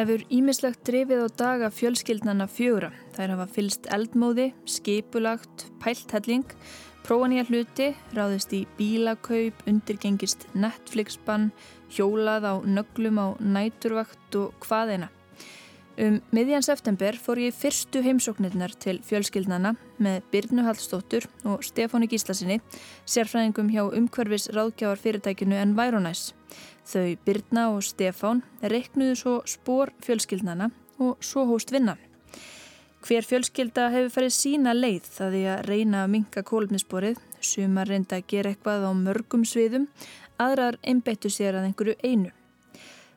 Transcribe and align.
Það 0.00 0.08
hefur 0.08 0.22
ímislegt 0.32 0.78
drefið 0.88 1.18
á 1.20 1.36
daga 1.36 1.68
fjölskyldnana 1.76 2.46
fjögra. 2.48 2.88
Þær 3.12 3.34
hafa 3.34 3.44
fylst 3.52 3.88
eldmóði, 3.92 4.46
skipulagt, 4.64 5.66
pælthelling, 5.82 6.54
prófanýja 7.04 7.44
hluti, 7.50 7.90
ráðist 8.16 8.54
í 8.56 8.62
bílakaup, 8.78 9.60
undirgengist 9.68 10.48
Netflix-bann, 10.56 11.50
hjólað 11.92 12.48
á 12.48 12.54
nöglum 12.64 13.20
á 13.20 13.28
næturvakt 13.44 14.40
og 14.40 14.56
hvaðina. 14.64 15.10
Um 16.00 16.22
miðjan 16.32 16.64
september 16.64 17.18
fór 17.20 17.42
ég 17.44 17.52
fyrstu 17.52 18.00
heimsóknirnar 18.00 18.72
til 18.80 19.02
fjölskyldnana 19.04 19.74
með 20.00 20.22
Byrnu 20.32 20.64
Hallstóttur 20.64 21.26
og 21.44 21.60
Stefáni 21.66 22.08
Gíslasinni, 22.08 22.62
sérfræðingum 23.04 23.68
hjá 23.68 23.84
umhverfis 23.84 24.48
ráðgjafar 24.56 25.04
fyrirtækinu 25.04 25.60
Environise. 25.60 26.32
Þau 26.86 27.16
Byrna 27.26 27.66
og 27.74 27.82
Stefán 27.84 28.44
reiknuðu 28.62 29.16
svo 29.18 29.34
spór 29.46 29.92
fjölskyldnana 30.04 30.70
og 31.00 31.20
svo 31.24 31.44
hóst 31.48 31.72
vinnan. 31.72 32.00
Hver 33.00 33.24
fjölskylda 33.24 33.86
hefur 33.94 34.12
farið 34.12 34.34
sína 34.36 34.74
leið 34.76 35.06
það 35.08 35.34
því 35.34 35.44
að 35.48 35.62
reyna 35.70 36.02
að 36.04 36.10
minka 36.14 36.42
kólumnisporið, 36.44 37.20
sumar 37.40 37.88
reynda 37.88 38.18
að 38.18 38.26
gera 38.28 38.52
eitthvað 38.52 38.84
á 38.84 38.92
mörgum 38.92 39.46
sviðum, 39.48 39.86
aðrar 40.36 40.76
einbeittu 40.84 41.30
sér 41.32 41.56
að 41.56 41.70
einhverju 41.70 41.96
einu. 42.04 42.34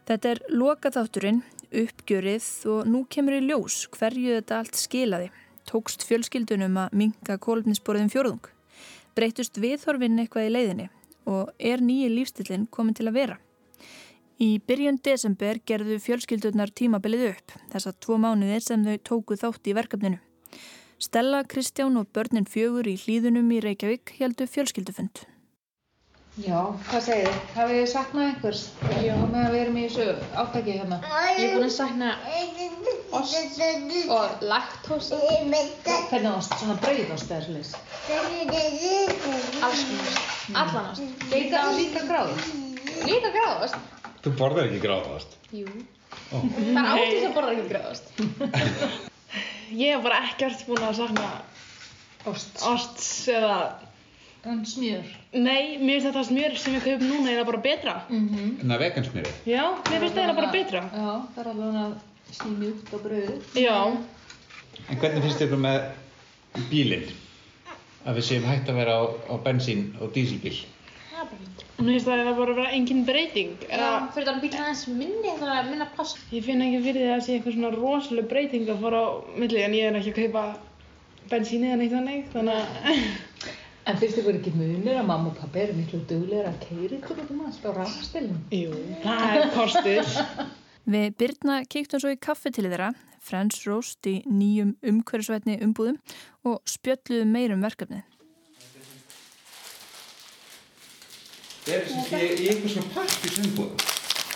Þetta 0.07 0.32
er 0.32 0.41
lokaþátturinn, 0.52 1.43
uppgjörið 1.84 2.48
og 2.71 2.87
nú 2.87 3.04
kemur 3.12 3.37
í 3.40 3.43
ljós 3.43 3.84
hverju 3.91 4.37
þetta 4.37 4.59
allt 4.62 4.80
skilaði. 4.80 5.30
Tókst 5.68 6.04
fjölskyldunum 6.07 6.80
að 6.80 6.98
minka 7.04 7.37
kólumnisporið 7.40 8.07
um 8.07 8.12
fjörðung. 8.12 8.52
Breytust 9.15 9.59
viðhorfinn 9.59 10.20
eitthvað 10.24 10.48
í 10.48 10.54
leiðinni 10.54 10.90
og 11.27 11.52
er 11.59 11.84
nýji 11.84 12.12
lífstillin 12.12 12.68
komin 12.71 12.96
til 12.96 13.09
að 13.12 13.20
vera. 13.20 13.37
Í 14.44 14.58
byrjun 14.68 14.98
desember 15.05 15.60
gerðu 15.70 15.96
fjölskyldurnar 16.04 16.72
tímabilið 16.76 17.30
upp, 17.30 17.54
þessa 17.72 17.94
tvo 18.04 18.18
mánuðir 18.20 18.63
sem 18.66 18.82
þau 18.84 18.98
tóku 19.10 19.38
þátt 19.40 19.70
í 19.70 19.76
verkefninu. 19.77 20.18
Stella, 20.99 21.44
Kristján 21.48 21.99
og 21.99 22.10
börnin 22.16 22.48
fjögur 22.49 22.90
í 22.90 22.98
hlýðunum 22.99 23.54
í 23.55 23.62
Reykjavík 23.64 24.18
heldu 24.18 24.48
fjölskyldufund. 24.49 25.24
Já, 26.44 26.60
hvað 26.90 27.05
segir 27.05 27.30
þið? 27.30 27.40
Hafið 27.55 27.80
þið 27.80 27.90
saknað 27.94 28.27
einhvers? 28.32 28.66
Já, 29.05 29.16
með 29.21 29.40
að 29.44 29.49
við 29.54 29.62
erum 29.62 29.77
í 29.77 29.86
þessu 29.86 30.05
átæki 30.41 30.77
hérna. 30.80 30.99
Ég 31.38 31.44
er 31.46 31.54
búin 31.54 31.68
að 31.68 31.74
sakna 31.77 32.12
ost 33.14 34.08
og 34.18 34.46
laktósa. 34.49 35.24
Hvernig 36.10 36.32
ost? 36.34 36.55
Svona 36.58 36.80
brauðost 36.84 37.36
eða 37.38 37.44
svolítið? 37.48 37.76
Alls 39.64 39.88
konar 39.88 40.08
ost. 40.12 40.24
Allan 40.66 40.94
ost. 40.96 41.27
Líka, 41.32 41.68
líka 41.77 42.08
gráðost? 42.10 42.58
Líka 43.05 43.38
gráðost? 43.38 44.02
Þú 44.24 44.34
borðar 44.40 44.70
ekki 44.70 44.82
gráðast? 44.84 45.34
Jú. 45.52 45.68
Það 46.29 46.76
er 46.76 46.91
áttið 46.93 47.26
að 47.27 47.34
borða 47.38 47.54
ekki 47.55 47.71
gráðost. 47.71 48.12
Ég 49.84 49.96
hef 49.96 50.04
bara 50.05 50.20
ekkert 50.27 50.62
búin 50.68 50.84
að 50.85 50.99
sakna 51.02 51.30
Ost. 52.30 52.62
osts 52.70 53.07
eða... 53.34 53.55
En 54.48 54.60
smjör? 54.68 55.07
Nei, 55.40 55.77
mér 55.80 56.02
finnst 56.02 56.07
þetta 56.10 56.24
smjör 56.27 56.55
sem 56.60 56.74
ég 56.76 56.84
kaup 56.84 57.04
núna 57.04 57.30
eiginlega 57.30 57.46
bara 57.48 57.62
betra. 57.63 57.93
Mhm. 58.12 58.49
En 58.60 58.68
það 58.68 58.74
er 58.76 58.82
vegansmjörið? 58.84 59.38
Já, 59.48 59.63
mér 59.88 60.04
finnst 60.04 60.18
það 60.18 60.21
eiginlega 60.21 60.40
bara 60.40 60.52
betra. 60.55 60.82
Já, 60.91 61.12
það 61.35 61.41
er 61.43 61.49
alveg 61.54 61.77
að 61.84 61.93
snými 62.37 62.71
út 62.74 62.91
á 62.91 62.98
brauðið. 63.05 63.37
Já, 63.63 63.77
En 64.90 64.97
hvernig 65.00 65.24
finnst 65.24 65.44
ykkur 65.46 65.62
með 65.64 65.84
bílinn? 66.72 67.06
Að 68.03 68.18
við 68.20 68.26
séum 68.28 68.47
hægt 68.50 68.68
að 68.72 68.80
vera 68.81 68.96
á, 69.00 69.03
á 69.31 69.36
bensín 69.46 69.84
og 70.03 70.12
dísilbíl? 70.16 70.58
Það 71.23 71.31
bara 71.31 71.39
fint. 71.39 71.63
mér 71.79 71.89
finnst 71.94 72.07
það 72.07 72.13
eiginlega 72.13 72.38
bara 72.39 72.53
að 72.53 72.59
vera 72.61 72.75
engin 72.78 73.01
breyting. 73.07 73.56
Já, 73.63 73.73
Eða, 73.78 73.89
fyrir 74.13 74.28
þannig 74.29 74.44
bíl 74.44 74.59
aðeins 74.59 74.84
minni, 75.00 75.34
það 75.39 75.56
er 75.56 75.72
minna 75.72 75.88
pláss. 75.95 76.13
ég 76.31 76.45
finn 76.45 76.63
ekki 76.67 76.84
fyrir 76.85 77.03
því 77.03 77.16
að 77.16 77.25
sé 77.25 77.38
eitthvað 77.38 77.57
svona 77.57 77.73
rosalega 77.78 78.31
breyting 78.34 78.69
að 78.69 78.85
fara 78.85 79.01
á 79.03 79.07
milli 79.39 79.63
en 79.63 79.75
ég 79.78 79.89
er 79.89 80.00
ekki 80.00 80.13
að 80.13 80.22
kaupa 80.22 80.44
bensín 81.31 81.66
eða 81.67 81.79
neitt 81.81 81.94
þannig, 81.97 82.25
þannig 82.34 82.56
að... 82.59 83.11
En 83.84 83.97
finnst 84.00 84.16
ykkur 84.22 84.38
ekki 84.38 84.53
munir 84.56 84.95
að 84.95 85.07
mamma 85.09 85.28
og 85.34 85.39
pappi 85.41 85.59
eru 85.59 85.73
miklu 85.75 85.97
duglegar 86.07 86.45
að 86.53 86.61
keiri 86.63 87.01
ykkur 87.01 87.17
út 87.19 87.31
um 87.34 87.41
allt 87.44 87.66
á 87.67 87.72
rafstilum? 87.75 88.38
Jú, 88.55 88.78
það 89.03 89.34
er 89.34 89.50
kostur. 89.51 90.13
Við 90.94 91.09
Byrna 91.19 91.57
kíktum 91.67 92.00
svo 92.00 92.13
í 92.13 92.19
kaffi 92.19 92.53
til 92.55 92.69
þeirra, 92.69 92.94
Friends 93.23 93.61
Roast 93.67 94.07
í 94.07 94.22
nýjum 94.28 94.73
umhverfisvætni 94.88 95.59
umbúðum 95.67 96.00
og 96.47 96.63
spjöldluðum 96.67 97.35
meirum 97.35 97.67
verkefnið. 97.67 98.07
Það 101.63 101.74
er 101.78 101.88
sem 101.88 102.03
sé 102.09 102.19
í 102.44 102.50
einhvers 102.51 102.74
svona 102.75 102.91
pappisumbúðum. 102.97 103.88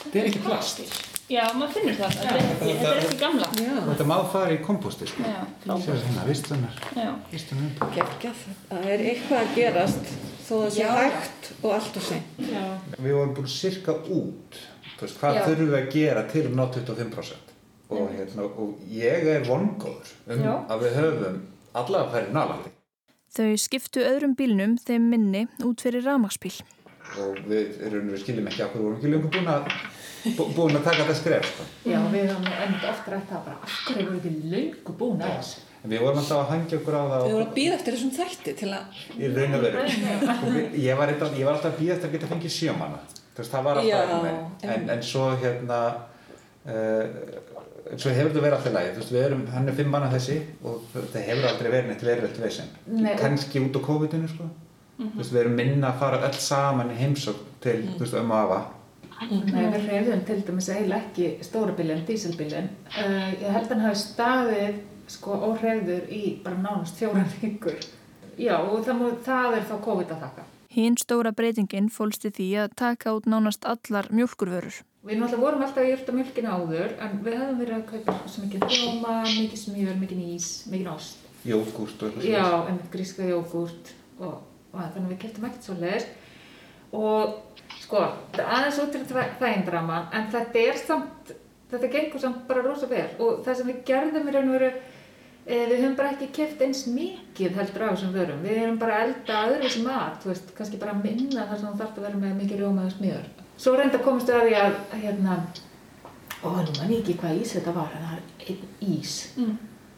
Þetta 0.07 0.19
er 0.21 0.29
ekki 0.29 0.41
plast. 0.45 0.81
Já, 1.27 1.41
maður 1.59 1.73
finnur 1.75 1.97
það. 1.97 2.13
Þetta 2.15 2.35
er 2.37 2.45
ekki, 2.45 2.67
þetta 2.69 2.91
er 2.93 2.99
ekki 3.01 3.17
gamla. 3.19 3.47
Þetta 3.89 4.05
má 4.07 4.15
fara 4.31 4.53
í 4.55 4.59
komposti, 4.63 5.07
sko. 5.11 5.25
Já, 5.27 5.73
Sér 5.83 5.97
hérna, 6.05 6.23
vistlunar. 6.29 6.77
já. 6.95 7.09
Vistlunar 7.33 7.65
umbúð. 7.67 7.91
Geggjað. 7.97 8.45
Það 8.69 8.87
er 8.93 9.03
eitthvað 9.11 9.41
að 9.41 9.51
gerast 9.57 10.13
þó 10.47 10.53
það 10.61 10.71
sé 10.77 10.87
hægt 10.93 11.49
og 11.57 11.73
allt 11.75 11.99
og 11.99 12.05
seint. 12.07 12.39
já. 12.39 12.63
Við 12.95 13.17
vorum 13.17 13.35
búin 13.35 13.51
sirka 13.51 13.97
út, 14.07 14.61
þú 14.95 15.03
veist, 15.03 15.19
hvað 15.19 15.41
þurfum 15.43 15.67
við 15.73 15.77
að 15.81 15.91
gera 15.97 16.23
til 16.31 16.45
að 16.47 16.55
ná 16.55 16.63
25%? 16.77 17.53
Og, 17.87 18.07
hérna, 18.15 18.47
og 18.59 18.79
ég 18.91 19.27
er 19.31 19.43
vongóður 19.47 20.09
um 20.31 20.41
Já. 20.43 20.55
að 20.71 20.81
við 20.83 20.95
höfum 21.01 21.37
allavega 21.73 22.11
færið 22.15 22.33
nálandi. 22.35 22.71
Þau 23.37 23.51
skiptu 23.59 24.01
öðrum 24.03 24.33
bílnum 24.39 24.73
þeim 24.79 25.05
minni 25.11 25.45
út 25.63 25.83
fyrir 25.83 26.03
ramagsbíl. 26.07 26.55
Og 27.17 27.37
við, 27.49 27.77
erum, 27.87 28.09
við 28.13 28.19
skiljum 28.23 28.47
ekki 28.51 28.61
að 28.65 28.73
hverju 28.73 28.83
vorum 28.87 28.97
ekki 28.99 29.11
lengur 29.13 29.31
búin 29.33 29.47
að, 29.49 29.69
bú- 30.37 30.49
búin 30.57 30.75
að 30.77 30.83
taka 30.89 31.05
þetta 31.05 31.15
skref, 31.21 31.47
sko. 31.53 31.63
Já, 31.89 31.97
við 32.13 32.27
höfum 32.29 32.49
ennum 32.65 32.83
oft 32.91 33.07
rætt 33.13 33.29
það 33.31 33.45
bara, 33.47 33.57
af 33.63 33.77
hverju 33.87 34.05
voru 34.09 34.19
ekki 34.19 34.33
löngu 34.53 34.95
búin 34.99 35.23
að 35.25 35.31
þessu? 35.37 35.63
En 35.85 35.91
við 35.93 36.01
vorum 36.03 36.19
alltaf 36.19 36.41
að 36.43 36.51
hangja 36.51 36.77
okkur 36.81 36.97
á 36.97 37.01
það 37.01 37.13
Þau 37.13 37.27
og- 37.27 37.33
voru 37.37 37.45
að 37.47 37.53
býða 37.57 37.77
eftir 37.77 37.95
þessum 37.97 38.13
þætti 38.17 38.53
til 38.59 38.69
að... 38.73 39.01
Í 39.17 39.31
raun 39.37 39.55
og 39.57 39.63
veru. 39.65 39.87
Sko, 39.93 40.51
við- 40.57 40.77
ég, 40.83 40.97
var 40.99 41.13
ég 41.13 41.21
alltaf 41.53 41.71
að 41.71 41.79
býða 41.81 41.95
eftir 41.97 42.09
að 42.09 42.15
geta 42.17 42.29
fengið 42.33 42.53
sjömanna. 42.57 42.99
Þú 43.37 43.41
veist, 43.43 43.53
það 43.55 43.67
var 43.69 43.81
alltaf 43.81 44.23
veginn. 44.27 44.73
En, 44.75 44.89
en 44.97 45.03
svo 45.05 45.25
hérna, 45.41 45.79
uh, 46.67 47.03
svo 47.95 48.11
hefur 48.13 48.31
þetta 48.33 48.45
verið 48.45 48.57
alltaf 48.57 48.73
lægi. 48.77 48.93
Þú 48.97 49.01
veist, 49.03 49.13
við 49.15 49.25
erum, 49.29 49.43
hann 49.53 49.69
er 49.71 49.77
fimm 49.77 49.91
manna 49.93 50.09
þessi 50.11 50.37
og 50.67 50.87
þetta 50.95 51.25
hefur 51.29 51.49
aldrei 51.51 51.69
verið 51.71 51.91
neitt 51.93 52.07
verið 52.09 52.39
veginn. 52.41 52.71
Nei. 53.05 53.13
Kanski 53.21 53.61
út 53.63 53.77
á 53.77 53.81
COVID-19, 53.87 54.31
sko. 54.33 54.49
Þú 54.97 55.13
veist, 55.19 55.33
við 55.33 55.41
erum 55.43 55.55
minna 55.59 55.91
að 55.91 55.99
fara 56.01 56.23
öll 56.25 56.41
saman 56.41 56.91
í 56.93 56.97
heimsókn 56.97 57.55
til, 57.61 57.79
þú 57.93 58.01
veist, 58.01 58.17
ömmu 58.17 58.33
og 58.33 58.43
afa. 58.47 58.59
Nei, 59.17 59.63
við 59.73 59.87
hreyfðum 59.87 60.23
til 60.25 60.37
dæmis 60.45 60.69
eiginlega 60.69 61.07
ekki 61.07 61.29
stóra 61.45 61.73
bílinn, 61.77 62.03
dísilbílinn. 62.05 62.69
Uh, 62.91 63.31
ég 63.41 63.53
held 63.53 63.69
að 63.69 63.73
hann 63.73 63.85
hafi 63.87 64.01
staðið 64.03 64.81
sko 65.09 65.37
óhreyfður 65.47 66.11
í 66.13 66.21
bara 66.43 66.59
nánast 66.61 66.99
fjóran 66.99 67.29
vikur. 67.39 67.79
Já, 68.37 68.57
og 68.59 68.83
það, 68.85 68.99
mú, 68.99 69.11
það 69.25 69.57
er 69.57 69.65
þá 69.69 69.75
COVID 69.87 70.13
að 70.13 70.23
þakka. 70.25 70.45
Hinn 70.77 70.97
stóra 71.01 71.31
breytingin 71.33 71.87
fólst 71.93 72.27
í 72.27 72.33
því 72.37 72.49
að 72.65 72.75
taka 72.77 73.15
út 73.17 73.29
nánast 73.29 73.65
allar 73.65 74.11
mjölkurvörur. 74.13 74.81
Við 75.07 75.21
náttúrulega 75.21 75.41
vorum 75.41 75.63
alltaf 75.63 75.81
að 75.81 75.89
jörta 75.89 76.13
mjölkina 76.13 76.57
áður, 76.57 76.93
en 77.01 77.15
við 77.23 77.37
höfum 77.39 77.61
verið 77.61 77.77
að 77.77 77.85
kaupa 77.93 78.15
svo 78.27 78.43
mikið 78.43 78.65
hljóma, 78.67 79.15
mikið 79.23 79.61
smjör, 79.61 79.95
mikið 80.01 80.21
ís, 80.35 80.49
mikið 80.69 80.89
ost. 80.91 81.23
Jógúrt 81.47 82.03
og 82.03 82.09
eitthvað 82.11 82.29
Já, 82.33 82.45
en 82.67 82.79
gríska 82.91 83.25
jógurt 83.25 83.93
og, 84.19 84.41
og 84.73 84.79
þannig 84.81 85.05
að 85.05 85.13
við 85.13 85.21
keftum 85.23 85.47
ekkert 85.47 85.67
svo 85.67 85.77
leiðis. 85.81 86.07
Og 86.97 87.35
sko, 87.83 88.03
aðeins 88.41 88.79
út 88.83 88.95
fyrir 88.95 89.33
þægindraman, 89.41 90.07
en 90.15 90.29
þetta 90.33 90.61
er 90.63 90.79
samt, 90.81 91.33
þetta 91.71 91.89
gengur 91.93 92.23
samt 92.23 92.45
bara 92.49 92.63
rosa 92.65 92.89
vel. 92.91 93.07
Og 93.19 93.41
það 93.45 93.59
sem 93.59 93.71
við 93.71 93.81
gerðum 93.89 94.29
í 94.29 94.35
raun 94.35 94.51
og 94.51 94.57
veru, 94.57 94.71
e, 95.45 95.57
við 95.57 95.75
höfum 95.81 95.97
bara 95.99 96.13
ekki 96.15 96.29
keft 96.39 96.63
eins 96.63 96.85
mikið 96.91 97.59
heldur 97.59 97.87
á 97.87 97.91
þessum 97.91 98.15
vörum. 98.15 98.43
Við 98.45 98.61
erum 98.63 98.81
bara 98.81 98.99
að 98.99 99.07
elda 99.07 99.43
öðruvísi 99.51 99.85
mat, 99.85 100.19
þú 100.23 100.31
veist, 100.33 100.51
kannski 100.57 100.81
bara 100.81 100.97
minna 100.97 101.47
þar 101.47 101.61
sem 101.61 101.71
þú 101.71 101.81
þarf 101.83 102.01
að 102.01 102.09
vera 102.09 102.21
með 102.23 102.35
mikið 102.41 102.63
rjóma 102.63 102.87
og 102.87 102.95
smjör. 102.95 103.31
Svo 103.57 103.73
reynda 103.75 104.03
komist 104.03 104.29
við 104.29 104.39
að 104.39 104.47
því 104.47 104.59
að, 104.63 104.75
hérna, 105.01 105.39
ó, 106.43 106.47
nú 106.53 106.75
man 106.77 106.91
ég 106.93 106.99
ekki 107.01 107.17
hvað 107.19 107.41
ís 107.41 107.55
þetta 107.57 107.73
var, 107.75 107.95
en 107.97 108.07
það 108.07 108.19
er 108.53 108.61
ís. 108.93 109.15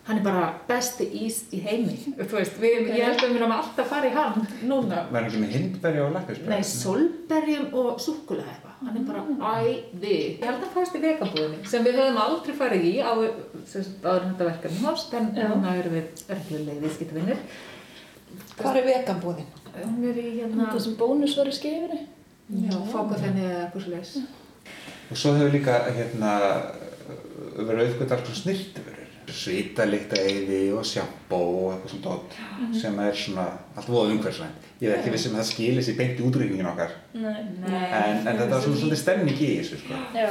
Hann 0.09 0.17
er 0.17 0.23
bara 0.25 0.45
besti 0.65 1.05
ís 1.21 1.35
í 1.53 1.59
heimi, 1.61 1.93
þú 2.17 2.33
veist, 2.33 2.55
við, 2.57 2.87
ég 2.97 3.03
held 3.05 3.19
að 3.19 3.27
við 3.27 3.33
myndum 3.35 3.51
alltaf 3.53 3.91
fara 3.91 4.07
í 4.09 4.13
hann 4.15 4.39
núna. 4.65 5.03
Var 5.11 5.19
hann 5.19 5.27
ekki 5.27 5.41
með 5.43 5.51
hindberja 5.53 6.05
og 6.07 6.15
lakrispæri? 6.15 6.49
Nei, 6.49 6.63
solberjum 6.65 7.67
og 7.77 7.91
eitthvað, 8.49 8.79
hann 8.87 8.97
er 8.97 9.05
bara 9.05 9.59
æði. 9.61 10.15
Ég 10.39 10.47
held 10.47 10.65
að 10.65 10.73
fæst 10.73 10.97
í 10.97 11.03
vegabúðinni, 11.03 11.61
sem 11.69 11.85
við 11.85 11.99
höfum 12.01 12.17
aldrei 12.23 12.57
farið 12.57 12.87
í 12.89 12.95
á, 13.05 13.11
sem 13.69 13.85
sagt, 13.85 14.01
áður 14.01 14.25
en 14.25 14.33
þetta 14.33 14.49
verkefni 14.49 14.83
hófst, 14.87 15.13
en 15.19 15.29
núna 15.37 15.75
erum 15.83 15.97
við 15.99 16.25
reglulega 16.33 16.83
viðskiptavinnir. 16.87 17.43
Hvað 18.57 18.81
er 18.81 18.89
veganbúðin? 18.89 19.51
Hún 19.77 20.07
er 20.09 20.17
í 20.17 20.27
hérna, 20.39 20.71
Það 20.73 20.83
sem 20.87 20.97
bónus 20.99 21.37
var 21.37 21.53
í 21.53 21.55
skeifinni. 21.59 22.01
já, 22.65 22.77
fókafenni 22.89 23.45
eða 23.45 23.67
eitthvað 23.67 23.91
leiðis. 23.93 24.15
Og 25.09 25.17
svo 25.17 25.35
hefur 25.37 25.53
líka 25.53 25.77
hérna 25.93 26.33
verið 27.57 27.83
auðvitað 27.85 28.15
alls 28.17 28.25
svona 28.29 28.41
snirtifurur. 28.41 28.98
Svítalikt 29.35 30.13
eiði 30.17 30.61
og 30.75 30.85
sjampó 30.87 31.39
og 31.39 31.73
eitthvað 31.73 31.91
svona 31.93 32.05
dótt 32.07 32.79
sem 32.81 32.99
er 33.03 33.17
svona 33.17 33.45
allt 33.75 33.89
voða 33.91 34.13
umhverfisvænt. 34.15 34.67
Ég 34.79 34.89
veit 34.93 34.99
ekki 35.01 35.13
vissum 35.15 35.35
að 35.35 35.41
það 35.43 35.49
skilir 35.51 35.83
sér 35.85 35.97
beint 35.99 36.19
í 36.21 36.25
útryggingin 36.29 36.69
okkar. 36.71 36.93
Nei. 37.13 37.43
Nei, 37.65 37.83
En, 37.89 38.21
en 38.27 38.37
þetta 38.39 38.49
var 38.55 38.63
svona 38.63 38.79
svolítið 38.81 39.01
stemning 39.03 39.41
í 39.43 39.51
þessu 39.59 39.81
sko. 39.83 39.99
Já. 40.15 40.29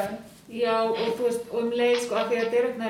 Já, 0.49 0.77
og 0.89 1.11
þú 1.19 1.27
veist, 1.27 1.51
og 1.53 1.59
um 1.61 1.71
leið, 1.77 1.99
sko, 2.07 2.15
af 2.17 2.31
því 2.31 2.37
að 2.39 2.45
þetta 2.47 2.57
er 2.59 2.69
einhvern 2.71 2.85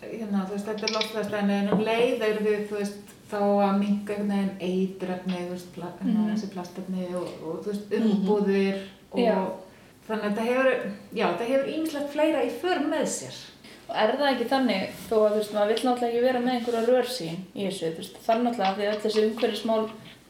veginn, 0.00 0.18
hérna, 0.18 0.40
þú 0.48 0.56
veist, 0.56 0.66
þetta 0.66 0.86
er 0.88 0.94
loftslagsstæðin, 0.96 1.52
en 1.54 1.68
um 1.76 1.84
leið 1.86 2.24
eru 2.26 2.42
við, 2.48 2.64
þú 2.70 2.78
veist, 2.80 3.12
þá 3.30 3.38
að 3.44 3.78
minka 3.84 4.16
einhvern 4.16 4.32
veginn 4.34 4.66
eitrefni, 4.66 5.38
þú 5.44 5.52
veist, 5.52 5.68
pla, 5.76 5.90
hérna, 6.00 6.24
þessi 6.32 6.48
plastefni 6.56 7.06
og, 7.14 7.28
og, 7.44 7.60
þú 7.62 7.70
veist, 7.70 7.94
umbúðir 8.00 8.80
og 9.12 9.20
Já. 9.22 9.36
þannig 10.08 10.24
að 10.24 10.40
þetta 10.40 10.48
hefur, 10.48 10.70
já, 11.20 11.24
þetta 11.28 11.48
hefur 11.52 11.70
ýmislegt 11.76 12.10
fleira 12.16 12.42
í 12.42 12.50
för 12.64 12.82
með 12.90 13.06
sér. 13.14 13.38
Og 13.88 13.96
er 13.96 14.10
það 14.18 14.30
ekki 14.34 14.46
þannig, 14.50 14.96
þó 15.08 15.14
að 15.16 15.30
þú 15.32 15.38
veist, 15.38 15.52
maður 15.56 15.70
vill 15.72 15.84
náttúrulega 15.86 16.08
ekki 16.08 16.24
vera 16.26 16.40
með 16.44 16.56
einhverja 16.58 16.80
rörsýn 16.84 17.38
í 17.54 17.64
þessu, 17.64 17.88
þú 17.94 18.02
veist, 18.02 18.16
það 18.24 18.34
er 18.34 18.42
náttúrulega 18.44 18.76
því 18.76 18.88
að 18.88 18.98
þessi 19.04 19.22
umhverfismál 19.24 19.84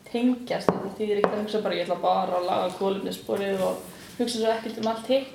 tengjast, 0.09 0.69
þetta 0.71 0.93
þýðir 0.99 1.21
ekki 1.21 1.31
að 1.33 1.41
hugsa 1.43 1.63
bara, 1.65 1.79
ég 1.79 1.89
ætla 1.89 1.97
bara 2.05 2.39
að 2.39 2.47
laga 2.47 2.69
kólumnissporið 2.79 3.65
og 3.67 3.81
hugsa 4.21 4.39
svo 4.39 4.53
ekkert 4.53 4.79
um 4.79 4.91
allt 4.93 5.11
hitt. 5.11 5.33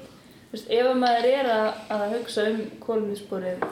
Þú 0.47 0.55
veist, 0.55 0.71
ef 0.77 0.89
maður 1.01 1.27
er 1.33 1.49
að, 1.51 1.67
að 1.97 2.05
hugsa 2.15 2.45
um 2.53 2.61
kólumnissporið, 2.85 3.65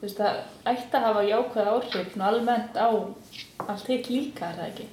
þú 0.00 0.02
veist, 0.02 0.18
það 0.18 0.72
ætti 0.72 0.98
að 0.98 1.06
hafa 1.06 1.22
jákvæð 1.30 1.70
áhrif 1.76 2.10
svona 2.12 2.30
almennt 2.32 2.80
á 2.80 2.88
allt 3.70 3.92
hitt 3.92 4.10
líka, 4.10 4.50
er 4.50 4.58
það 4.58 4.72
ekki? 4.72 4.88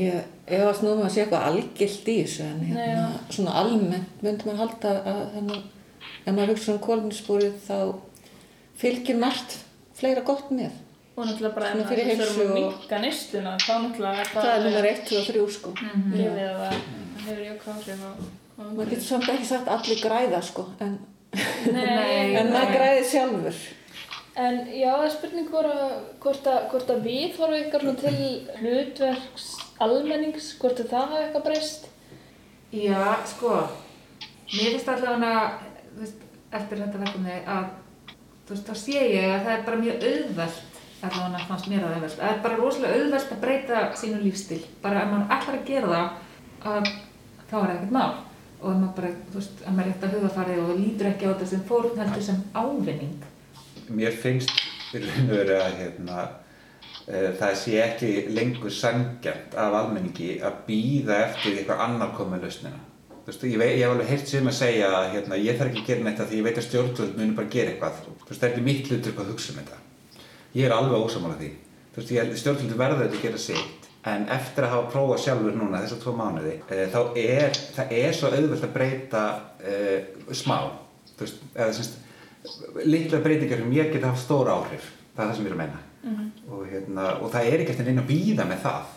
Ég 0.00 0.50
efast 0.58 0.82
nú 0.82 0.94
um 0.96 1.04
að 1.04 1.12
sé 1.14 1.22
eitthvað 1.22 1.46
algilt 1.52 2.08
í 2.10 2.16
þessu 2.24 2.48
en 2.48 2.66
hérna, 2.66 3.06
svona 3.30 3.54
almennt 3.60 4.24
myndi 4.24 4.48
maður 4.48 4.62
halda 4.64 4.94
að 5.12 5.22
þannig, 5.36 5.62
ef 6.24 6.28
maður 6.32 6.52
hugsa 6.54 6.74
um 6.74 6.82
kólninsbúrið 6.88 7.58
þá 7.68 7.76
fylgir 8.80 9.20
margt 9.20 9.58
fleira 9.94 10.24
gott 10.26 10.50
með. 10.54 10.74
Og 11.14 11.28
náttúrulega 11.28 11.54
bara 11.54 11.68
ef 11.68 11.74
Svona 11.74 11.84
maður 11.84 11.92
fyrir 11.94 12.08
hugsa 12.10 12.24
um 12.24 12.24
heilsu 12.24 12.44
að 12.44 12.54
minka 12.58 13.00
neysluna, 13.04 13.52
þá 13.62 13.74
náttúrulega 13.84 14.24
Það 14.34 14.68
er 14.70 14.88
1, 14.90 15.02
2 15.10 15.18
og 15.20 15.28
3 15.28 15.44
sko. 15.56 15.74
gefið 16.14 16.40
að 16.48 16.56
það 16.64 16.78
hefur 17.24 17.44
jákvæð 17.44 17.74
áhrif 17.74 18.02
á, 18.02 18.10
á 18.58 18.62
Maður 18.64 18.90
getur 18.90 19.06
samt 19.06 19.30
ekki 19.34 19.46
sagt 19.50 19.70
allir 19.70 20.00
græða 20.02 20.40
sko 20.42 20.66
en, 20.82 20.98
Nei, 21.74 22.34
en 22.38 22.50
maður 22.50 22.74
græði 22.74 23.06
sjálfur. 23.12 23.62
En 24.34 24.56
já, 24.66 24.90
það 24.90 25.04
er 25.06 25.12
spurning 25.14 25.48
hvort 25.52 25.70
að, 25.70 25.94
hvort 26.22 26.48
að, 26.50 26.60
hvort 26.72 26.88
að 26.90 27.04
við 27.06 27.36
horfum 27.38 27.60
ykkar 27.60 27.84
svona 27.84 28.00
til 28.02 28.16
hlutverks 28.58 29.48
almennings, 29.86 30.48
hvort 30.58 30.82
að 30.82 30.90
það 30.90 31.04
hafa 31.04 31.20
eitthvað 31.22 31.46
breyst. 31.46 31.86
Já, 32.74 32.98
sko, 33.30 33.52
mér 34.50 34.74
finnst 34.74 34.90
allavega, 34.90 35.44
eftir 36.50 36.82
þetta 36.82 37.02
verkefni 37.04 37.36
að, 37.54 37.68
þú 38.44 38.54
veist, 38.54 38.68
þá 38.68 38.74
sé 38.80 39.00
ég 39.00 39.30
að 39.30 39.46
það 39.46 39.54
er 39.54 39.64
bara 39.68 39.80
mjög 39.80 40.06
auðvelt, 40.10 40.78
allavega 41.04 41.48
fannst 41.48 41.70
mér 41.70 41.82
það 41.84 41.96
auðvelt, 41.96 42.18
það 42.18 42.30
er 42.30 42.44
bara 42.44 42.60
rosalega 42.60 43.00
auðvelt 43.00 43.32
að 43.34 43.42
breyta 43.44 43.82
sínu 44.00 44.20
lífstíl, 44.24 44.60
bara 44.84 45.02
ef 45.02 45.10
maður 45.12 45.34
ætlar 45.38 45.58
að 45.58 45.66
gera 45.70 45.90
það, 45.94 46.22
að, 46.74 46.92
þá 47.48 47.56
er 47.56 47.66
það 47.66 47.74
ekkert 47.74 47.98
mál. 47.98 48.14
Og 48.64 48.70
ef 48.70 48.78
maður 48.80 48.94
bara, 48.96 49.10
þú 49.32 49.40
veist, 49.40 49.58
ef 49.60 49.74
maður 49.74 49.82
er 49.84 49.90
rétt 49.90 50.06
að 50.06 50.14
hugafarið 50.16 50.62
og 50.62 50.78
lítur 50.80 51.10
ekki 51.10 51.28
á 51.28 51.32
þetta 51.32 51.50
sem 51.50 51.66
fórn 51.68 52.00
heldur 52.00 52.24
sem 52.24 52.40
ávinning. 52.56 53.28
mér 53.88 54.16
finnst 54.16 54.64
veru 55.28 55.58
að 55.58 55.76
hérna, 55.82 56.22
uh, 57.08 57.30
það 57.40 57.58
sé 57.60 57.76
ekki 57.84 58.12
lengur 58.32 58.72
sangjant 58.72 59.56
af 59.60 59.78
almenningi 59.82 60.38
að 60.40 60.64
býða 60.68 61.20
eftir 61.26 61.58
eitthvað 61.58 61.84
annar 61.88 62.14
komið 62.16 62.46
lausnina. 62.46 62.80
Þú 63.24 63.30
veist, 63.30 63.44
ég, 63.48 63.62
ég 63.64 63.80
hef 63.80 63.94
alveg 63.94 64.10
heyrt 64.12 64.28
sem 64.28 64.50
að 64.50 64.56
segja 64.58 64.90
að 64.98 65.06
hérna, 65.14 65.40
ég 65.40 65.56
þarf 65.58 65.70
ekki 65.70 65.82
að 65.82 65.88
gera 65.88 66.04
neitt 66.04 66.20
af 66.20 66.28
því 66.28 66.40
ég 66.40 66.46
veit 66.48 66.60
að 66.60 66.66
stjórnvöld 66.68 67.16
munir 67.18 67.38
bara 67.38 67.52
gera 67.54 67.72
eitthvað. 67.72 68.02
Þú 68.04 68.28
veist, 68.28 68.40
það 68.40 68.48
er 68.48 68.52
ekki 68.52 68.66
mitt 68.68 68.90
hlutur 68.90 69.16
hvað 69.16 69.24
að 69.24 69.32
hugsa 69.32 69.54
um 69.54 69.60
þetta. 69.62 69.78
Ég 70.54 70.68
er 70.68 70.76
alveg 70.76 71.06
ósamála 71.06 71.38
því. 71.40 71.50
Þú 71.94 72.00
veist, 72.02 72.12
ég 72.12 72.20
held 72.20 72.34
að 72.34 72.40
stjórnvöldu 72.42 72.78
verður 72.82 73.02
þetta 73.06 73.18
að 73.20 73.24
gera 73.24 73.42
sitt. 73.46 73.90
En 74.04 74.26
eftir 74.28 74.66
að 74.66 74.74
hafa 74.74 74.90
prófað 74.92 75.22
sjálfur 75.24 75.56
núna 75.56 75.80
þessar 75.80 76.02
tvo 76.02 76.12
mánuði, 76.18 76.58
uh, 76.68 76.82
þá 76.92 76.98
er, 77.16 77.60
það 77.78 77.94
er 78.02 78.18
svo 78.18 78.28
auðvelt 78.28 78.66
að 78.66 78.74
breyta 78.74 79.22
uh, 79.64 80.34
smá. 80.36 80.58
Þú 81.14 81.24
veist, 81.24 81.46
eða 81.54 81.76
semst, 81.78 81.96
litla 82.84 83.20
breytingar 83.24 83.62
sem 83.62 83.72
ég 83.72 83.92
geta 83.92 84.10
haft 84.12 84.24
stór 84.24 84.50
áhrif 84.52 84.90
það 85.14 85.22
er 85.22 85.28
það 85.28 85.36
sem 85.36 85.46
ég 85.46 85.52
er 85.52 85.56
að 85.56 85.62
menna 85.62 85.80
og, 86.50 86.64
hérna, 86.68 87.06
og 87.22 87.30
það 87.32 87.48
er 87.48 87.62
ekki 87.62 87.74
eftir 87.74 87.88
neina 87.88 88.02
að 88.04 88.10
býða 88.10 88.48
með 88.48 88.66
það 88.66 88.90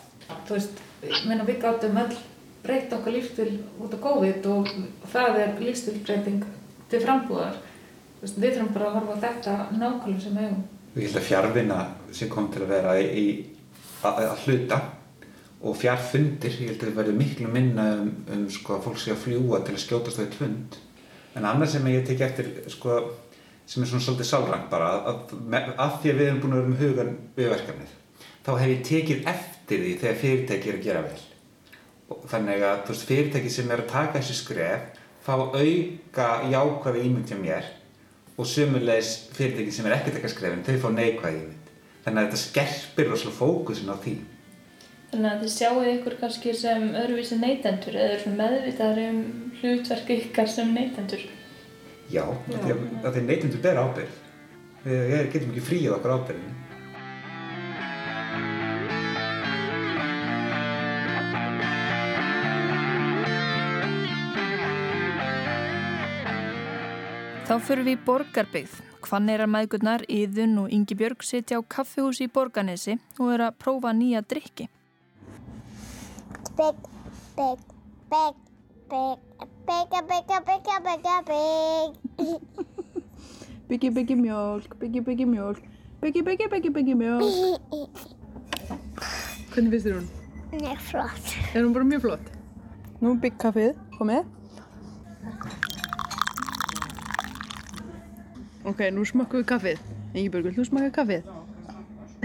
Þú 0.48 0.56
veist, 0.56 0.82
ég 1.08 1.22
meina 1.28 1.46
við 1.48 1.60
gátum 1.62 2.00
öll 2.02 2.16
breytt 2.64 2.92
okkar 2.92 3.14
lífstil 3.14 3.50
út 3.78 3.94
á 3.94 3.98
COVID 4.02 4.48
og 4.52 4.72
það 5.12 5.40
er 5.44 5.54
lífstilbreyting 5.62 6.44
til 6.90 7.02
frambúðar. 7.04 7.60
Við 8.22 8.56
þurfum 8.56 8.72
bara 8.74 8.88
að 8.88 8.98
horfa 8.98 9.14
á 9.14 9.22
þetta 9.26 9.56
nákvæmlega 9.78 10.24
sem 10.24 10.38
eigum. 10.42 10.64
ég 10.96 11.04
held 11.06 11.20
að 11.20 11.28
fjárvinna 11.28 11.78
sem 12.12 12.30
kom 12.32 12.48
til 12.50 12.64
að 12.64 12.72
vera 12.72 12.94
í, 12.98 13.26
að, 14.02 14.24
að 14.24 14.46
hluta 14.46 14.80
og 15.60 15.76
fjárfundir, 15.78 16.54
ég 16.54 16.72
held 16.72 16.82
að 16.82 16.88
það 16.88 16.98
verður 17.00 17.18
miklu 17.18 17.48
minna 17.50 17.86
um, 18.00 18.10
um 18.34 18.44
sko, 18.50 18.78
fólk 18.82 18.98
sé 19.02 19.14
að 19.14 19.24
fljúa 19.24 19.62
til 19.66 19.74
að 19.74 19.82
skjótast 19.84 20.18
á 20.18 20.24
eitt 20.24 20.36
fund 20.38 20.78
en 21.38 21.46
annað 21.46 21.74
sem 21.74 21.88
ég 21.92 22.04
tek 22.06 22.22
eftir 22.26 22.50
sko, 22.72 22.98
sem 23.68 23.82
er 23.82 23.90
svona 23.90 24.04
svolítið 24.06 24.30
sálrænt 24.30 24.68
bara 24.72 24.90
að, 24.98 25.34
að, 25.74 25.96
því 26.02 26.12
að 26.12 26.20
við 26.20 26.28
erum 26.28 26.42
búin 26.44 26.54
að 26.54 26.60
vera 26.60 26.72
með 26.72 26.84
hugan 26.84 27.16
við 27.38 27.50
verkefnið 27.54 27.96
þá 28.46 28.52
hef 28.54 28.70
ég 28.72 28.86
tekið 28.88 29.32
eftir 29.34 29.82
því 29.84 29.96
þegar 30.02 30.22
fyrirtæki 30.22 30.70
er 30.70 30.78
að 30.78 30.86
gera 30.86 31.04
vel 31.08 31.26
þannig 32.08 32.64
að 32.64 32.80
þú 32.86 32.94
veist, 32.94 33.08
fyrirtæki 33.08 33.52
sem 33.52 33.70
er 33.72 33.82
að 33.82 33.92
taka 33.92 34.18
þessi 34.18 34.36
skref 34.38 34.98
fá 35.24 35.34
auka 35.36 36.28
jákvæði 36.48 37.04
ímynd 37.04 37.28
hjá 37.28 37.38
mér 37.40 37.68
og 38.38 38.48
sömulegis 38.48 39.12
fyrirtæki 39.36 39.74
sem 39.74 39.88
er 39.88 39.96
ekki 39.98 40.12
að 40.12 40.20
taka 40.20 40.32
skrefin 40.32 40.64
þau 40.66 40.76
fá 40.84 40.88
neikvæði 40.94 41.40
ímynd. 41.42 41.72
Þannig 42.04 42.20
að 42.20 42.28
þetta 42.28 42.42
skerpir 42.42 43.10
rosalega 43.10 43.36
fókusin 43.36 43.92
á 43.92 43.96
því. 44.04 44.14
Þannig 45.08 45.30
að 45.32 45.42
þið 45.42 45.52
sjáu 45.56 45.82
ykkur 45.92 46.16
kannski 46.20 46.54
sem 46.56 46.86
öðruvísi 47.00 47.40
neytendur 47.40 47.96
eða 47.96 48.14
eru 48.18 48.32
meðvitaðar 48.38 49.02
um 49.08 49.20
hlutverk 49.60 50.14
ykkar 50.14 50.50
sem 50.52 50.72
neytendur. 50.76 51.26
já, 52.08 52.24
af 52.24 53.12
því 53.12 53.20
að, 53.20 53.20
neytendur 53.28 53.62
ber 53.64 53.82
ábyrgð. 53.82 54.18
Við, 54.84 55.14
getum 55.32 55.52
ekki 55.52 55.64
fríið 55.66 55.94
okkar 55.98 56.14
ábyrgðin 56.16 56.56
Þá 67.48 67.54
fyrir 67.64 67.86
við 67.86 67.94
í 67.96 68.00
Borgarbyggð. 68.04 68.72
Hvanneirar 69.06 69.48
maðgurnar, 69.48 70.02
Íðun 70.12 70.58
og 70.60 70.72
Ingi 70.74 70.92
Björg 71.00 71.22
sitja 71.24 71.56
á 71.56 71.64
kaffihúsi 71.64 72.26
í 72.26 72.28
Borganesi 72.28 72.98
og 73.16 73.30
eru 73.32 73.46
að 73.46 73.54
prófa 73.62 73.94
nýja 73.96 74.20
drikki. 74.20 74.66
Big, 76.58 76.82
big, 77.38 77.62
big, 78.12 78.36
big, 78.92 79.16
bigga, 79.64 80.02
bigga, 80.10 80.42
bigga, 80.44 80.76
bigga, 80.84 81.16
big. 81.30 81.96
Byggi, 83.70 83.94
byggi, 83.96 84.20
mjólk, 84.20 84.76
byggi, 84.82 85.00
byggi, 85.08 85.28
mjólk, 85.32 85.64
byggi, 86.04 86.26
byggi, 86.28 86.50
byggi, 86.52 86.74
byggi, 86.76 86.98
mjólk. 87.00 88.04
Hvernig 89.54 89.72
finnst 89.72 89.88
þér 89.88 89.96
hún? 90.02 90.12
Er 90.60 90.84
flott. 90.90 91.36
Er 91.54 91.64
hún 91.64 91.72
bara 91.72 91.88
mjög 91.88 92.10
flott? 92.10 92.28
Nú 93.00 93.16
er 93.16 93.24
byggkaffið 93.24 93.72
komið. 93.96 94.28
Ok, 98.68 98.80
nú 98.92 99.04
smakkum 99.08 99.40
við 99.40 99.48
kaffið. 99.48 99.78
Ingibjörg, 100.12 100.44
vilt 100.48 100.58
þú 100.58 100.64
smakka 100.68 100.90
kaffið? 100.98 101.22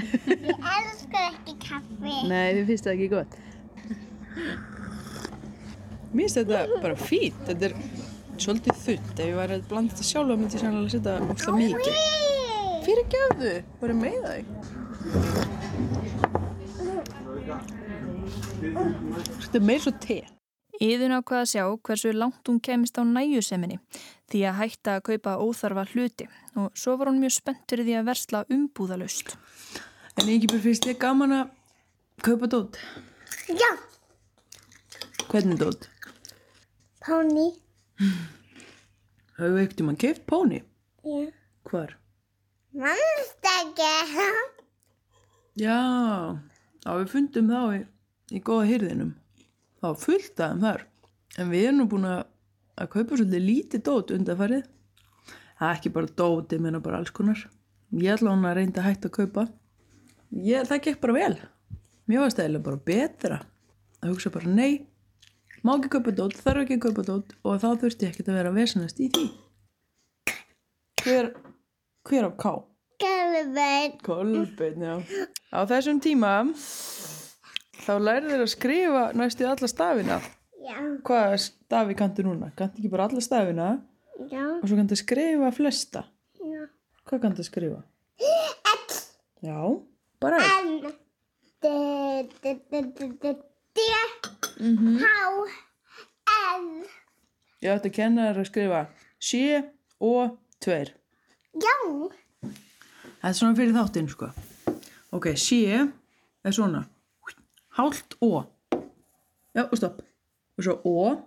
Ég 0.03 0.49
elskar 0.51 1.23
ekki 1.29 1.53
kaffi. 1.63 2.15
Nei, 2.27 2.47
þið 2.57 2.65
finnst 2.71 2.87
það 2.87 2.95
ekki 2.97 3.09
gott. 3.13 3.31
Mér 6.13 6.25
finnst 6.25 6.39
þetta 6.41 6.81
bara 6.83 6.97
fínt. 6.99 7.39
Þetta 7.47 7.69
er 7.69 7.73
svolítið 8.35 8.75
þund. 8.83 9.07
Ef 9.13 9.25
ég 9.29 9.39
væri 9.39 9.53
að 9.57 9.65
blanda 9.71 9.93
þetta 9.93 10.09
sjálf, 10.09 10.35
myndi 10.35 10.57
ég 10.57 10.63
sannlega 10.65 10.93
setja 10.97 11.13
ósla 11.33 11.51
mikið. 11.57 11.95
Fyrir 12.83 13.05
gefðu, 13.13 13.53
bara 13.79 13.93
með 13.97 14.19
þig. 14.27 14.45
Þetta 19.43 19.57
er 19.59 19.67
meir 19.71 19.81
svo 19.83 19.93
te. 20.03 20.19
Íðun 20.83 21.15
ákvað 21.19 21.43
að 21.43 21.49
sjá 21.53 21.63
hversu 21.87 22.11
langt 22.15 22.49
hún 22.49 22.59
kemist 22.63 22.97
á 22.99 23.03
næjuseminni 23.07 23.79
því 24.31 24.43
að 24.49 24.59
hætta 24.59 24.97
að 24.97 25.05
kaupa 25.09 25.37
óþarfa 25.39 25.85
hluti 25.93 26.27
og 26.59 26.75
svo 26.75 26.97
var 26.99 27.11
hún 27.11 27.21
mjög 27.23 27.37
spennt 27.37 27.63
fyrir 27.69 27.87
því 27.87 27.97
að 28.01 28.09
versla 28.11 28.43
umbúðalust. 28.51 29.37
En 30.19 30.29
Ingibjörg 30.29 30.67
finnst 30.67 30.89
þið 30.89 30.99
gaman 31.01 31.37
að 31.39 31.55
kaupa 32.25 32.51
dót. 32.51 32.77
Já, 33.47 33.71
Hvernig 35.33 35.57
dót? 35.57 35.87
Póni. 37.01 37.47
Hafðu 39.39 39.61
ekkert 39.63 39.79
um 39.81 39.87
að 39.89 39.95
keift 40.03 40.25
póni? 40.29 40.59
Já. 41.01 41.23
Hvar? 41.65 41.95
Mannst 42.77 43.49
ekki. 43.49 43.87
Já, 45.57 45.79
á 46.85 46.91
við 46.99 47.09
fundum 47.15 47.49
þá 47.49 47.61
í, 47.79 47.81
í 48.37 48.43
góða 48.45 48.67
hyrðinum. 48.69 49.15
Var 49.83 49.97
fullt 49.99 50.39
af 50.39 50.53
þeim 50.53 50.61
þar. 50.63 50.85
En 51.39 51.49
við 51.51 51.65
erum 51.67 51.81
nú 51.81 51.87
búin 51.91 52.07
að, 52.07 52.21
að 52.79 52.91
kaupa 52.93 53.17
svolítið 53.17 53.43
lítið 53.47 53.83
dót 53.87 54.13
undanfarið. 54.15 54.69
Það 55.59 55.69
er 55.69 55.77
ekki 55.77 55.91
bara 55.95 56.15
dót, 56.21 56.53
ég 56.55 56.63
meina 56.63 56.81
bara 56.83 57.01
alls 57.01 57.11
konar. 57.15 57.41
Ég 57.93 58.15
ætla 58.15 58.31
hún 58.33 58.47
að 58.47 58.57
reynda 58.59 58.81
að 58.81 58.87
hætta 58.89 59.09
að 59.09 59.17
kaupa. 59.17 59.45
Ég, 60.43 60.65
það 60.69 60.81
gekk 60.87 61.01
bara 61.03 61.17
vel. 61.17 61.35
Mér 62.09 62.23
var 62.23 62.33
stæðilega 62.33 62.67
bara 62.67 62.81
betra. 62.89 63.39
Að 64.03 64.11
hugsa 64.11 64.31
bara 64.33 64.51
nei, 64.51 64.83
má 65.63 65.75
ekki 65.77 65.91
kaupa 65.93 66.13
dót, 66.15 66.35
þarf 66.43 66.65
ekki 66.65 66.79
að 66.79 66.85
kaupa 66.87 67.05
dót 67.07 67.35
og 67.43 67.61
þá 67.63 67.69
þurfti 67.83 68.07
ég 68.07 68.13
ekkert 68.13 68.31
að 68.33 68.39
vera 68.41 68.55
vesenast 68.55 68.99
í 68.99 69.09
því. 69.13 69.25
Hver, 71.03 71.29
hver 72.07 72.27
á 72.27 72.31
K? 72.39 72.55
Kolbeinn. 73.03 73.95
Kolbeinn, 74.03 74.83
já. 74.83 75.27
Á 75.51 75.59
þessum 75.69 75.99
tíma 76.03 76.33
þá 77.83 77.93
lærið 77.99 78.29
þér 78.33 78.43
að 78.45 78.51
skrifa 78.53 79.03
næstu 79.19 79.47
alla 79.49 79.69
stafina. 79.69 80.19
Já. 80.63 80.77
Hvaða 81.03 81.39
stafi 81.43 81.95
kanntu 81.99 82.23
núna? 82.23 82.51
Kanntu 82.55 82.79
ekki 82.79 82.91
bara 82.93 83.09
alla 83.09 83.21
stafina 83.23 83.69
Já. 84.31 84.43
og 84.61 84.67
svo 84.69 84.77
kanntu 84.79 84.95
skrifa 84.99 85.49
flesta. 85.55 86.05
Já. 86.39 86.67
Hvað 87.09 87.23
kanntu 87.25 87.43
að 87.43 87.49
skrifa? 87.49 87.81
Já, 89.43 89.59
bara. 90.23 90.39
N. 90.63 90.93
D. 91.63 91.67
D. 92.43 92.53
D. 93.75 93.87
Mhm. 94.59 94.99
H. 95.01 95.05
N. 96.59 96.85
Ég 97.63 97.73
ætti 97.75 97.89
að 97.91 97.95
kenna 97.97 98.29
þér 98.29 98.39
að 98.43 98.47
skrifa 98.51 98.81
sé 99.19 99.43
og 99.99 100.37
tveir. 100.63 100.93
Já. 101.59 101.75
Það 103.23 103.29
er 103.29 103.35
svona 103.39 103.55
fyrir 103.59 103.75
þáttinn, 103.75 104.09
sko. 104.11 104.31
Ok, 105.15 105.27
sé 105.39 105.59
er 106.43 106.51
svona. 106.55 106.85
Hált 107.73 108.17
ó. 108.21 108.45
Já, 109.53 109.65
og 109.65 109.77
stopp. 109.77 110.01
Og 110.57 110.65
svo 110.65 110.75
ó. 110.85 111.17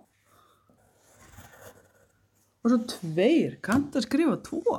Og 2.63 2.71
svo 2.71 2.79
tveir. 2.87 3.57
Kanntu 3.63 3.99
að 3.99 4.07
skrifa 4.07 4.37
tvo? 4.47 4.77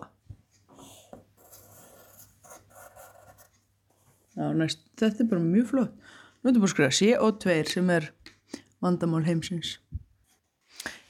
Já, 4.38 4.48
næst. 4.56 4.84
Þetta 4.98 5.24
er 5.24 5.30
bara 5.30 5.44
mjög 5.44 5.70
flott. 5.74 5.94
Nú 6.40 6.50
ertu 6.50 6.62
bara 6.62 6.70
að 6.70 6.74
skrifa 6.76 6.94
sé 6.94 7.12
og 7.18 7.40
tveir 7.42 7.68
sem 7.68 7.88
er 7.90 8.10
vandamál 8.80 9.24
heimsins. 9.26 9.76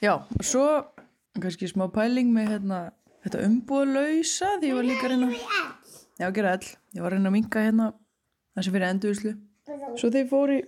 Já, 0.01 0.15
og 0.17 0.45
svo 0.45 0.65
kannski 1.39 1.69
smá 1.69 1.85
pæling 1.93 2.31
með 2.35 2.55
hérna, 2.55 2.79
þetta 3.23 3.43
umbúðalausa 3.47 4.55
því 4.59 4.71
ég 4.71 4.79
var 4.79 4.87
líka 4.87 5.07
að 5.07 5.13
reyna 5.13 5.29
Já, 6.19 6.31
gera 6.35 6.55
all. 6.57 6.71
Ég 6.95 7.03
var 7.03 7.13
að 7.13 7.15
reyna 7.15 7.29
að 7.31 7.35
minka 7.37 7.63
hérna 7.63 7.93
sem 8.59 8.73
fyrir 8.73 8.89
endurvislu. 8.89 9.37
Svo 9.97 10.09
þegar 10.09 10.21
ég 10.21 10.29
fór 10.29 10.53
í 10.53 10.59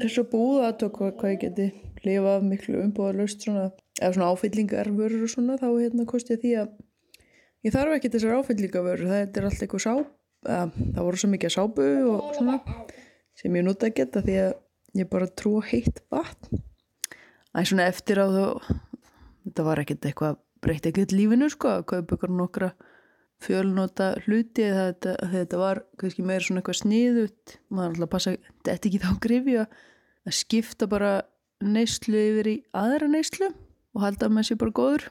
þessu 0.00 0.24
búða 0.30 0.70
að 0.70 0.78
tók 0.82 1.00
hvað 1.02 1.32
ég 1.32 1.42
geti 1.44 1.66
lifað 2.06 2.46
miklu 2.46 2.82
umbúðalaust 2.82 3.46
svona, 3.46 3.70
eða 4.00 4.12
svona 4.16 4.30
áfyllingarvörur 4.34 5.24
og 5.26 5.32
svona, 5.32 5.56
þá 5.60 5.68
hérna 5.70 6.06
kosti 6.08 6.36
því 6.42 6.52
að 6.62 6.74
ég 7.66 7.74
þarf 7.74 7.96
ekki 7.96 8.12
þessar 8.14 8.38
áfyllingarvörur, 8.40 9.10
það 9.10 9.40
er 9.40 9.48
allt 9.48 9.64
eitthvað 9.64 9.84
sáp, 9.86 10.12
að, 10.46 10.76
það 10.94 11.02
voru 11.08 11.22
svo 11.22 11.32
mikið 11.32 11.54
sápu 11.56 11.88
og 12.12 12.32
svona 12.36 12.58
sem 13.36 13.58
ég 13.58 13.66
nota 13.66 13.90
að 13.90 13.96
geta 14.00 14.22
því 14.24 14.36
að 14.44 14.52
ég 14.96 15.10
bara 15.12 15.28
trú 15.28 15.58
heitt 15.64 16.00
vatn. 16.12 16.62
Það 17.52 17.62
er 17.62 17.70
svona 17.70 17.88
eftir 17.90 18.20
á 18.20 18.26
þó, 18.32 18.46
þetta 19.46 19.66
var 19.66 19.82
ekkert 19.82 20.08
eitthvað 20.08 20.38
breytt 20.64 20.88
ekkert 20.88 21.12
lífinu 21.14 21.48
sko, 21.52 21.78
að 21.78 21.88
kaupa 21.92 22.16
ykkur 22.16 22.32
nokkra 22.32 22.70
fjölnota 23.42 24.14
hluti 24.24 24.64
eða 24.64 24.86
þetta, 24.90 25.14
þetta 25.32 25.60
var 25.60 25.82
kannski 26.00 26.24
meira 26.24 26.44
svona 26.44 26.62
eitthvað 26.62 26.80
sniðut 26.80 27.56
maður 27.68 27.92
alltaf 27.92 28.12
passa, 28.14 28.34
þetta 28.64 28.88
ekki 28.88 29.02
þá 29.02 29.10
grifi 29.26 29.58
að 29.60 29.68
skipta 30.34 30.88
bara 30.90 31.12
neyslu 31.64 32.18
yfir 32.32 32.50
í 32.50 32.56
aðra 32.76 33.08
neyslu 33.10 33.50
og 33.96 34.02
halda 34.04 34.28
að 34.28 34.34
maður 34.36 34.48
sé 34.50 34.58
bara 34.60 34.76
góður. 34.76 35.06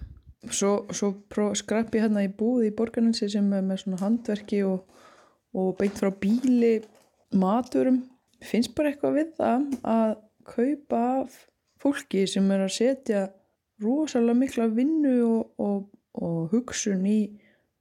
Svo, 0.53 0.74
svo 0.94 1.12
pró, 1.32 1.48
skrappi 1.58 2.01
hérna 2.03 2.25
í 2.25 2.29
búð 2.29 2.67
í 2.67 2.74
borgarnansi 2.75 3.32
sem 3.34 3.48
er 3.58 3.63
með 3.65 3.82
svona 3.82 4.01
handverki 4.03 4.62
og, 4.67 4.84
og 5.58 5.72
beint 5.79 5.98
frá 5.98 6.12
bíli 6.13 6.75
maturum. 7.34 8.03
Finnst 8.46 8.75
bara 8.77 8.91
eitthvað 8.91 9.17
við 9.17 9.32
það 9.39 9.65
að 9.89 10.12
kaupa 10.46 11.01
af 11.24 11.39
fólki 11.82 12.27
sem 12.29 12.51
er 12.53 12.65
að 12.67 12.75
setja 12.75 13.24
rosalega 13.82 14.38
mikla 14.38 14.67
vinnu 14.72 15.15
og, 15.25 15.50
og, 15.58 15.89
og 16.22 16.53
hugsun 16.53 17.08
í 17.10 17.20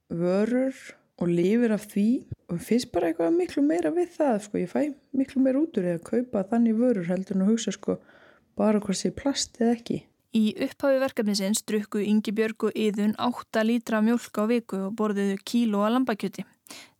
vörur 0.09 0.75
og 1.21 1.29
lifir 1.31 1.71
af 1.75 1.85
því 1.91 2.09
og 2.51 2.59
finnst 2.61 2.91
bara 2.93 3.09
eitthvað 3.09 3.37
miklu 3.37 3.63
meira 3.65 3.93
við 3.95 4.11
það 4.17 4.41
sko, 4.45 4.59
ég 4.59 4.71
fæ 4.71 4.81
miklu 5.15 5.41
meira 5.41 5.61
út 5.61 5.79
úr 5.79 5.93
að 5.93 6.03
kaupa 6.09 6.43
þannig 6.51 6.81
vörur 6.81 7.07
heldur 7.09 7.37
en 7.39 7.45
að 7.45 7.53
hugsa 7.53 7.73
sko 7.75 7.97
bara 8.59 8.81
hvort 8.83 8.99
sé 8.99 9.13
plast 9.15 9.61
eða 9.61 9.77
ekki 9.77 10.03
Í 10.35 10.49
upphafi 10.65 10.97
verkefnisins 10.99 11.61
drukku 11.63 12.01
Ingi 12.03 12.33
Björg 12.35 12.65
og 12.67 12.75
Íðun 12.75 13.13
8 13.23 13.61
lítra 13.63 14.01
mjölk 14.03 14.35
á 14.35 14.43
viku 14.49 14.79
og 14.89 14.97
borðuðu 14.99 15.37
kíló 15.47 15.85
að 15.87 15.93
lambakjöti. 15.93 16.43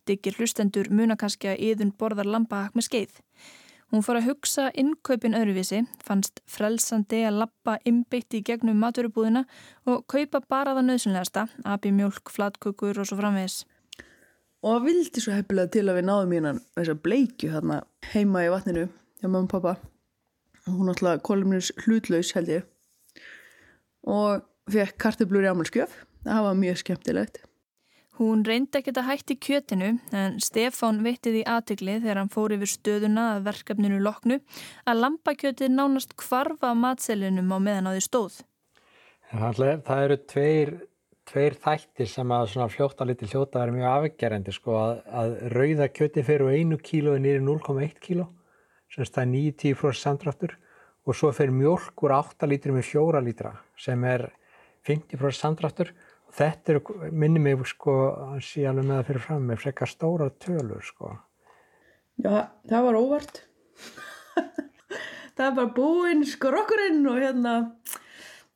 Diggir 0.08 0.38
hlustendur 0.38 0.88
munakaskja 0.88 1.52
Íðun 1.60 1.90
borðar 2.00 2.30
lambahak 2.32 2.72
með 2.72 2.86
skeið. 2.86 3.18
Hún 3.94 4.02
fór 4.02 4.18
að 4.18 4.26
hugsa 4.32 4.66
innkaupin 4.74 5.36
öðruvísi, 5.38 5.84
fannst 6.02 6.40
frelsandi 6.50 7.20
að 7.28 7.40
lappa 7.44 7.76
innbeitt 7.86 8.34
í 8.34 8.42
gegnum 8.42 8.80
maturubúðina 8.82 9.44
og 9.86 10.02
kaupa 10.10 10.40
bara 10.42 10.74
það 10.74 10.88
nöðsynlegasta, 10.88 11.46
abi 11.64 11.92
mjölk, 11.94 12.32
flatkökur 12.34 12.98
og 12.98 13.06
svo 13.06 13.20
framvegis. 13.20 13.64
og 14.66 14.82
vildi 14.82 15.22
svo 15.22 15.34
heppilega 15.36 15.70
til 15.70 15.84
að 15.86 16.00
við 16.00 16.06
náðum 16.08 16.32
hérna 16.34 16.52
þessa 16.74 16.94
bleikju 17.04 17.52
þarna 17.52 17.76
heima 18.12 18.42
í 18.42 18.50
vatninu 18.50 18.88
hjá 19.20 19.28
mamma 19.28 19.44
og 19.46 19.52
pappa 19.52 19.76
hún 20.66 20.90
alltaf 20.90 21.22
kolumnus 21.22 21.70
hlutlaus 21.84 22.32
held 22.34 22.50
ég. 22.50 22.64
Og 24.02 24.42
fekk 24.72 24.96
kartöblur 25.02 25.46
í 25.46 25.52
ámælskjöf 25.52 25.94
það 26.26 26.46
var 26.48 26.58
mjög 26.58 26.80
skemmtilegt 26.82 27.42
Hún 28.16 28.46
reyndi 28.48 28.78
ekkert 28.80 28.96
að 29.02 29.08
hætti 29.10 29.34
kjötinu 29.36 29.88
en 30.16 30.36
Stefán 30.40 31.02
veitti 31.04 31.34
því 31.34 31.42
aðtegli 31.52 31.98
þegar 32.00 32.20
hann 32.22 32.32
fór 32.32 32.54
yfir 32.56 32.70
stöðuna 32.72 33.24
að 33.34 33.46
verkefninu 33.50 33.98
loknu 34.00 34.38
að 34.88 35.00
lambakjötið 35.02 35.74
nánast 35.74 36.14
kvarfa 36.16 36.70
matselinum 36.78 37.52
á 37.52 37.58
meðan 37.60 37.90
á 37.90 37.92
því 37.92 38.04
stóð. 38.06 38.38
Er- 39.36 39.82
það 39.84 40.02
eru 40.06 40.16
tveir, 40.32 40.72
tveir 41.28 41.58
þættir 41.60 42.08
sem 42.08 42.32
að 42.32 42.48
svona 42.54 42.70
fljóta 42.72 43.04
liti 43.04 43.28
hljóta 43.28 43.66
er 43.66 43.74
mjög 43.74 43.92
afgerandi 43.92 44.56
sko 44.56 44.78
að, 44.80 44.94
að 45.20 45.36
rauða 45.52 45.92
kjöti 45.92 46.24
fyrir 46.24 46.56
einu 46.56 46.80
kílói 46.80 47.18
nýri 47.20 47.44
0,1 47.44 48.00
kíló 48.00 48.30
sem 48.88 49.04
er 49.04 49.28
90% 49.28 50.00
samdráttur 50.00 50.56
og 51.06 51.14
svo 51.14 51.34
fyrir 51.36 51.52
mjölk 51.52 52.02
úr 52.06 52.16
8 52.16 52.48
lítri 52.48 52.72
með 52.72 52.88
4 52.94 53.22
lítra 53.28 53.52
sem 53.76 54.04
er 54.08 54.30
50% 54.86 55.36
samdráttur 55.36 55.92
þetta 56.36 56.74
er, 56.74 56.80
minni 57.12 57.42
mig 57.42 57.64
sko 57.70 57.96
alveg 58.36 58.82
með 58.82 58.94
það 58.94 59.06
fyrir 59.10 59.24
fram 59.26 59.46
með 59.50 59.62
frekar 59.64 59.90
stóra 59.90 60.30
tölur 60.42 60.84
sko. 60.84 61.14
Já, 62.22 62.48
það 62.68 62.88
var 62.88 62.98
óvart 63.00 63.42
það 65.36 65.56
bara 65.58 65.72
búinn 65.76 66.24
skrokkurinn 66.28 67.04
og 67.10 67.18
hérna 67.20 67.54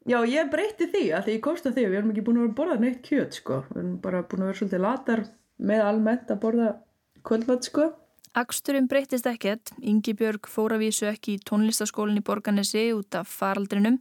já, 0.09 0.19
ég 0.25 0.51
breytti 0.53 0.89
því 0.91 1.05
að 1.17 1.27
því 1.27 1.37
ég 1.37 1.43
komst 1.45 1.69
að 1.69 1.77
því 1.77 1.87
við 1.87 1.99
erum 2.01 2.13
ekki 2.15 2.25
búin 2.27 2.41
að 2.41 2.55
borða 2.57 2.79
neitt 2.81 3.03
kjöt 3.05 3.37
sko. 3.37 3.63
við 3.71 3.83
erum 3.83 3.97
bara 4.05 4.23
búin 4.25 4.45
að 4.45 4.51
vera 4.51 4.61
svolítið 4.61 4.85
latar 4.87 5.25
með 5.71 5.85
almennt 5.85 6.33
að 6.33 6.43
borða 6.45 6.71
kvöldmatt 7.29 7.69
sko 7.69 7.91
Aksturinn 8.39 8.87
breytist 8.87 9.27
ekkert, 9.27 9.73
Ingi 9.83 10.13
Björg 10.15 10.47
fór 10.47 10.77
að 10.77 10.85
vísu 10.85 11.09
ekki 11.11 11.33
í 11.35 11.41
tónlistaskólinn 11.49 12.21
í 12.21 12.23
Borganesi 12.23 12.85
út 12.95 13.17
af 13.19 13.27
faraldrinum 13.27 13.97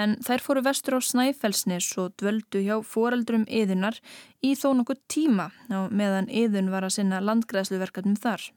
en 0.00 0.14
þær 0.24 0.44
fóru 0.44 0.62
vestur 0.64 0.96
á 0.96 1.00
Snæfellsnes 1.04 1.90
og 2.00 2.14
dvöldu 2.16 2.62
hjá 2.64 2.78
foreldrum 2.80 3.44
yðunar 3.44 4.00
í 4.40 4.54
þó 4.56 4.70
nokkuð 4.78 5.02
tíma 5.12 5.50
meðan 5.92 6.30
yðun 6.32 6.72
var 6.72 6.88
að 6.88 6.96
sinna 6.96 7.20
landgræðsluverkefnum 7.20 8.16
þar. 8.16 8.48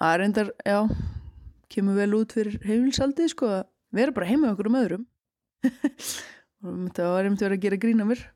það 0.00 0.14
er 0.14 0.26
endar, 0.30 0.54
já 0.64 0.78
kemur 1.68 2.00
vel 2.00 2.16
út 2.16 2.32
fyrir 2.32 2.56
heimilsaldið 2.64 3.32
sko. 3.32 3.52
Að 3.60 3.68
vera 3.92 4.16
bara 4.16 4.32
heima 4.32 4.52
okkur 4.52 4.72
um 4.72 4.80
öðrum. 4.80 5.06
Það 6.96 7.08
var 7.12 7.26
einmitt 7.26 7.42
verið 7.42 7.56
að 7.58 7.64
gera 7.64 7.82
grína 7.84 8.08
mér. 8.08 8.26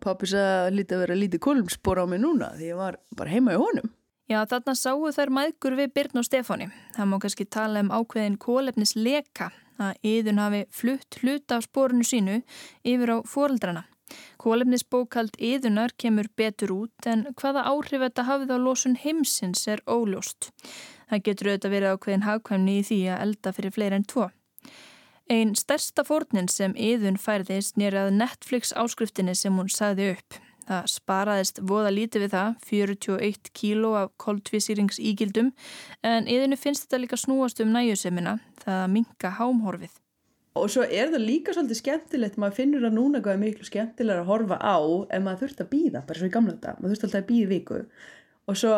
Pappi 0.00 0.28
sagði 0.28 0.54
að 0.60 0.78
lítið 0.78 0.96
að 0.96 1.04
vera 1.04 1.20
lítið 1.20 1.44
kolumspor 1.44 2.00
á 2.00 2.04
mig 2.08 2.20
núna 2.20 2.54
því 2.56 2.72
ég 2.72 2.78
var 2.80 2.96
bara 3.16 3.30
heima 3.30 3.54
í 3.54 3.60
honum 3.60 3.92
Já, 4.24 4.38
þarna 4.48 4.72
sáu 4.72 5.10
þær 5.12 5.30
mæðgur 5.36 5.74
við 5.76 5.90
Byrn 5.92 6.20
og 6.22 6.24
Stefáni. 6.24 6.70
Það 6.96 7.08
má 7.10 7.16
kannski 7.20 7.44
tala 7.44 7.82
um 7.84 7.90
ákveðin 7.92 8.38
kólefnis 8.40 8.94
leka 8.96 9.50
að 9.76 9.98
yðun 10.06 10.40
hafi 10.40 10.60
flutt 10.72 11.18
hluta 11.20 11.58
af 11.58 11.66
spórinu 11.66 12.06
sínu 12.08 12.38
yfir 12.88 13.12
á 13.12 13.16
foreldrana. 13.28 13.82
Kólefnisbókald 14.40 15.36
yðunar 15.36 15.92
kemur 16.00 16.30
betur 16.36 16.72
út 16.72 17.08
en 17.10 17.26
hvaða 17.36 17.66
áhrif 17.68 18.00
þetta 18.06 18.24
hafið 18.30 18.54
á 18.56 18.58
losun 18.64 18.96
heimsins 19.02 19.66
er 19.68 19.84
óljóst. 19.84 20.48
Það 21.10 21.24
getur 21.28 21.50
auðvitað 21.50 21.74
verið 21.76 21.92
ákveðin 21.92 22.26
hagkvæmni 22.28 22.78
í 22.78 22.88
því 22.88 23.00
að 23.12 23.22
elda 23.26 23.54
fyrir 23.58 23.76
fleiri 23.76 24.00
en 24.00 24.08
tvo. 24.08 24.30
Einn 25.28 25.54
stærsta 25.56 26.04
fórnin 26.04 26.48
sem 26.52 26.72
yðun 26.76 27.20
færðist 27.20 27.76
nýrað 27.80 28.12
Netflix 28.16 28.72
áskriftinni 28.72 29.36
sem 29.36 29.56
hún 29.56 29.68
sagði 29.72 30.14
upp. 30.16 30.40
Það 30.64 30.86
sparaðist 30.88 31.60
voða 31.68 31.90
lítið 31.92 32.24
við 32.24 32.30
það, 32.32 32.54
41 32.70 33.50
kíló 33.56 33.90
af 34.00 34.14
koltvísýrings 34.22 35.00
ígildum, 35.02 35.50
en 36.06 36.30
yðinu 36.30 36.56
finnst 36.56 36.86
þetta 36.86 37.02
líka 37.02 37.18
snúast 37.20 37.60
um 37.60 37.74
næjusemina, 37.74 38.38
það 38.64 38.80
að 38.80 38.90
minka 38.94 39.34
hámhorfið. 39.40 40.00
Og 40.54 40.68
svo 40.70 40.84
er 40.86 41.10
það 41.10 41.24
líka 41.26 41.52
svolítið 41.54 41.80
skemmtilegt, 41.80 42.36
maður 42.38 42.58
finnur 42.60 42.86
að 42.86 42.94
núna 42.94 43.20
hvað 43.20 43.34
er 43.34 43.40
miklu 43.42 43.66
skemmtilega 43.66 44.22
að 44.22 44.28
horfa 44.28 44.58
á 44.62 44.78
ef 44.78 45.24
maður 45.24 45.40
þurft 45.42 45.64
að 45.64 45.70
býða, 45.72 46.04
bara 46.06 46.20
svo 46.20 46.28
í 46.28 46.34
gamla 46.36 46.54
þetta, 46.54 46.74
maður 46.78 46.94
þurft 46.94 47.06
alltaf 47.08 47.20
að 47.20 47.30
býða 47.32 47.50
viku. 47.50 47.80
Og 48.46 48.60
svo, 48.60 48.76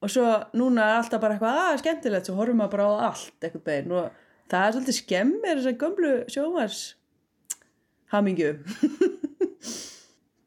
og 0.00 0.14
svo 0.14 0.30
núna 0.56 0.86
er 0.86 0.96
alltaf 1.02 1.20
bara 1.20 1.36
eitthvað, 1.36 1.60
að 1.66 1.82
skemmtilegt, 1.84 2.30
svo 2.30 2.38
horfum 2.40 2.62
maður 2.62 2.74
bara 2.78 2.88
á 2.88 2.92
allt 3.10 3.44
eitthvað 3.44 3.66
bein 3.68 3.94
og 3.98 4.24
það 4.50 4.64
er 4.64 4.74
svolítið 4.78 4.98
skemmir 5.02 5.60
þessar 5.60 5.78
gömlu 5.84 6.14
sjómars 6.32 6.82
hamingju. 8.16 8.54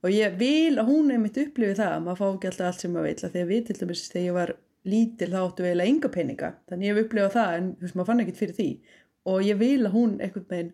og 0.04 0.12
ég 0.12 0.38
vil 0.40 0.76
að 0.78 0.90
hún 0.92 1.14
einmitt 1.14 1.40
upplifi 1.40 1.80
það 1.80 1.96
að 1.96 2.06
maður 2.06 2.20
fá 2.20 2.28
ekki 2.28 2.50
alltaf 2.52 2.70
allt 2.70 2.84
sem 2.84 2.94
maður 2.94 3.10
vil 3.10 3.30
að 3.30 3.52
við 3.54 3.66
til 3.70 3.80
dæmis 3.80 4.06
þegar 4.12 4.28
ég 4.28 4.38
var 4.38 4.54
lítil 4.84 5.30
þá 5.32 5.40
áttu 5.40 5.64
við 5.64 5.70
eiginlega 5.72 5.92
enga 5.94 6.12
peninga. 6.12 6.52
Þannig 6.70 6.88
ég 6.88 6.96
hef 6.98 7.06
upplifað 7.06 7.36
það 7.38 7.58
en 7.58 7.74
þú 7.74 7.86
veist 7.86 7.98
maður 7.98 8.10
fann 8.12 8.24
ekkert 8.24 8.42
fyrir 8.42 8.58
því. 8.58 8.70
Og 9.32 9.44
ég 9.48 9.60
vil 9.62 9.82
að 9.88 9.96
hún 9.96 10.16
einhvern 10.20 10.50
veginn 10.50 10.74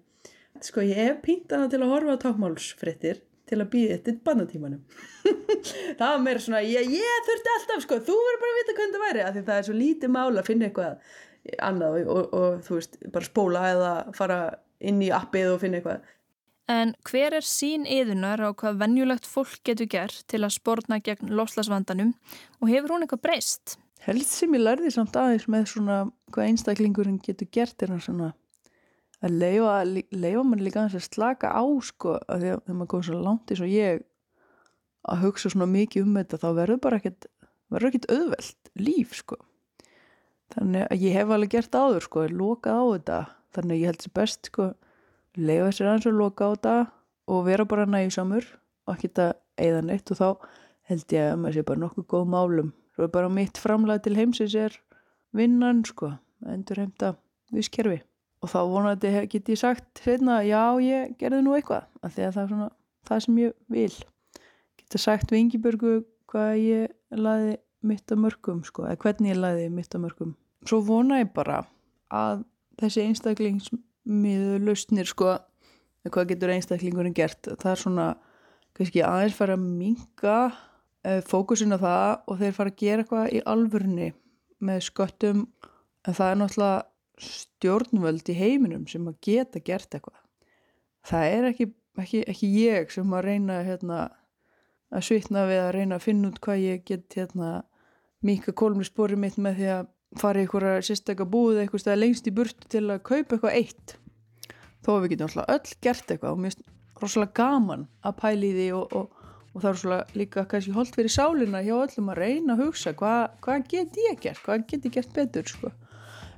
sko 0.65 0.83
ég 0.83 0.97
hef 0.99 1.19
pínt 1.23 1.53
hana 1.53 1.69
til 1.71 1.81
að 1.83 1.91
horfa 1.93 2.15
á 2.17 2.23
tákmálsfrettir 2.25 3.21
til 3.49 3.59
að 3.61 3.71
býða 3.73 3.95
eftir 3.97 4.19
bannatímanum. 4.25 4.81
Það 5.99 6.05
var 6.05 6.21
meira 6.25 6.43
svona 6.43 6.61
ég, 6.65 6.89
ég 6.93 7.23
þurfti 7.27 7.53
alltaf 7.55 7.85
sko, 7.85 7.99
þú 8.05 8.17
verður 8.25 8.43
bara 8.43 8.51
að 8.51 8.59
vita 8.59 8.75
hvernig 8.77 8.95
það 8.95 9.05
væri 9.05 9.23
því 9.25 9.43
það 9.47 9.55
er 9.55 9.67
svo 9.67 9.77
lítið 9.77 10.13
mál 10.13 10.29
að 10.33 10.49
finna 10.49 10.67
eitthvað 10.69 11.15
annað 11.69 11.97
og, 11.99 12.09
og, 12.13 12.35
og 12.39 12.59
þú 12.67 12.77
veist 12.77 12.99
bara 13.13 13.29
spóla 13.29 13.63
eða 13.73 13.93
fara 14.17 14.39
inn 14.79 15.01
í 15.01 15.09
appið 15.15 15.53
og 15.53 15.61
finna 15.63 15.79
eitthvað 15.79 16.11
En 16.69 16.93
hver 17.07 17.33
er 17.33 17.45
sín 17.45 17.87
yðunar 17.89 18.43
á 18.45 18.49
hvað 18.53 18.81
venjulegt 18.83 19.25
fólk 19.25 19.63
getur 19.65 19.89
gert 19.89 20.21
til 20.29 20.43
að 20.43 20.53
spórna 20.59 20.99
gegn 21.01 21.31
loslasvandanum 21.33 22.11
og 22.61 22.69
hefur 22.69 22.93
hún 22.93 23.05
eitthvað 23.05 23.23
breyst? 23.25 23.79
Helst 24.05 24.35
sem 24.37 24.53
ég 24.53 24.61
lærði 24.61 24.91
samt 24.93 25.17
aðeins 25.17 25.47
með 25.49 25.65
svona 25.73 25.97
hvað 26.29 26.51
einstaklingurinn 26.51 27.17
getur 27.25 27.49
gert 27.51 27.81
er 27.81 27.95
hann 27.95 28.03
svona 28.03 28.29
að 29.25 29.35
leifa, 29.41 29.73
leifa 30.13 30.43
mann 30.45 30.61
líka 30.63 30.83
aðeins 30.83 30.99
að 30.99 31.09
slaka 31.09 31.51
á 31.51 31.63
sko 31.83 32.15
að 32.21 32.45
því 32.45 32.51
að 32.53 32.61
þegar 32.61 32.77
maður 32.77 32.91
kom 32.93 33.03
svo 33.07 33.23
langt 33.25 33.51
eins 33.51 33.63
og 33.65 33.73
ég 33.73 34.05
að 35.09 35.23
hugsa 35.25 35.51
svona 35.51 35.69
mikið 35.73 36.05
um 36.05 36.19
þetta 36.19 36.39
þá 36.43 36.49
verður 36.61 36.81
bara 36.85 36.99
ekkert 37.01 37.27
verður 37.69 37.89
ekkert 37.89 38.11
auðvelt 38.13 38.71
líf 38.79 39.15
sko 39.17 39.39
þannig 40.53 40.85
að 40.85 41.03
ég 41.05 41.17
hef 41.17 41.33
alveg 41.33 41.55
gert 41.55 41.75
áður 41.75 42.05
sko 42.05 42.27
lokað 42.29 42.77
á 42.77 42.85
þetta 42.93 43.19
þannig 43.57 43.73
að 43.75 43.81
ég 43.81 43.91
held 43.91 44.05
sér 44.05 44.15
best 44.21 44.51
sko 44.51 44.69
leifa 45.43 45.71
sér 45.75 45.91
aðeins 45.91 46.09
að 46.09 46.19
loka 46.19 46.47
á 46.47 46.49
þetta 46.53 46.75
og 47.29 47.45
vera 47.45 47.65
bara 47.69 47.87
nægisamur 47.89 48.45
og 48.87 48.95
ekki 48.95 49.09
þetta 49.09 49.27
eða 49.59 49.81
neitt. 49.85 50.11
Og 50.11 50.19
þá 50.19 50.27
held 50.89 51.15
ég 51.15 51.31
að 51.31 51.39
maður 51.39 51.57
sé 51.57 51.65
bara 51.69 51.83
nokkuð 51.83 52.07
góð 52.13 52.29
málum. 52.33 52.71
Svo 52.95 53.05
er 53.05 53.13
bara 53.13 53.31
mitt 53.31 53.59
framlega 53.61 54.03
til 54.05 54.17
heimsins 54.17 54.55
er 54.57 54.77
vinnan 55.35 55.83
sko 55.85 56.13
endur 56.49 56.79
heimta 56.81 57.13
vískerfi 57.53 57.99
og 58.39 58.51
þá 58.51 58.59
vonandi 58.71 59.11
get 59.29 59.49
ég 59.51 59.59
sagt 59.59 60.01
hérna 60.05 60.39
já 60.47 60.79
ég 60.79 61.15
gerði 61.19 61.41
nú 61.43 61.55
eitthvað 61.57 61.89
af 62.01 62.13
því 62.15 62.25
að 62.25 62.35
það 62.35 62.43
er 62.43 62.51
svona 62.53 62.69
það 63.09 63.23
sem 63.25 63.41
ég 63.41 63.57
vil. 63.67 63.95
Geta 64.79 65.01
sagt 65.01 65.33
við 65.33 65.43
Ingibörgu 65.43 65.95
hvað 66.29 66.53
ég 66.63 67.19
laði 67.19 67.57
mitt 67.83 68.11
að 68.11 68.23
mörgum 68.25 68.63
sko 68.67 68.87
eða 68.87 69.01
hvernig 69.03 69.33
ég 69.33 69.41
laði 69.41 69.67
mitt 69.73 69.95
að 69.95 70.05
mörgum 70.05 70.33
svo 70.67 70.81
vona 70.83 71.21
ég 71.21 71.31
bara 71.35 71.61
að 72.11 72.43
þessi 72.79 73.05
einstaklingsmiðu 73.07 73.83
lausnir 74.09 75.09
sko. 75.09 75.37
Hvað 76.09 76.31
getur 76.31 76.53
einstaklingurinn 76.53 77.15
gert? 77.15 77.51
Það 77.59 77.71
er 77.71 77.81
svona 77.83 78.07
kannski 78.77 79.03
aðeins 79.05 79.35
fara 79.37 79.57
að 79.57 79.65
minga 79.67 80.37
fókusin 81.27 81.75
á 81.75 81.79
það 81.79 82.13
og 82.27 82.39
þeir 82.39 82.55
fara 82.55 82.73
að 82.73 82.79
gera 82.79 83.03
eitthvað 83.03 83.33
í 83.35 83.41
alvörni 83.53 84.13
með 84.59 84.85
sköttum. 84.87 85.43
En 86.07 86.15
það 86.15 86.31
er 86.31 86.39
náttúrulega 86.39 86.79
stjórnvöld 87.19 88.31
í 88.31 88.37
heiminum 88.37 88.87
sem 88.87 89.07
að 89.09 89.19
geta 89.25 89.61
gert 89.63 89.93
eitthvað. 89.93 90.19
Það 91.09 91.35
er 91.35 91.47
ekki, 91.49 91.67
ekki, 91.99 92.23
ekki 92.31 92.49
ég 92.55 92.93
sem 92.93 93.15
að 93.15 93.25
reyna 93.27 93.59
hérna, 93.67 93.99
að 94.89 95.05
svitna 95.07 95.45
við 95.49 95.61
að 95.63 95.73
reyna 95.75 95.99
að 95.99 96.05
finna 96.07 96.31
út 96.31 96.41
hvað 96.43 96.63
ég 96.63 96.83
get 96.87 97.17
hérna, 97.17 97.51
mika 98.25 98.55
kólumlisbori 98.55 99.19
mitt 99.19 99.37
með 99.39 99.59
því 99.59 99.71
að 99.75 99.89
fara 100.19 100.41
í 100.41 100.45
einhverja 100.45 100.85
sérstakka 100.87 101.27
búið 101.29 101.61
eitthvað 101.63 101.99
lengst 101.99 102.27
í 102.27 102.33
burtu 102.35 102.71
til 102.71 102.87
að 102.89 103.03
kaupa 103.05 103.37
eitthvað 103.37 103.57
eitt 103.59 103.98
þó 104.85 104.91
að 104.95 105.01
við 105.03 105.11
getum 105.13 105.27
alltaf 105.29 105.49
öll 105.55 105.69
gert 105.85 106.11
eitthvað 106.13 106.31
og 106.33 106.39
mér 106.39 106.53
finnst 106.53 106.63
rosalega 106.99 107.37
gaman 107.39 107.83
að 108.03 108.17
pæli 108.19 108.49
því 108.55 108.67
og, 108.77 108.85
og, 108.99 109.05
og 109.53 109.57
það 109.59 109.69
er 109.69 109.75
rosalega 109.75 110.19
líka 110.21 110.45
kannski 110.51 110.75
holdt 110.75 110.95
fyrir 110.97 111.13
sálina 111.13 111.65
hjá 111.65 111.75
öllum 111.77 112.11
að 112.13 112.19
reyna 112.23 112.51
að 112.55 112.61
hugsa 112.65 112.89
hvað 112.99 113.21
hva 113.45 113.53
get 113.71 113.91
ég 114.03 114.15
gert, 114.23 114.41
hvað 114.45 114.67
get 114.71 114.87
ég 114.89 114.95
gert 114.99 115.11
betur 115.15 115.45
sko. 115.53 115.67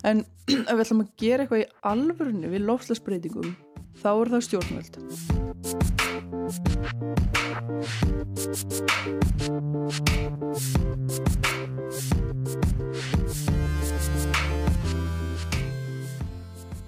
En 0.08 0.18
ef 0.70 0.74
við 0.74 0.84
ætlum 0.86 1.06
að 1.06 1.14
gera 1.22 1.42
eitthvað 1.46 1.64
í 1.64 1.72
alvörunni 1.94 2.48
við 2.52 2.66
lofslagsbreytingum 2.70 3.50
þá 4.02 4.12
er 4.14 4.28
það 4.36 4.42
stjórnvöld 4.50 4.94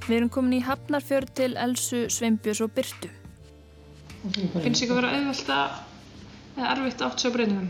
Við 0.03 0.17
erum 0.17 0.31
komin 0.33 0.57
í 0.57 0.63
Hafnarfjörð 0.65 1.33
til 1.39 1.51
Elsu, 1.59 2.03
Sveinbjörns 2.11 2.61
og 2.65 2.73
Byrtu. 2.75 3.11
Finnst 4.63 4.83
ykkur 4.83 4.99
vera 4.99 5.13
auðvelt 5.15 5.51
að 5.53 5.77
eða 6.57 6.73
erfitt 6.73 7.03
átt 7.07 7.23
svo 7.23 7.31
breytingum? 7.33 7.69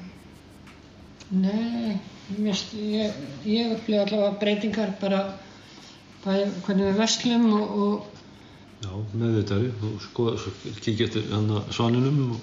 Nei, 1.34 2.00
mest, 2.38 2.74
ég, 2.78 3.14
ég 3.50 3.76
upplifa 3.78 4.06
allavega 4.06 4.40
breytingar 4.42 4.96
bara 5.02 5.22
bæði 6.24 6.50
hvernig 6.66 6.90
við 6.90 7.00
vestlum 7.02 7.48
og, 7.58 7.78
og 7.84 8.10
Já, 8.84 8.92
meðvitaðri 9.16 9.70
og 9.88 10.02
skoða, 10.04 10.34
svo 10.44 10.52
kíkja 10.84 11.08
eftir 11.08 11.30
hann 11.32 11.48
að 11.56 11.70
svaninum 11.72 12.18
og 12.34 12.42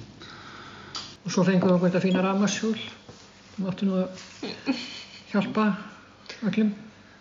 og 1.20 1.35
svo 1.35 1.44
fengum 1.44 1.68
við 1.68 1.74
okkur 1.76 1.90
þetta 1.90 2.03
fína 2.07 2.22
rafmaskjól 2.24 2.76
sem 2.81 3.66
áttu 3.68 3.88
nú 3.88 3.98
að 4.00 4.22
hjálpa 5.33 5.66
öllum 6.48 6.70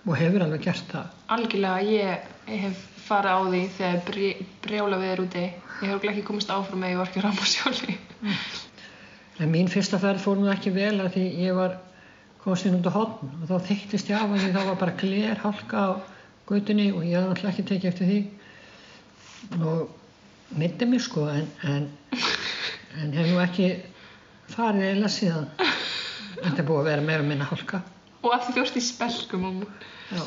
og 0.09 0.15
hefur 0.17 0.41
alveg 0.45 0.63
gert 0.65 0.87
það. 0.89 1.09
Algjörlega, 1.35 1.81
ég, 1.85 2.29
ég 2.49 2.63
hef 2.65 2.79
farið 3.05 3.35
á 3.37 3.41
því 3.45 3.59
þegar 3.75 3.99
brí, 4.07 4.29
brjála 4.65 5.01
við 5.01 5.11
er 5.13 5.21
úti. 5.25 5.43
Ég 5.79 5.91
hef 5.93 6.07
ekki 6.11 6.23
komist 6.25 6.53
áfram 6.53 6.81
með 6.81 6.95
ég 6.95 6.99
var 6.99 7.11
ekki 7.11 7.23
rámasjóli. 7.25 7.97
En 9.39 9.53
mín 9.53 9.69
fyrsta 9.71 9.99
ferð 10.01 10.25
fór 10.25 10.41
nú 10.41 10.49
ekki 10.51 10.73
vel 10.75 10.95
að 10.99 11.13
því 11.13 11.27
ég 11.45 11.55
var 11.55 11.77
komst 12.41 12.65
inn 12.65 12.79
út 12.79 12.89
á 12.89 12.93
hodn 12.95 13.29
og 13.43 13.45
þá 13.51 13.69
þyktist 13.69 14.09
ég 14.09 14.17
af 14.17 14.33
að 14.33 14.41
því 14.43 14.49
þá 14.55 14.59
var 14.63 14.79
bara 14.81 14.97
gler 14.99 15.41
hálka 15.43 15.85
á 15.85 15.89
gautunni 16.49 16.89
og 16.95 17.05
ég 17.05 17.19
hafði 17.19 17.29
alltaf 17.35 17.51
ekki 17.51 17.65
tekið 17.69 17.89
eftir 17.91 18.09
því 18.09 18.19
og 19.67 20.57
myndi 20.57 20.87
mig 20.89 21.03
sko 21.05 21.27
en, 21.31 21.47
en, 21.67 21.87
en 22.99 23.15
hef 23.15 23.29
nú 23.29 23.41
ekki 23.43 23.69
farið 24.55 24.87
eða 24.95 25.11
síðan 25.13 25.49
þetta 25.59 26.55
er 26.55 26.67
búið 26.71 26.81
að 26.81 26.89
vera 26.89 27.07
meira 27.11 27.27
minna 27.27 27.47
hálka 27.49 27.83
Og 28.23 28.31
að 28.35 28.49
þú 28.49 28.63
ert 28.63 28.79
í 28.79 28.83
spelkum 28.83 29.47
á 29.47 29.51
múl. 29.61 29.69
Já. 30.11 30.23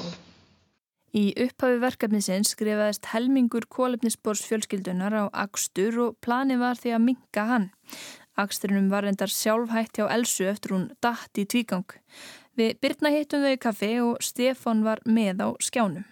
Í 1.13 1.27
upphafi 1.45 1.77
verkefnisins 1.83 2.55
skrifaðist 2.55 3.11
helmingur 3.13 3.67
kólefnisbors 3.69 4.47
fjölskyldunar 4.49 5.13
á 5.13 5.25
Akstur 5.45 5.99
og 6.07 6.15
planið 6.25 6.63
var 6.63 6.81
því 6.81 6.95
að 6.97 7.05
minka 7.05 7.45
hann. 7.51 7.67
Aksturinnum 8.41 8.89
var 8.89 9.05
endar 9.05 9.29
sjálfhætt 9.29 9.99
hjá 9.99 10.07
Elsu 10.09 10.47
eftir 10.49 10.73
hún 10.73 10.87
datt 11.05 11.37
í 11.37 11.45
tvígang. 11.45 11.85
Við 12.57 12.79
byrna 12.81 13.13
hittum 13.13 13.45
þau 13.45 13.53
í 13.53 13.61
kaffi 13.61 13.93
og 14.01 14.25
Stefan 14.25 14.81
var 14.87 15.05
með 15.05 15.45
á 15.45 15.49
skjánum. 15.61 16.07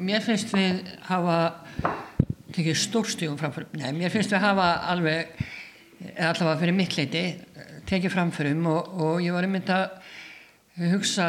Mér 0.00 0.24
finnst 0.24 0.48
við 0.52 0.80
hafa 1.08 1.36
tekið 2.52 2.76
stórstígum 2.76 3.38
framförum. 3.40 3.76
Nei, 3.80 3.92
mér 3.96 4.12
finnst 4.12 4.32
við 4.32 4.44
hafa 4.44 4.68
alveg, 4.92 5.32
eða 6.12 6.32
allavega 6.32 6.60
fyrir 6.60 6.76
mitt 6.76 6.96
leiti, 6.96 7.24
tekið 7.88 8.16
framförum 8.16 8.68
og, 8.72 8.92
og 8.96 9.24
ég 9.24 9.36
var 9.36 9.48
einmitt 9.48 9.72
að 9.72 10.01
hugsa 10.78 11.26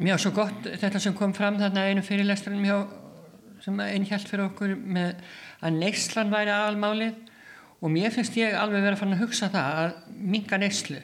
mjög 0.00 0.22
svo 0.22 0.32
gott 0.34 0.66
þetta 0.66 1.02
sem 1.02 1.14
kom 1.16 1.34
fram 1.36 1.58
þarna 1.60 1.86
einu 1.90 2.02
fyrirlestranum 2.06 2.66
hjá 2.66 2.78
sem 3.64 3.80
einhjalt 3.84 4.28
fyrir 4.28 4.46
okkur 4.48 4.76
með 4.78 5.20
að 5.60 5.80
neyslan 5.82 6.32
væri 6.32 6.52
aðalmálið. 6.54 7.18
Og 7.80 7.92
mér 7.92 8.12
finnst 8.12 8.36
ég 8.36 8.56
alveg 8.56 8.82
verið 8.84 8.96
að 8.96 9.02
fara 9.02 9.16
að 9.16 9.24
hugsa 9.24 9.48
það 9.52 9.80
að 9.82 10.14
minga 10.34 10.60
neyslu. 10.60 11.00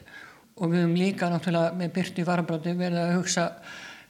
Og 0.57 0.73
við 0.73 0.83
höfum 0.83 0.97
líka 0.97 1.29
náttúrulega 1.33 1.77
með 1.77 1.93
Byrti 1.97 2.25
Varabráti 2.25 2.73
verið 2.77 3.03
að 3.03 3.15
hugsa 3.19 3.45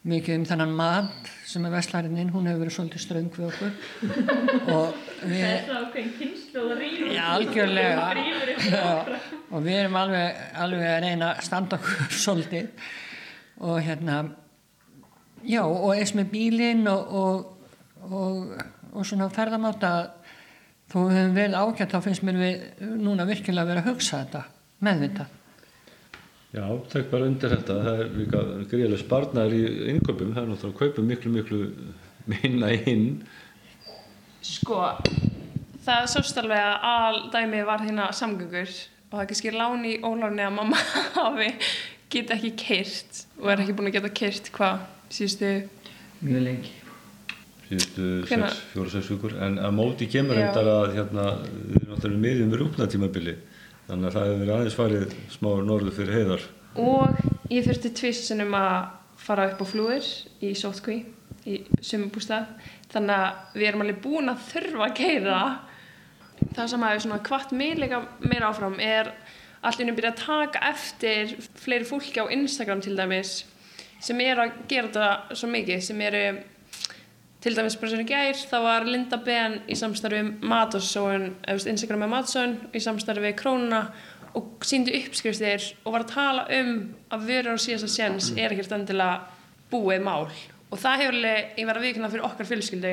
mikið 0.06 0.38
um 0.38 0.44
þennan 0.46 0.74
mat 0.78 1.30
sem 1.46 1.64
er 1.66 1.72
vestlarinninn, 1.74 2.30
hún 2.30 2.46
hefur 2.46 2.62
verið 2.62 2.74
svolítið 2.76 3.02
ströng 3.02 3.30
við 3.34 3.46
okkur. 3.48 3.72
Og 4.76 5.00
við 5.24 5.40
Það 5.40 5.48
er 5.48 5.64
svona 5.64 5.80
ákveðin 5.82 6.12
kynslu 6.20 6.62
og 6.62 6.76
rýfur 6.82 7.14
Já, 7.16 7.24
algjörlega. 7.32 8.06
Já, 8.70 8.84
og 9.50 9.66
við 9.66 9.80
erum 9.80 9.98
alveg, 10.02 10.44
alveg 10.62 10.86
að 10.92 11.00
reyna 11.06 11.32
að 11.32 11.42
standa 11.48 11.80
okkur 11.80 12.14
svolítið 12.22 12.86
og 13.60 13.78
hérna 13.84 14.18
já, 15.46 15.62
og 15.64 15.94
eins 15.94 16.14
með 16.16 16.32
bílinn 16.32 16.86
og, 16.90 17.14
og, 17.14 17.70
og, 18.10 18.52
og 18.92 19.06
svona 19.06 19.30
ferðamáta 19.32 19.92
þó 20.90 21.00
við 21.06 21.16
höfum 21.16 21.38
verið 21.38 21.58
ágætt 21.60 21.94
þá 21.94 22.04
finnst 22.04 22.26
mér 22.26 22.42
við 22.42 22.84
núna 23.00 23.26
virkilega 23.28 23.64
að 23.64 23.72
vera 23.72 23.84
að 23.84 23.90
hugsa 23.92 24.22
þetta 24.24 24.44
meðvita 24.86 25.26
Já, 26.56 26.64
tek 26.88 27.10
bara 27.10 27.26
undir 27.28 27.52
þetta, 27.52 27.74
það 27.84 27.98
er 28.00 28.12
líka 28.16 28.42
greiðilega 28.70 29.00
sparnar 29.02 29.52
í 29.52 29.62
innköpum, 29.92 30.30
það 30.32 30.38
er 30.40 30.46
náttúrulega 30.48 30.70
að 30.70 30.78
kaupa 30.78 31.02
miklu, 31.04 31.32
miklu 31.34 31.58
minna 32.30 32.70
inn. 32.88 33.08
Sko, 34.46 34.78
það 35.84 36.06
sást 36.14 36.38
alveg 36.40 36.62
að 36.62 36.86
al 36.88 37.18
dæmi 37.34 37.60
var 37.66 37.84
hérna 37.84 38.06
samgöngur 38.14 38.70
og 38.70 39.18
það 39.18 39.24
er 39.24 39.28
kannski 39.32 39.52
láni 39.52 39.92
í 39.96 40.00
óláni 40.06 40.46
að 40.46 40.56
mamma 40.56 40.80
hafi 41.18 41.50
geta 42.12 42.36
ekki 42.36 42.52
keirt 42.60 43.22
og 43.40 43.50
er 43.52 43.62
ekki 43.64 43.76
búin 43.76 43.90
að 43.90 43.98
geta 43.98 44.12
keirt 44.22 44.50
hvað 44.54 44.84
síðustu 45.12 45.52
mjög 46.22 46.46
lengi. 46.46 46.72
Síðustu 47.66 48.08
Hvenær? 48.28 48.56
4-6 48.74 49.12
vikur, 49.16 49.36
en 49.42 49.58
að 49.58 49.74
móti 49.74 50.06
kemur 50.10 50.38
endar 50.38 50.68
að 50.70 50.96
hérna, 51.00 51.26
við 51.42 51.80
erum 51.80 51.94
náttúrulega 51.94 52.24
miðjum 52.26 52.58
rúknatímabili 52.60 53.36
Þannig 53.86 54.08
að 54.08 54.14
það 54.16 54.24
hefur 54.26 54.40
verið 54.40 54.54
aðeins 54.56 54.76
farið 54.76 55.12
smá 55.30 55.48
norður 55.62 55.94
fyrir 55.94 56.16
heiðar. 56.16 56.46
og 56.76 57.20
ég 57.48 57.64
þurfti 57.64 57.90
tvist 57.96 58.26
sinnum 58.26 58.54
að 58.58 58.88
fara 59.16 59.46
upp 59.48 59.62
á 59.62 59.66
flúir 59.70 60.08
í 60.44 60.50
sótkví 60.58 60.96
í 61.46 61.60
sumubústað 61.80 62.50
þannig 62.92 63.14
að 63.14 63.54
við 63.54 63.68
erum 63.68 63.84
alveg 63.84 64.00
búin 64.02 64.32
að 64.32 64.42
þurfa 64.50 64.88
að 64.88 64.96
keira 64.98 65.38
það 66.56 66.68
sem 66.72 66.84
hefur 66.88 67.04
svona 67.06 67.20
hvart 67.30 67.54
mig 67.56 67.78
líka 67.78 68.02
meira 68.26 68.50
áfram 68.50 68.76
er 68.82 69.12
allir 69.68 69.94
byrja 69.96 70.12
að 70.14 70.22
taka 70.22 70.64
eftir 70.70 71.36
fleiri 71.58 71.88
fólki 71.88 72.22
á 72.22 72.26
Instagram 72.32 72.82
til 72.84 72.96
dæmis 72.98 73.38
sem 74.02 74.20
er 74.20 74.42
að 74.42 74.58
gera 74.70 74.90
þetta 74.90 75.38
svo 75.40 75.48
mikið 75.50 75.82
sem 75.82 76.02
eru 76.06 76.24
til 77.46 77.54
dæmis 77.54 77.76
bara 77.78 77.92
sem 77.92 78.02
í 78.02 78.08
gær 78.08 78.42
þá 78.50 78.56
var 78.64 78.86
Linda 78.88 79.18
Ben 79.22 79.60
í 79.70 79.76
samstarfi 79.78 80.18
við 80.18 80.44
Matasóun 80.50 81.28
Instagram 81.54 82.04
með 82.04 82.12
Matasóun 82.14 82.56
í 82.74 82.82
samstarfi 82.82 83.32
Krónuna 83.38 83.82
og 84.36 84.66
síndi 84.66 84.96
uppskriftir 84.98 85.64
og 85.84 85.94
var 85.94 86.04
að 86.04 86.12
tala 86.12 86.44
um 86.58 86.72
að 87.14 87.28
vörur 87.30 87.56
á 87.56 87.64
síðasta 87.64 87.88
séns 87.92 88.32
er 88.36 88.52
ekkert 88.52 88.74
endilega 88.76 89.22
búið 89.70 90.04
mál. 90.04 90.26
Og 90.70 90.80
það 90.82 91.00
hefur 91.02 91.16
alveg, 91.16 91.52
ég 91.56 91.68
var 91.68 91.78
að 91.78 91.86
vikna 91.86 92.10
fyrir 92.12 92.26
okkar 92.26 92.48
fjölskyldu 92.50 92.92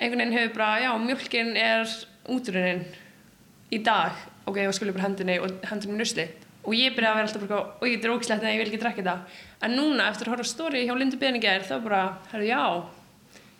einhvern 0.00 0.22
veginn 0.22 0.36
hefur 0.36 0.54
bara, 0.56 0.80
já, 0.84 0.90
mjölkin 1.00 1.56
er 1.58 1.96
útrunnin 2.30 2.84
í 3.72 3.80
dag 3.84 4.16
ok, 4.46 4.56
og 4.66 4.74
skulle 4.74 4.92
bara 4.96 5.08
hendinni 5.08 5.38
og 5.40 5.50
hendinni 5.70 5.98
nusli 5.98 6.28
og 6.60 6.74
ég 6.76 6.92
byrjaði 6.96 7.10
að 7.10 7.18
vera 7.18 7.26
alltaf 7.28 7.44
bara, 7.48 7.60
og 7.80 7.86
ég 7.88 8.04
er 8.04 8.12
ógislegt 8.12 8.42
en 8.44 8.52
ég 8.52 8.58
vil 8.60 8.68
ekki 8.68 8.80
drekka 8.82 9.02
þetta 9.02 9.14
en 9.66 9.76
núna, 9.76 10.08
eftir 10.10 10.28
að 10.28 10.34
horfa 10.34 10.44
á 10.44 10.52
stóri 10.52 10.82
hjá 10.86 10.94
Lindu 10.98 11.16
Beninger 11.20 11.64
þá 11.64 11.74
bara, 11.84 12.00
herru, 12.32 12.44
já 12.48 12.60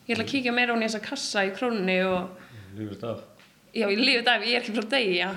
ég 0.06 0.14
ætla 0.16 0.24
að 0.26 0.30
kíkja 0.34 0.52
meira 0.56 0.74
hún 0.74 0.84
í 0.84 0.88
þessa 0.88 1.02
kassa 1.04 1.44
í 1.48 1.54
krónunni 1.56 1.98
og 2.04 2.46
Lífið 2.76 3.04
af. 3.08 3.22
já, 3.74 3.86
ég 3.88 3.98
lífið 3.98 4.24
dag, 4.28 4.44
ég 4.46 4.56
er 4.58 4.62
ekki 4.62 4.74
frá 4.76 4.88
degi, 4.96 5.16
já 5.22 5.30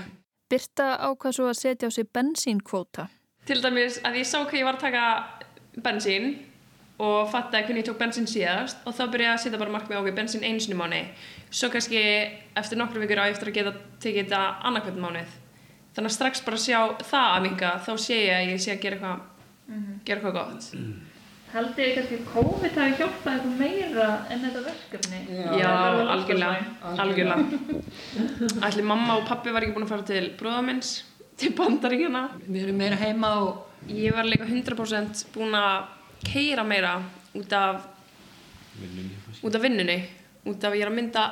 Birta 0.54 0.88
ákvað 1.08 1.34
svo 1.38 1.48
að 1.50 1.60
setja 1.62 1.88
á 1.88 1.92
sig 1.92 2.08
bensínkvóta. 2.14 3.08
til 3.46 3.62
dæmis 3.64 4.00
að 4.04 4.20
ég 4.20 4.28
sá 4.28 4.44
hvað 4.44 4.60
ég 4.60 4.66
var 4.68 4.76
að 4.76 4.84
taka 4.88 5.06
bensín 5.82 6.36
og 7.00 7.32
fattaði 7.32 7.66
hvernig 7.66 7.84
ég 7.84 7.88
tók 7.90 7.98
bensín 8.00 8.28
síðast 8.30 8.78
og 8.86 8.94
þá 8.94 9.08
byrjaði 9.08 9.32
ég 9.32 9.34
að 9.34 9.44
setja 9.44 9.60
bara 9.60 9.74
markmið 9.74 9.98
okkur 9.98 10.16
bensín 10.20 10.44
einu 10.44 10.60
sinni 10.60 10.76
í 10.76 10.80
mánu 10.80 11.00
svo 11.54 11.70
kannski 11.74 12.02
eftir 12.58 12.80
nokkru 12.80 13.04
vikur 13.04 13.22
á 13.22 13.30
ég 13.30 13.36
eftir 13.36 13.52
að 13.52 13.58
geta 13.60 13.74
tekið 14.04 14.26
þetta 14.26 14.42
annarkvæmt 14.70 15.02
mánuð. 15.04 15.40
Þannig 15.94 16.10
að 16.10 16.16
strax 16.18 16.44
bara 16.46 16.60
sjá 16.62 16.78
það 17.06 17.32
að 17.32 17.44
minga 17.48 17.72
þá 17.86 17.92
sé 18.02 18.20
ég 18.20 18.36
að 18.38 18.52
ég 18.52 18.62
sé 18.64 18.74
að 18.74 18.86
gera 18.86 18.98
eitthvað 18.98 20.06
gera 20.08 20.22
eitthvað 20.22 20.38
gott. 20.40 20.70
Haldið 21.54 21.84
þið 21.84 21.96
kannski 21.98 22.16
að 22.18 22.30
COVID 22.34 22.78
hafi 22.82 22.96
hjálpað 22.98 23.34
eitthvað 23.36 23.60
meira 23.60 24.08
en 24.34 24.40
þetta 24.48 24.64
verkefni? 24.66 25.20
Já, 25.60 25.74
algjörlega, 26.16 26.64
algjörlega. 27.04 27.82
Ætli 28.66 28.86
mamma 28.90 29.20
og 29.20 29.28
pappi 29.30 29.54
var 29.54 29.66
ekki 29.66 29.76
búin 29.76 29.86
að 29.86 29.94
fara 29.94 30.08
til 30.08 30.24
bróðamins 30.40 30.96
til 31.38 31.50
bandaríkjana 31.58 32.24
Við 32.46 32.66
erum 32.66 32.82
meira 32.82 32.98
heima 32.98 33.30
og 33.44 33.62
Ég 33.92 34.14
var 34.16 34.24
líka 34.24 34.46
100% 34.48 35.26
búin 35.34 35.56
að 35.60 35.90
keira 36.24 36.64
meira 36.64 36.94
út 37.36 37.52
af 37.52 37.84
út 39.44 39.56
af 39.56 39.62
vinnunni. 39.62 39.98
Út 40.48 40.64
af 40.64 40.76
ég 40.76 40.86
er 40.86 40.92
að 40.92 40.96
mynda 40.96 41.24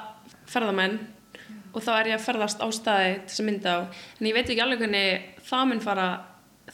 ferðamenn 0.51 0.99
og 1.71 1.79
þá 1.85 1.91
er 2.01 2.09
ég 2.11 2.17
að 2.19 2.25
ferðast 2.27 2.59
á 2.63 2.67
staði 2.75 3.11
til 3.21 3.29
þess 3.31 3.41
að 3.43 3.47
mynda 3.47 3.75
á. 3.75 3.79
En 4.19 4.27
ég 4.27 4.35
veit 4.35 4.49
ekki 4.51 4.63
alveg 4.63 4.81
hvernig 4.83 5.43
það 5.47 5.67
mun 5.71 5.83
fara 5.83 6.07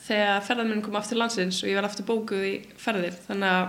þegar 0.07 0.45
ferðamenn 0.47 0.81
koma 0.85 1.01
aftur 1.03 1.19
landsins 1.21 1.59
og 1.63 1.69
ég 1.69 1.77
verð 1.77 1.91
aftur 1.91 2.07
bókuð 2.07 2.47
í 2.47 2.55
ferðir. 2.81 3.17
Þannig 3.27 3.53
að 3.57 3.67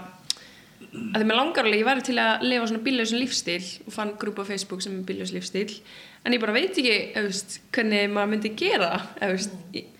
því 1.18 1.24
mér 1.28 1.36
langar 1.38 1.66
alveg, 1.66 1.80
ég 1.82 1.88
væri 1.88 2.04
til 2.06 2.16
að 2.22 2.44
lifa 2.48 2.68
svona 2.70 2.84
bílausin 2.86 3.20
lífstíl 3.20 3.64
og 3.86 3.92
fann 3.92 4.12
grúpa 4.20 4.44
á 4.46 4.48
Facebook 4.48 4.80
sem 4.84 4.94
er 5.00 5.06
bílaus 5.08 5.32
lífstíl. 5.34 5.80
En 6.24 6.32
ég 6.32 6.40
bara 6.42 6.54
veit 6.56 6.70
ekki 6.72 6.94
efust, 7.18 7.58
hvernig 7.76 8.08
maður 8.14 8.32
myndi 8.32 8.54
gera 8.58 8.92
efust, 9.28 9.52
ég, 9.76 9.94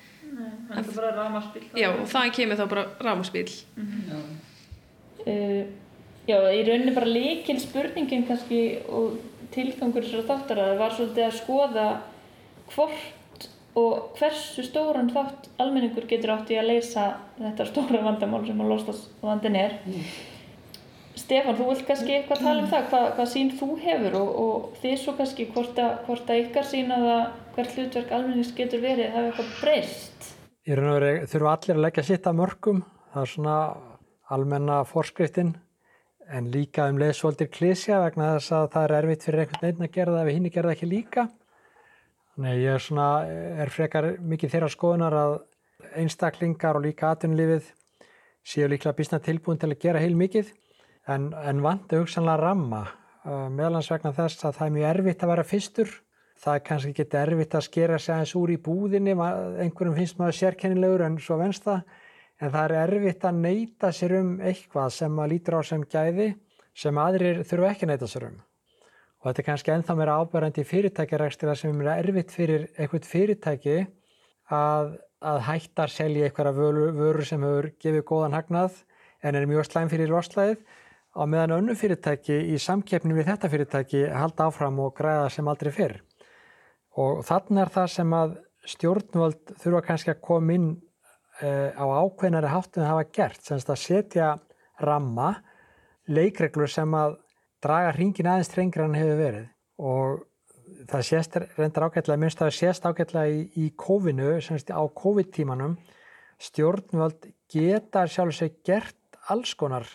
Það 0.68 0.79
er 0.79 0.88
bara 0.94 1.11
rámaspil. 1.16 1.62
já, 1.81 1.88
og 1.88 2.09
það 2.12 2.33
kemur 2.37 2.59
þá 2.61 2.66
bara 2.68 2.83
rámaspíl 3.01 3.49
Uh, 5.29 5.64
já, 6.29 6.37
í 6.55 6.61
rauninni 6.64 6.92
bara 6.97 7.09
líkil 7.11 7.59
spurningin 7.61 8.23
kannski 8.29 8.61
og 8.88 9.18
tilgangur 9.54 10.04
þessara 10.04 10.28
þáttar 10.30 10.62
að 10.62 10.70
það 10.70 10.82
var 10.82 10.96
svolítið 10.96 11.26
að 11.26 11.38
skoða 11.38 11.87
hvort 12.74 13.48
og 13.78 14.16
hversu 14.18 14.64
stóran 14.66 15.11
þátt 15.12 15.50
almenningur 15.62 16.08
getur 16.11 16.34
átt 16.34 16.50
í 16.50 16.58
að 16.58 16.72
leysa 16.72 17.04
þetta 17.38 17.68
stóra 17.68 18.02
vandamál 18.06 18.42
sem 18.46 18.61
að 18.64 18.72
losast 18.72 19.22
vandin 19.22 19.58
er. 19.58 19.78
Stefán, 21.18 21.56
þú 21.58 21.68
vilt 21.72 21.84
kannski 21.87 22.14
eitthvað 22.14 22.42
tala 22.44 22.62
um 22.62 22.70
það, 22.70 22.84
hvað, 22.92 23.06
hvað 23.16 23.30
sín 23.32 23.52
þú 23.58 23.68
hefur 23.82 24.16
og, 24.20 24.28
og 24.42 24.80
þið 24.82 24.96
svo 25.02 25.14
kannski 25.18 25.48
hvort 25.52 25.80
að, 25.82 25.94
hvort 26.06 26.30
að 26.30 26.42
ykkar 26.44 26.68
sína 26.68 26.98
það 27.02 27.22
hvert 27.58 27.74
hlutverk 27.74 28.12
almennings 28.14 28.52
getur 28.54 28.82
verið, 28.82 29.11
hafa 29.14 29.30
eitthvað 29.32 29.54
breyst. 29.58 30.28
Í 30.68 30.76
raun 30.76 30.90
og 30.92 30.98
veru 30.98 31.30
þurfa 31.32 31.54
allir 31.56 31.78
að 31.78 31.84
leggja 31.87 32.04
sitt 32.06 32.28
að 32.28 32.38
mörgum, 32.38 32.82
það 33.14 33.24
er 33.24 33.32
svona 33.32 33.56
almenna 34.37 34.78
forskriftin, 34.87 35.56
en 36.28 36.48
líka 36.52 36.88
um 36.90 36.98
leiðsvoldir 37.00 37.48
klísja 37.52 38.00
vegna 38.02 38.34
þess 38.36 38.54
að 38.56 38.70
það 38.74 38.86
er 38.86 38.94
erfitt 38.98 39.26
fyrir 39.26 39.44
einhvern 39.44 39.64
veginn 39.64 39.86
að 39.86 39.94
gera 39.94 40.14
það 40.14 40.22
ef 40.22 40.34
hinn 40.34 40.48
gera 40.50 40.68
það 40.68 40.76
ekki 40.76 40.88
líka. 40.90 41.24
Þannig 42.34 42.50
að 42.52 42.62
ég 42.62 42.74
er, 42.74 42.84
svona, 42.84 43.08
er 43.64 43.72
frekar 43.74 44.08
mikið 44.32 44.52
þeirra 44.54 44.70
skoðunar 44.74 45.16
að 45.18 45.36
einstaklingar 45.98 46.78
og 46.78 46.84
líka 46.84 47.12
atvinnulífið 47.14 47.70
séu 48.46 48.68
líklega 48.70 48.96
bísna 48.98 49.20
tilbúin 49.22 49.60
til 49.60 49.72
að 49.72 49.80
gera 49.82 50.02
heil 50.02 50.16
mikið 50.18 50.52
en, 51.08 51.32
en 51.32 51.62
vandu 51.64 52.02
hugsanlega 52.02 52.42
ramma. 52.42 52.84
Uh, 53.24 53.48
meðlans 53.52 53.88
vegna 53.90 54.12
þess 54.16 54.44
að 54.44 54.60
það 54.60 54.68
er 54.68 54.76
mjög 54.76 54.90
erfitt 54.92 55.24
að 55.24 55.32
vera 55.32 55.46
fyrstur. 55.48 55.96
Það 56.38 56.54
er 56.54 56.64
kannski 56.68 56.92
ekki 56.94 57.18
erfitt 57.18 57.56
að 57.58 57.66
skera 57.66 57.98
sig 57.98 58.14
aðeins 58.14 58.36
úr 58.38 58.52
í 58.54 58.60
búðinni 58.62 59.16
einhverjum 59.16 59.96
finnst 59.96 60.20
maður 60.20 60.38
sérkennilegur 60.38 61.02
en 61.08 61.18
svo 61.22 61.40
venst 61.40 61.66
það 61.66 61.80
en 62.38 62.53
það 62.55 62.64
er 62.64 62.77
erfitt 62.85 63.24
að 63.27 63.40
neyta 63.44 63.92
sér 63.94 64.18
um 64.20 64.37
eitthvað 64.40 64.92
sem 64.94 65.14
maður 65.14 65.35
lítur 65.35 65.59
á 65.59 65.62
sem 65.66 65.85
gæði 65.85 66.29
sem 66.79 67.01
aðrir 67.03 67.42
þurfa 67.48 67.72
ekki 67.72 67.88
að 67.88 67.92
neyta 67.94 68.11
sér 68.11 68.29
um 68.31 68.38
og 69.18 69.27
þetta 69.27 69.42
er 69.42 69.46
kannski 69.48 69.74
ennþá 69.74 69.96
meira 69.98 70.16
ábærandi 70.22 70.62
í 70.62 70.68
fyrirtækjarækstina 70.68 71.55
sem 71.59 71.81
er 71.83 71.92
erfitt 71.96 72.35
fyrir 72.35 72.68
eitthvað 72.79 73.09
fyrirtæki 73.11 73.79
að, 74.55 74.92
að 75.18 75.40
hætta 75.48 75.87
að 75.87 75.94
selja 75.94 76.29
eitthvað 76.29 76.61
vöru, 76.61 76.85
vöru 76.94 77.27
sem 77.27 77.42
hefur 77.42 77.72
gefið 77.83 78.05
góðan 78.07 78.37
hagnað 78.38 78.85
en 79.22 79.35
er 79.35 79.48
mjög 79.51 79.66
slæm 79.66 79.90
fyrir 79.90 80.12
loslæðið 80.12 80.62
á 81.18 81.22
meðan 81.27 81.57
önnu 81.59 81.74
fyrirtæki 81.79 82.37
í 82.55 82.59
samkeppni 82.62 83.16
við 83.16 83.33
þetta 83.33 83.51
fyrirtæki 83.51 84.05
halda 84.14 84.48
áfram 84.48 84.79
og 84.85 84.94
græða 84.98 85.31
sem 85.35 85.48
aldrei 85.51 85.72
fyrr. 85.74 85.96
Og 86.98 87.24
þannig 87.27 87.64
er 87.64 87.72
það 87.74 87.88
sem 87.94 88.14
að 88.14 88.37
stjórnvöld 88.68 89.55
þurfa 89.62 89.83
kannski 89.88 90.12
að 90.14 90.22
koma 90.29 90.55
inn 90.55 90.68
á 91.42 91.85
ákveðnari 91.85 92.51
háttum 92.51 92.85
að 92.85 92.90
hafa 92.92 93.11
gert, 93.14 93.42
semst 93.44 93.70
að 93.70 93.83
setja 93.83 94.31
ramma, 94.83 95.35
leikreglur 96.09 96.70
sem 96.70 96.94
að 96.96 97.18
draga 97.62 97.92
hringin 97.96 98.31
aðeins 98.31 98.51
trengri 98.53 98.85
en 98.85 98.96
hefur 98.98 99.20
verið. 99.20 99.46
Og 99.79 100.24
það 100.90 101.07
sést 101.07 101.38
reyndar 101.59 101.88
ágætlega, 101.88 102.20
minnst 102.20 102.42
það 102.42 102.55
sést 102.57 102.87
ágætlega 102.87 103.31
í, 103.31 103.44
í 103.59 103.70
COVID-nu, 103.79 104.35
semst 104.44 104.72
á 104.74 104.83
COVID-tímanum, 104.83 105.77
stjórnvöld 106.38 107.31
geta 107.51 108.05
sjálfsög 108.07 108.61
gert 108.66 109.18
alls 109.29 109.55
konar 109.59 109.88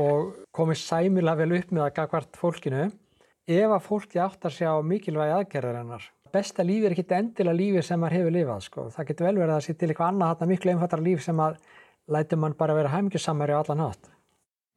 og 0.00 0.34
komið 0.54 0.80
sæmilag 0.82 1.40
vel 1.42 1.52
upp 1.58 1.72
með 1.74 1.86
að 1.86 1.96
gagvart 1.98 2.38
fólkinu 2.38 2.84
ef 3.44 3.70
að 3.70 3.84
fólki 3.84 4.20
áttar 4.22 4.54
sig 4.54 4.66
á 4.66 4.74
mikilvægi 4.82 5.34
aðgerðar 5.38 5.80
hennar. 5.82 6.06
Besta 6.34 6.64
lífi 6.66 6.88
er 6.88 6.96
ekki 6.96 7.06
endilega 7.14 7.54
lífi 7.58 7.82
sem 7.86 8.00
maður 8.02 8.18
hefur 8.18 8.34
lifað. 8.34 8.66
Sko. 8.66 8.88
Það 8.90 9.08
getur 9.10 9.28
vel 9.28 9.36
verið 9.38 9.52
að 9.52 9.60
það 9.60 9.66
sé 9.68 9.74
til 9.78 9.88
eitthvað 9.88 10.10
annað 10.10 10.32
þarna 10.32 10.50
miklu 10.50 10.72
einfattara 10.74 11.06
líf 11.06 11.22
sem 11.22 11.42
að 11.44 11.56
læti 12.14 12.38
mann 12.40 12.58
bara 12.58 12.74
vera 12.74 12.90
hæmingjusamari 12.92 13.54
á 13.54 13.60
allan 13.62 13.84
hátt. 13.84 14.10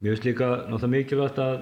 Mér 0.01 0.13
finnst 0.13 0.27
líka 0.27 0.47
náttúrulega 0.69 0.93
mikilvægt 0.93 1.39
að, 1.41 1.55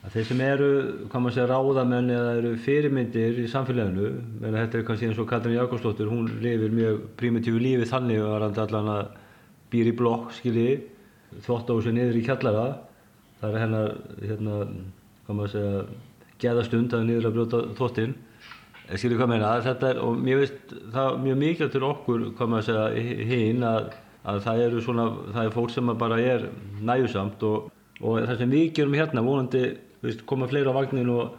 að 0.00 0.14
þeir 0.14 0.26
sem 0.30 0.40
eru, 0.46 0.70
segja, 1.12 1.46
ráðamenn 1.50 2.12
eða 2.14 2.30
eru 2.38 2.52
fyrirmyndir 2.64 3.42
í 3.42 3.46
samfélaginu, 3.52 4.12
menn 4.40 4.56
þetta 4.56 4.78
er 4.78 4.86
kannski 4.88 5.10
eins 5.10 5.20
og 5.20 5.28
Katrin 5.28 5.58
Jakobsdóttir, 5.58 6.08
hún 6.08 6.30
lifir 6.40 6.72
mjög 6.72 7.02
primitífu 7.20 7.60
lífi 7.60 7.90
þannig 7.90 8.24
og 8.24 8.32
er 8.38 8.46
allan 8.48 8.92
að 8.94 9.10
býr 9.68 9.92
í 9.92 9.96
blokk, 9.98 10.32
skilji, 10.38 10.78
þvótt 11.44 11.68
á 11.68 11.76
þessu 11.76 11.92
niður 11.92 12.16
í 12.16 12.24
kjallara. 12.24 12.66
Það 13.38 13.52
er 13.52 13.62
hennar, 13.66 13.92
hérna, 14.24 14.56
geðastund 16.40 16.94
að 16.96 17.04
niður 17.06 17.28
að 17.28 17.36
brjóta 17.36 17.62
þvóttinn. 17.76 18.16
Skilju 18.88 19.18
hvað 19.18 19.28
meina, 19.34 19.48
þetta 19.64 19.90
er, 19.92 19.98
og 20.00 20.20
mér 20.24 20.38
finnst 20.42 20.70
það 20.94 21.18
mjög 21.24 21.40
mikilvægt 21.42 21.74
fyrir 21.74 21.88
okkur, 21.90 22.22
hvað 22.38 22.52
maður 22.52 22.68
segja, 22.68 23.02
hinn 23.28 23.66
að, 23.68 23.90
að 24.32 24.40
það 24.46 24.62
eru 24.64 24.84
svona, 24.86 25.04
það 25.34 25.42
er 25.42 25.54
fólk 25.58 25.74
sem 25.74 25.92
bara 26.00 26.20
er 26.24 26.46
næjusamt 26.88 27.44
og, 27.50 27.68
og 28.00 28.16
það 28.22 28.40
sem 28.40 28.56
við 28.56 28.66
gerum 28.78 28.96
hérna, 28.96 29.24
vonandi, 29.26 29.62
veist, 30.04 30.24
koma 30.30 30.48
fleiri 30.48 30.72
á 30.72 30.78
vagnin 30.78 31.12
og 31.12 31.36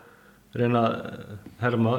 reyna 0.60 0.86
að 0.86 0.96
herma 1.64 1.98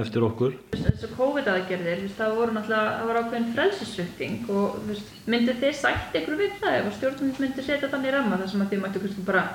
eftir 0.00 0.24
okkur. 0.26 0.56
Þessu 0.74 1.12
COVID-aðgerðir, 1.16 2.04
það 2.16 2.36
voru 2.40 2.56
náttúrulega, 2.56 2.98
það 2.98 3.10
var 3.10 3.20
ákveðin 3.20 3.48
frelsisvökting 3.54 4.52
og 4.52 4.92
myndir 5.28 5.60
þið 5.60 5.80
sætt 5.84 6.20
ykkur 6.20 6.40
við 6.40 6.60
það 6.62 6.80
ef 6.80 6.94
stjórnum 6.96 7.40
myndir 7.44 7.68
setja 7.68 7.92
þannig 7.92 8.16
ramma 8.16 8.40
þar 8.40 8.52
sem 8.52 8.64
að 8.64 8.72
þið 8.72 8.86
mættu 8.86 9.04
kannski 9.04 9.26
bara, 9.28 9.48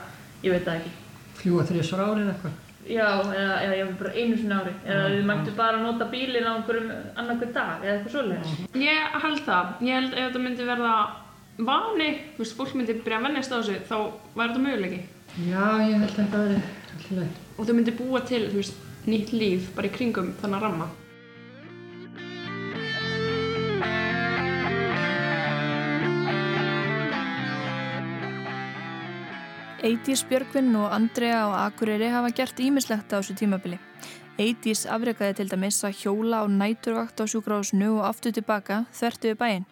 ég 0.46 0.54
veit 0.54 0.68
það 0.70 0.84
ekki. 0.84 1.00
Fljúa 1.42 1.66
þrjusar 1.70 2.06
árið 2.06 2.36
eitthvað. 2.36 2.60
Já, 2.90 3.08
eða, 3.22 3.58
eða 3.62 3.76
ég 3.78 3.90
bara 4.00 4.14
einu 4.16 4.38
sinni 4.38 4.56
ári. 4.58 4.74
Eða 4.86 5.10
þið 5.14 5.26
mættu 5.30 5.56
bara 5.58 5.82
nota 5.82 6.08
bílinn 6.12 6.48
á 6.50 6.54
einhverjum 6.56 6.92
annarkvæð 7.22 7.52
dag 7.58 7.84
eða 7.86 7.96
eitthvað 7.96 8.16
svoleiðis. 8.16 8.56
Ég 8.82 9.18
held 9.26 9.44
það. 9.48 9.74
Ég 9.88 10.00
held 10.00 10.14
ef 10.16 10.24
þetta 10.28 10.44
myndi 10.46 10.68
verða 10.72 10.94
vani, 11.62 12.10
þú 12.36 12.44
veist, 12.46 12.56
fólk 12.58 12.78
myndi 12.78 12.98
byrja 13.02 13.20
að 13.20 13.28
vennast 13.28 13.54
á 13.54 13.58
þessu, 13.60 13.78
þá 13.90 13.98
væri 14.38 14.54
þetta 14.54 14.64
möguleiki. 14.66 15.02
Já, 15.52 15.66
ég 15.86 16.00
held 16.02 16.10
að 16.10 16.18
þetta 16.22 16.42
verði 16.46 16.62
alltaf 16.62 17.12
leið. 17.20 17.38
Og 17.58 17.68
þau 17.68 17.76
myndi 17.78 17.98
búa 18.00 18.24
til, 18.32 18.42
þú 18.50 18.62
veist, 18.62 18.82
nýtt 19.12 19.34
líf 19.36 19.70
bara 19.78 19.90
í 19.90 19.96
kringum 19.96 20.34
þannig 20.42 20.66
ramma. 20.66 20.90
Eidís 29.82 30.22
Björgvinn 30.30 30.76
og 30.78 30.92
Andrea 30.94 31.40
og 31.48 31.56
Akureyri 31.58 32.12
hafa 32.14 32.30
gert 32.38 32.60
ímislegt 32.62 33.10
á 33.10 33.18
þessu 33.18 33.34
tímabili. 33.40 33.80
Eidís 34.38 34.84
afreikaði 34.86 35.40
til 35.40 35.50
dæmis 35.50 35.80
að 35.88 35.96
hjóla 36.04 36.44
á 36.44 36.46
næturvakt 36.46 37.18
á 37.18 37.26
sjúkrahúsinu 37.26 37.88
og 37.96 38.06
aftur 38.06 38.36
tilbaka 38.36 38.84
þvertu 38.94 39.32
við 39.32 39.40
bæinn. 39.40 39.66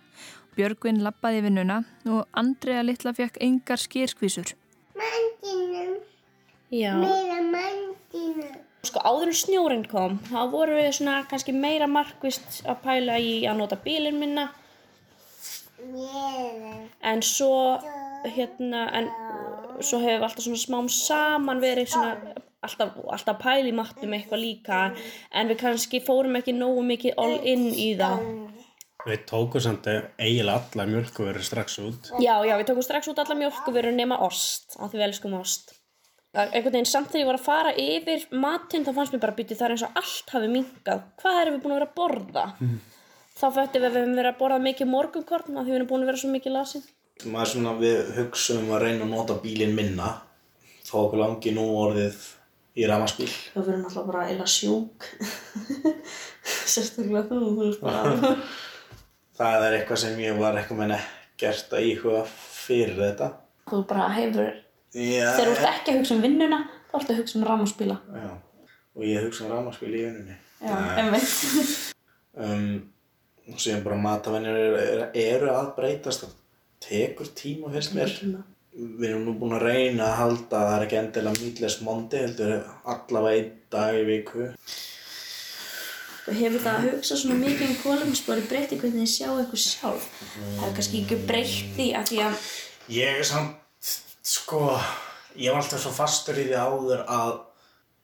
Björgvinn 0.57 1.03
lappaði 1.05 1.43
vinnuna 1.45 1.83
og 2.09 2.25
Andrea 2.33 2.81
litla 2.81 3.13
fekk 3.13 3.37
engar 3.45 3.77
skýrskvísur. 3.77 4.55
Mandinum. 4.97 5.93
Já. 6.73 6.95
Meira 6.97 7.37
mandinum. 7.45 8.57
Sko 8.89 9.05
áður 9.05 9.29
en 9.29 9.39
snjórin 9.43 9.85
kom, 9.91 10.17
þá 10.25 10.41
vorum 10.49 10.79
við 10.79 10.89
svona 10.97 11.19
kannski 11.29 11.53
meira 11.53 11.85
markvist 11.85 12.63
að 12.65 12.81
pæla 12.81 13.21
í 13.21 13.43
að 13.45 13.61
nota 13.61 13.77
bílinn 13.77 14.17
minna. 14.17 14.49
En 16.99 17.21
svo, 17.21 17.77
hérna, 18.25 18.87
en 18.97 19.13
svo 19.81 20.01
hefur 20.03 20.19
við 20.21 20.27
alltaf 20.27 20.45
svona 20.45 20.61
smám 20.61 20.91
saman 20.93 21.63
verið 21.63 21.91
svona 21.93 22.35
alltaf, 22.65 22.95
alltaf 23.15 23.45
í 23.63 23.73
matnum 23.75 24.15
eitthvað 24.15 24.43
líka. 24.43 24.79
En 25.31 25.51
við 25.51 25.61
kannski 25.63 26.01
fórum 26.05 26.39
ekki 26.39 26.55
nógu 26.55 26.83
mikið 26.85 27.17
all 27.17 27.39
in 27.43 27.69
í 27.73 27.91
það. 27.99 28.25
Við 29.07 29.25
tókum 29.29 29.63
samt 29.63 29.87
eiginlega 29.87 30.59
alla 30.59 30.85
mjölkuverið 30.89 31.45
strax 31.47 31.79
út. 31.79 32.09
Já, 32.19 32.35
já, 32.43 32.55
við 32.59 32.65
tókum 32.67 32.83
strax 32.83 33.07
út 33.11 33.21
alla 33.23 33.37
mjölkuverur 33.39 33.95
nema 33.95 34.19
ost, 34.25 34.75
af 34.75 34.91
því 34.91 34.99
við 34.99 35.07
elskum 35.07 35.37
ost. 35.39 35.75
Einhvern 36.35 36.75
veginn 36.75 36.85
samt 36.85 37.09
þegar 37.09 37.23
ég 37.23 37.29
var 37.31 37.39
að 37.39 37.45
fara 37.47 37.71
yfir 37.79 38.25
matinn 38.37 38.83
þá 38.85 38.91
fannst 38.93 39.15
mér 39.15 39.23
bara 39.23 39.37
býtið 39.39 39.57
það 39.57 39.65
er 39.65 39.73
eins 39.73 39.85
og 39.87 39.95
allt 39.97 40.33
hafi 40.35 40.49
mingað. 40.51 41.07
Hvað 41.23 41.39
erum 41.41 41.55
við 41.55 41.63
búin 41.63 41.73
að 41.73 41.79
vera 41.79 41.87
að 41.89 41.95
borða? 41.97 42.43
Mm. 42.59 42.75
Þá 43.39 43.45
fættum 43.55 43.81
við 43.81 43.87
að 43.87 43.95
við 43.95 44.03
hefum 44.03 44.19
verið 44.19 44.29
að 44.29 44.39
borða 44.43 44.59
mikið 44.67 44.91
morgunkorn 44.91 45.57
af 45.57 45.63
því 45.63 45.71
við 45.71 45.79
erum 45.79 45.89
búin 45.89 46.05
að 46.05 46.11
vera 46.11 46.21
svo 46.21 46.31
mikið 46.35 46.55
lasin. 46.59 46.85
Maður 47.27 47.49
svona 47.51 47.71
við 47.81 48.11
hugsaum 48.15 48.69
að 48.71 48.83
reyna 48.85 49.03
að 49.03 49.09
nota 49.11 49.35
bílinn 49.43 49.73
minna. 49.75 50.13
Þó 50.87 50.93
okkur 51.01 51.19
langi 51.19 51.51
nú 51.51 51.65
orðið 51.81 52.15
í 52.79 52.85
ramaspíl. 52.87 53.27
Þá 53.27 53.59
verðum 53.59 53.83
alltaf 53.89 54.05
bara 54.07 54.21
eila 54.31 54.45
sjúk. 54.47 55.07
Sérstaklega 56.73 57.25
þú, 57.27 57.41
þú 57.43 57.65
veist 57.65 57.83
bara. 57.83 58.31
Það 59.39 59.65
er 59.67 59.77
eitthvað 59.79 60.01
sem 60.05 60.23
ég 60.23 60.39
var 60.39 60.57
eitthvað 60.59 60.79
með 60.81 60.91
nekkert 60.95 61.75
að 61.75 61.85
íhuga 61.91 62.23
fyrir 62.31 62.97
þetta. 62.99 63.29
þú 63.69 63.83
bara 63.91 64.07
hefur, 64.15 64.49
Já, 64.95 65.27
þegar 65.35 65.45
þú 65.45 65.53
ert 65.53 65.69
ekki 65.69 65.91
að 65.91 65.99
hugsa 65.99 66.15
um 66.15 66.23
vinnuna, 66.25 66.57
þá 66.89 66.97
ertu 66.99 67.13
að 67.13 67.21
hugsa 67.21 67.37
um 67.39 67.45
rámaspíla. 67.47 67.99
Já, 68.15 68.31
og 68.95 69.05
ég 69.07 69.27
hugsa 69.27 69.45
um 69.45 69.53
ramaspíl 69.53 69.91
í 69.93 70.01
vinnunni. 70.07 70.35
Já, 70.63 70.75
einmitt. 70.99 71.93
Um, 72.39 72.65
og 73.51 73.61
síðan 73.63 73.85
bara 73.85 73.99
matavennir 74.01 74.59
eru 75.13 75.53
að 75.53 75.73
breytast. 75.77 76.25
Það 76.25 76.35
tekur 76.83 77.29
tíma 77.35 77.71
fyrst 77.73 77.95
mér. 77.97 78.13
Við 78.79 79.09
erum 79.09 79.25
nú 79.27 79.33
búin 79.39 79.57
að 79.57 79.65
reyna 79.67 80.05
að 80.07 80.19
halda 80.21 80.59
að 80.59 80.67
það 80.69 80.75
er 80.75 80.85
ekki 80.85 80.99
endilega 80.99 81.43
meatless 81.43 81.81
monday, 81.83 82.21
heldur 82.27 82.53
allavega 82.93 83.41
einn 83.41 83.51
dag 83.73 83.97
í 83.97 84.05
viku. 84.07 84.47
Og 86.29 86.37
hefur 86.37 86.61
það 86.61 86.75
að 86.77 86.87
hugsa 86.93 87.17
svona 87.17 87.39
mikið 87.41 87.65
um 87.65 87.77
kólumspori 87.81 88.45
breytti 88.47 88.77
hvernig 88.79 89.07
þið 89.07 89.13
sjá 89.15 89.27
eitthvað 89.33 89.63
sjálf. 89.65 90.09
Það 90.37 90.65
er 90.67 90.75
kannski 90.77 91.03
ekki 91.03 91.19
breytt 91.29 91.75
því 91.75 91.87
að 91.97 92.11
því 92.11 92.19
að 92.27 92.49
Ég 92.89 93.19
er 93.19 93.25
samt, 93.27 93.57
sko, 94.25 94.63
ég 95.37 95.53
var 95.53 95.61
alltaf 95.61 95.83
svo 95.83 95.91
fastur 95.93 96.39
í 96.41 96.47
því 96.47 96.57
áður 96.57 97.03
að 97.05 97.35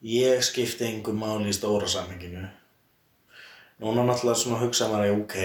ég 0.05 0.43
skipti 0.45 0.85
einhver 0.85 1.15
máli 1.17 1.49
í 1.49 1.55
stóra 1.57 1.87
samhenginu. 1.89 2.43
Núna 3.81 4.03
náttúrulega 4.05 4.37
svona 4.43 4.59
hugsa 4.61 4.91
maður 4.91 5.07
að 5.07 5.23
ok, 5.23 5.37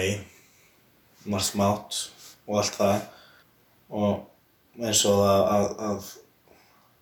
maður 1.25 1.47
smátt 1.47 1.97
og 2.45 2.59
allt 2.61 2.77
það 2.77 3.01
og 3.91 4.81
eins 4.81 5.03
og 5.09 5.21
að, 5.27 5.45
að, 5.55 5.67
að 5.87 6.09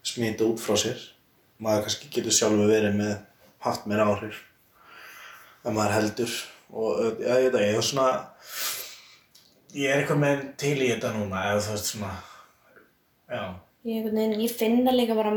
smita 0.10 0.48
út 0.50 0.62
frá 0.64 0.76
sér. 0.80 1.02
Maður 1.60 1.88
kannski 1.88 2.12
getur 2.14 2.36
sjálfur 2.36 2.72
verið 2.72 2.96
með 2.98 3.16
haft 3.66 3.88
mér 3.90 4.06
áhrif 4.06 4.44
ef 5.60 5.74
maður 5.76 5.96
heldur 5.98 6.36
og 6.72 7.20
já, 7.20 7.34
ég 7.44 7.56
er 7.60 7.82
svona 7.84 8.06
ég 9.76 9.90
er 9.92 10.00
eitthvað 10.00 10.22
með 10.22 10.46
til 10.62 10.78
í 10.78 10.88
þetta 10.94 11.12
núna 11.18 11.42
eða 11.50 11.66
þú 11.66 11.74
veist 11.76 11.92
svona 11.92 12.14
ég, 13.30 14.04
veginn, 14.06 14.40
ég 14.42 14.54
finn 14.54 14.82
það 14.86 14.98
líka 14.98 15.18
bara, 15.18 15.34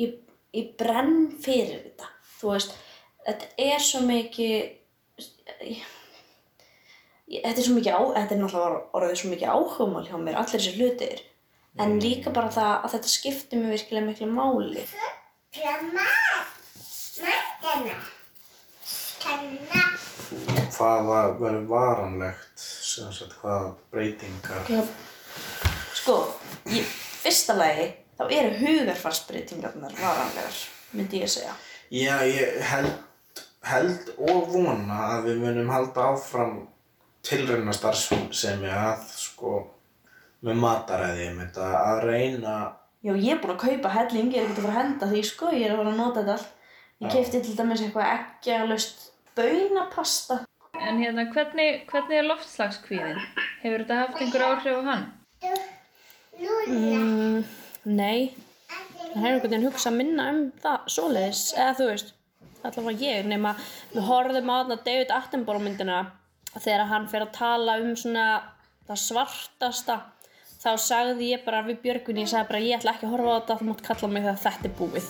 ég, 0.00 0.16
ég 0.54 0.72
brenn 0.80 1.28
fyrir 1.42 1.82
þetta. 1.88 2.10
Þú 2.38 2.52
veist, 2.52 2.74
þetta 3.26 3.50
er 3.66 3.84
svo 3.84 4.02
mikið, 4.06 4.54
ég, 5.20 5.28
ég, 5.74 5.84
þetta 7.30 7.54
er 7.60 7.66
svo 7.66 7.76
mikið 7.78 7.94
á, 7.96 8.02
þetta 8.18 8.34
er 8.34 8.40
náttúrulega 8.42 8.82
orðið 8.98 9.20
svo 9.20 9.30
mikið 9.32 9.54
áhugamál 9.54 10.04
hjá 10.08 10.16
mér, 10.20 10.36
allir 10.40 10.60
þessi 10.60 10.74
hlutir. 10.78 11.22
En 11.80 11.96
líka 11.98 12.30
bara 12.30 12.52
það 12.54 12.72
að 12.76 12.92
þetta 12.94 13.10
skiptir 13.10 13.58
mér 13.62 13.74
virkilega 13.74 14.06
miklu 14.06 14.28
máli. 14.30 14.84
Hvað 20.74 21.08
var, 21.08 21.32
verður 21.40 21.66
varanlegt 21.70 22.60
sem 22.60 23.10
sagt 23.14 23.34
hvað 23.40 23.72
breytingar 23.94 24.66
Já. 24.70 24.82
Sko, 25.94 26.16
í 26.68 26.82
fyrsta 26.84 27.56
lagi, 27.56 27.86
þá 28.18 28.24
eru 28.26 28.58
hugarfarsbreytingarnar 28.60 29.94
varanlegar, 29.98 30.58
myndi 30.92 31.22
ég 31.22 31.30
segja. 31.32 31.54
já, 31.90 32.18
ég 32.26 32.58
held, 32.68 32.92
held 33.64 34.12
og 34.18 34.50
vona 34.52 34.98
að 35.14 35.30
við 35.30 35.42
munum 35.46 35.72
halda 35.72 36.10
áfram 36.12 36.56
tilrauna 37.24 37.74
starfsemi 37.74 38.70
að 38.70 39.04
sko 39.16 39.58
með 40.44 40.58
mataræði 40.60 41.28
með 41.34 41.46
þetta 41.46 41.68
að 41.80 42.02
reyna 42.08 42.56
Já, 43.04 43.12
ég 43.20 43.34
er 43.34 43.40
búin 43.42 43.52
að 43.52 43.60
kaupa 43.60 43.90
helling, 43.92 44.30
ég 44.32 44.40
er 44.40 44.46
ekkert 44.46 44.62
að 44.62 44.64
fara 44.64 44.72
að 44.72 44.78
henda 44.78 45.06
því, 45.10 45.18
sko, 45.28 45.48
ég 45.52 45.66
er 45.66 45.74
að 45.74 45.80
fara 45.82 45.90
að 45.90 45.98
nota 45.98 46.20
þetta 46.22 46.36
allt. 46.38 46.52
Ég 47.02 47.10
kefti 47.12 47.40
til 47.44 47.56
dæmis 47.58 47.82
eitthvað 47.84 48.12
eggjalust 48.14 49.02
baunapasta. 49.36 50.38
En 50.80 51.02
hérna, 51.02 51.26
hvernig, 51.34 51.82
hvernig 51.90 52.16
er 52.16 52.24
loftslagskvíðin? 52.30 53.20
Hefur 53.60 53.84
þetta 53.84 53.98
haft 53.98 54.22
einhver 54.24 54.46
áhrif 54.46 54.80
á 54.80 54.82
hann? 54.88 55.04
Mm, 56.40 57.44
nei, 57.84 58.32
það 58.72 59.20
hefur 59.20 59.28
einhvern 59.28 59.50
veginn 59.50 59.68
hugsað 59.68 59.98
minna 60.00 60.30
um 60.32 60.42
það, 60.64 60.90
svoleiðis, 60.96 61.46
eða 61.58 61.78
þú 61.82 61.90
veist, 61.90 62.14
allavega 62.64 63.10
ég, 63.10 63.28
nema 63.34 63.52
við 63.92 64.08
horfðum 64.08 64.48
á 64.48 64.54
þarna 64.62 64.80
David 64.88 65.12
Attenborough 65.18 65.68
myndina 65.68 66.00
þegar 66.62 66.90
hann 66.90 67.08
fer 67.10 67.24
að 67.26 67.32
tala 67.34 67.78
um 67.82 67.94
svona 67.98 68.26
það 68.88 69.00
svartasta, 69.00 69.96
þá 70.60 70.70
sagði 70.80 71.30
ég 71.32 71.44
bara 71.46 71.64
við 71.66 71.80
Björgun, 71.84 72.20
ég 72.22 72.28
sagði 72.30 72.50
bara 72.50 72.64
ég 72.64 72.78
ætla 72.78 72.94
ekki 72.94 73.08
að 73.08 73.14
horfa 73.16 73.32
á 73.32 73.36
þetta, 73.38 73.56
þú 73.60 73.70
mátt 73.70 73.82
kalla 73.88 74.12
mig 74.12 74.26
þegar 74.26 74.44
þetta 74.44 74.70
er 74.70 74.76
búið. 74.78 75.08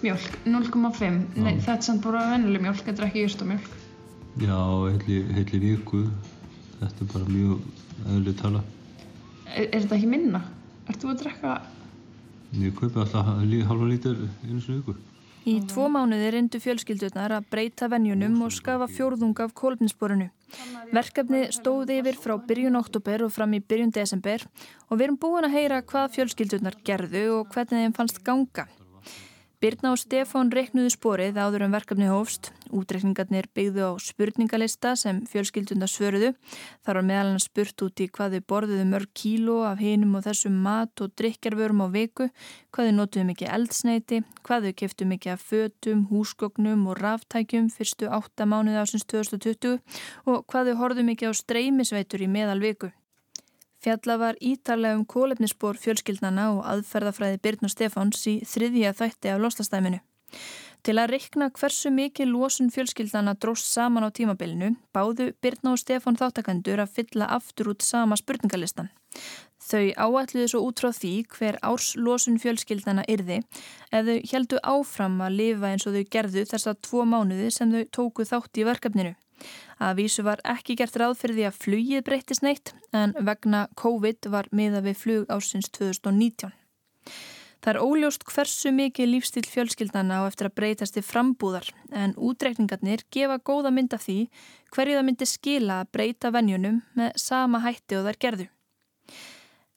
Mjólk, 0.00 0.36
0,5. 0.48 1.16
Nei, 1.36 1.58
þetta 1.60 1.74
er 1.74 1.84
samt 1.84 2.06
bara 2.06 2.22
vennileg 2.30 2.62
mjólk, 2.64 2.80
þetta 2.86 3.02
er 3.02 3.08
ekki 3.10 3.24
jurtamjólk. 3.26 3.74
Já, 4.40 4.56
heilli, 4.86 5.18
heilli 5.36 5.60
viku. 5.66 6.06
Þetta 6.80 7.04
er 7.04 7.10
bara 7.10 7.26
mjög 7.28 8.06
eðlið 8.06 8.38
tala. 8.40 8.62
Er, 9.50 9.66
er 9.66 9.82
þetta 9.82 9.98
ekki 9.98 10.08
minna? 10.08 10.40
Ert 10.88 11.02
þú 11.02 11.12
að 11.12 11.20
drekka? 11.26 11.58
Ég 12.58 12.74
kaupi 12.74 12.98
alltaf 12.98 13.26
hálfa 13.26 13.86
lítur 13.86 14.16
einu 14.42 14.58
í 14.58 14.66
viku. 14.72 14.96
Í 15.48 15.54
tvo 15.70 15.86
mánuði 15.88 16.32
reyndu 16.34 16.58
fjölskyldurnar 16.60 17.32
að 17.32 17.46
breyta 17.52 17.86
venjunum 17.88 18.42
og 18.44 18.52
skafa 18.52 18.88
fjórðung 18.90 19.38
af 19.40 19.54
kólpinsporinu. 19.56 20.26
Verkefni 20.92 21.46
stóði 21.54 22.00
yfir 22.02 22.18
frá 22.20 22.34
byrjun 22.44 22.76
oktober 22.76 23.24
og 23.24 23.32
fram 23.32 23.54
í 23.56 23.62
byrjun 23.62 23.94
desember 23.94 24.44
og 24.88 24.98
við 24.98 25.06
erum 25.06 25.20
búin 25.22 25.46
að 25.48 25.56
heyra 25.56 25.80
hvað 25.80 26.12
fjölskyldurnar 26.18 26.76
gerðu 26.84 27.24
og 27.38 27.54
hvernig 27.54 27.86
þeim 27.86 27.96
fannst 27.96 28.20
ganga. 28.26 28.66
Birna 29.60 29.90
og 29.92 29.98
Stefán 30.00 30.48
reiknuðu 30.48 30.88
sporið 30.94 31.36
áður 31.36 31.66
en 31.66 31.74
verkefni 31.74 32.06
hófst. 32.08 32.48
Útreikningarnir 32.72 33.44
byggðu 33.52 33.90
á 33.92 34.00
spurningalista 34.00 34.94
sem 34.96 35.18
fjölskyldunda 35.28 35.84
svöruðu. 35.84 36.30
Þar 36.80 36.96
var 36.96 37.04
meðal 37.10 37.26
hann 37.28 37.42
spurt 37.44 37.84
út 37.84 38.00
í 38.00 38.06
hvað 38.08 38.38
þau 38.38 38.46
borðuðu 38.54 38.86
mörg 38.88 39.10
kíló 39.12 39.58
af 39.68 39.82
hinum 39.84 40.14
og 40.16 40.24
þessum 40.24 40.56
mat 40.64 41.02
og 41.04 41.12
drikjarvörum 41.20 41.84
á 41.84 41.92
viku, 41.92 42.30
hvað 42.72 42.88
þau 42.88 42.96
notuðu 43.02 43.26
mikið 43.34 43.52
eldsneiti, 43.58 44.22
hvað 44.48 44.70
þau 44.70 44.74
keftu 44.80 45.08
mikið 45.12 45.34
af 45.34 45.44
fötum, 45.50 46.06
húsgögnum 46.08 46.88
og 46.88 46.96
ráftækjum 47.04 47.68
fyrstu 47.74 48.08
átta 48.08 48.48
mánuði 48.48 48.80
ásins 48.80 49.04
2020 49.12 49.76
og 50.24 50.48
hvað 50.48 50.72
þau 50.72 50.80
horfðu 50.80 51.04
mikið 51.12 51.36
á 51.36 51.40
streymisveitur 51.42 52.24
í 52.24 52.32
meðal 52.32 52.62
viku. 52.64 52.94
Fjalla 53.80 54.18
var 54.20 54.36
ítarlega 54.44 54.98
um 54.98 55.06
kólefnisspor 55.08 55.78
fjölskyldnana 55.80 56.50
og 56.52 56.64
aðferðafræði 56.68 57.40
Birn 57.40 57.64
og 57.64 57.72
Stefáns 57.72 58.26
í 58.28 58.40
þriðja 58.44 58.92
þætti 58.98 59.32
af 59.32 59.40
losastæminu. 59.40 60.00
Til 60.84 60.96
að 60.96 61.10
reikna 61.12 61.50
hversu 61.52 61.90
mikið 61.92 62.30
losun 62.30 62.70
fjölskyldana 62.72 63.34
dróst 63.40 63.68
saman 63.68 64.04
á 64.04 64.08
tímabilinu 64.16 64.74
báðu 64.96 65.30
Birna 65.42 65.74
og 65.74 65.80
Stefán 65.80 66.16
þáttakandur 66.16 66.80
að 66.80 66.94
fylla 66.96 67.28
aftur 67.36 67.72
út 67.74 67.84
sama 67.84 68.16
spurningalistan. 68.16 68.88
Þau 69.60 69.92
áætluðu 69.96 70.46
svo 70.48 70.60
út 70.64 70.80
frá 70.80 70.88
því 70.96 71.12
hver 71.34 71.58
árs 71.64 71.92
losun 72.00 72.40
fjölskyldana 72.40 73.04
yrði 73.12 73.42
ef 73.92 74.06
þau 74.08 74.16
heldu 74.32 74.60
áfram 74.64 75.20
að 75.24 75.36
lifa 75.40 75.72
eins 75.72 75.88
og 75.88 75.96
þau 75.96 76.06
gerðu 76.16 76.46
þessa 76.52 76.76
tvo 76.80 77.04
mánuði 77.08 77.50
sem 77.52 77.72
þau 77.74 77.84
tóku 77.96 78.28
þátt 78.28 78.60
í 78.60 78.68
verkefninu. 78.68 79.12
Að 79.80 80.02
vísu 80.02 80.24
var 80.26 80.42
ekki 80.44 80.76
gert 80.76 80.96
ráð 81.00 81.16
fyrir 81.22 81.38
því 81.38 81.44
að 81.48 81.60
flugið 81.64 82.02
breytist 82.04 82.44
neitt 82.44 82.74
en 82.92 83.14
vegna 83.16 83.66
COVID 83.80 84.28
var 84.32 84.50
miða 84.52 84.82
við 84.84 84.98
flug 85.00 85.30
ásins 85.32 85.70
2019. 85.72 86.52
Það 87.60 87.70
er 87.74 87.78
óljóst 87.84 88.24
hversu 88.28 88.70
mikið 88.72 89.10
lífstil 89.10 89.44
fjölskyldana 89.48 90.20
á 90.20 90.28
eftir 90.28 90.48
að 90.48 90.56
breytast 90.60 90.96
til 90.96 91.04
frambúðar 91.04 91.66
en 91.92 92.14
útreikningarnir 92.16 93.04
gefa 93.12 93.36
góða 93.40 93.72
mynd 93.72 93.96
af 93.96 94.06
því 94.06 94.18
hverju 94.72 94.96
það 94.96 95.06
myndi 95.08 95.28
skila 95.28 95.82
að 95.82 95.90
breyta 95.96 96.32
venjunum 96.32 96.80
með 96.96 97.20
sama 97.20 97.60
hætti 97.64 97.98
og 97.98 98.08
þær 98.08 98.20
gerðu. 98.24 98.48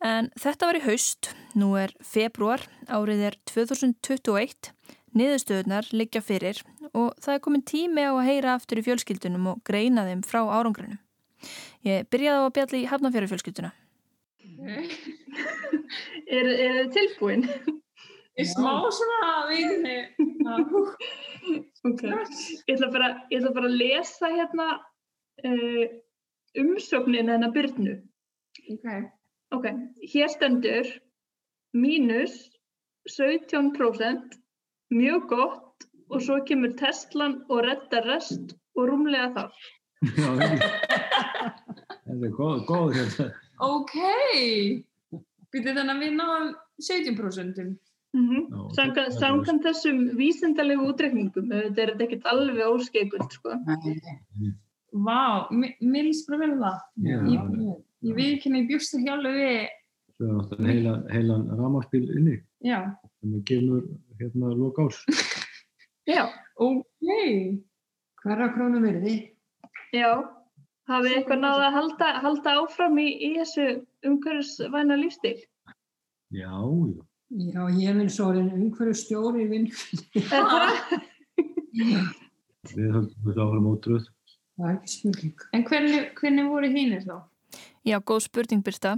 En 0.03 0.29
þetta 0.39 0.67
var 0.67 0.79
í 0.79 0.83
haust, 0.83 1.31
nú 1.55 1.73
er 1.79 1.91
februar, 2.03 2.63
árið 2.91 3.27
er 3.29 3.37
2021 3.51 4.71
Niðurstöðunar 5.13 5.87
liggja 5.93 6.23
fyrir 6.25 6.59
og 6.91 7.13
það 7.21 7.35
er 7.35 7.41
komin 7.45 7.65
tími 7.69 8.05
á 8.05 8.11
að 8.13 8.27
heyra 8.29 8.55
aftur 8.57 8.81
í 8.81 8.85
fjölskyldunum 8.87 9.51
og 9.51 9.61
greina 9.67 10.05
þeim 10.07 10.23
frá 10.25 10.41
árangrunum. 10.41 10.99
Ég 11.85 12.07
byrjaði 12.13 12.41
á 12.41 12.45
að 12.47 12.55
bjalla 12.57 12.79
í 12.79 12.89
hafnafjara 12.89 13.29
fjölskylduna. 13.31 13.71
Er 16.33 16.47
þið 16.49 16.91
tilbúin? 16.95 17.43
Ég 18.39 18.47
smá 18.49 18.71
svona 18.89 19.31
veginni. 19.49 19.97
ok, 21.85 22.01
ég 22.65 22.73
ætla 22.73 22.89
bara, 22.93 23.09
ég 23.29 23.41
ætla 23.41 23.51
bara 23.53 23.69
að 23.69 23.77
lesa 23.77 24.31
hérna 24.33 24.69
uh, 25.45 25.83
umsögnin 26.63 27.29
hennar 27.29 27.53
byrnu. 27.53 27.99
Ok. 28.73 28.87
Ok, 29.53 29.67
hér 30.09 30.31
stendur 30.33 30.89
mínus 31.77 32.39
17% 33.05 34.39
mjög 34.97 35.29
gott 35.31 35.87
og 36.13 36.21
svo 36.21 36.39
kemur 36.47 36.73
Teslan 36.79 37.39
og 37.49 37.63
reddar 37.65 38.05
rest 38.07 38.53
og 38.77 38.89
rúmlega 38.89 39.31
það. 39.37 39.63
Já, 40.03 40.29
þetta 42.03 42.27
er 42.27 42.35
góð, 42.35 42.57
góð 42.67 42.97
hérna. 42.97 43.29
Ok. 43.63 43.95
Býttu 45.53 45.73
þannig 45.77 45.93
að 45.93 46.03
við 46.03 46.15
náðum 46.19 46.53
17%. 46.83 47.63
Mm 48.13 48.25
-hmm. 48.29 48.65
Samkvæmt 48.77 49.15
samkvæm 49.19 49.59
þessum 49.63 50.01
vísindalegu 50.17 50.89
útreikningum, 50.89 51.47
þetta 51.49 51.81
er 51.81 51.91
þetta 51.93 52.03
ekkert 52.03 52.25
alveg 52.29 52.67
óskegult, 52.67 53.31
sko. 53.33 53.55
Vá, 54.93 55.49
mér 55.51 56.03
líst 56.05 56.27
bara 56.27 56.39
vel 56.39 56.51
um 56.51 56.61
það. 56.61 56.77
Ég, 58.03 58.15
viðkynna 58.19 58.59
í 58.59 58.67
bjústu 58.67 58.99
hjálpu 59.01 59.31
við, 59.33 59.67
Svo 60.13 60.27
er 60.27 60.33
náttúrulega 60.37 60.69
heila, 60.69 60.93
heilan 61.09 61.47
rafmagnsbíl 61.57 62.03
inni. 62.17 62.35
já, 62.61 62.79
Þannig 63.21 63.39
að 63.39 63.45
kemur 63.49 63.83
hérna 64.23 64.55
lók 64.57 64.81
ás. 64.83 65.03
Já. 66.13 66.25
Ok. 66.55 67.63
Hverra 68.23 68.49
krónum 68.55 68.85
er 68.87 68.99
þið? 69.03 69.21
Já, 69.93 70.09
hafið 70.89 71.15
eitthvað 71.17 71.41
náða 71.43 71.65
að 71.67 71.75
halda, 71.77 72.11
halda 72.23 72.53
áfram 72.61 72.95
í, 73.03 73.07
í 73.27 73.29
þessu 73.35 73.65
umhverfisvæna 74.07 74.97
lífstil? 74.99 75.35
Já, 76.33 76.49
já. 76.49 77.03
Já, 77.33 77.61
ég 77.81 77.95
vil 77.97 78.09
svo 78.13 78.27
en 78.37 78.51
umhverju 78.53 78.93
stjóri 78.93 79.47
vinn. 79.49 79.63
Við 82.73 82.89
höfum 82.93 83.07
þetta 83.25 83.45
áfram 83.45 83.69
ótröð. 83.71 84.03
Það 84.53 84.67
er 84.69 84.75
ekki 84.75 84.91
spurning. 84.93 85.45
En 85.57 85.63
hvernig, 85.65 86.11
hvernig 86.19 86.51
voru 86.51 86.69
hínir 86.75 87.01
þá? 87.07 87.15
Já, 87.89 87.97
góð 88.05 88.27
spurning 88.27 88.61
Birta. 88.65 88.91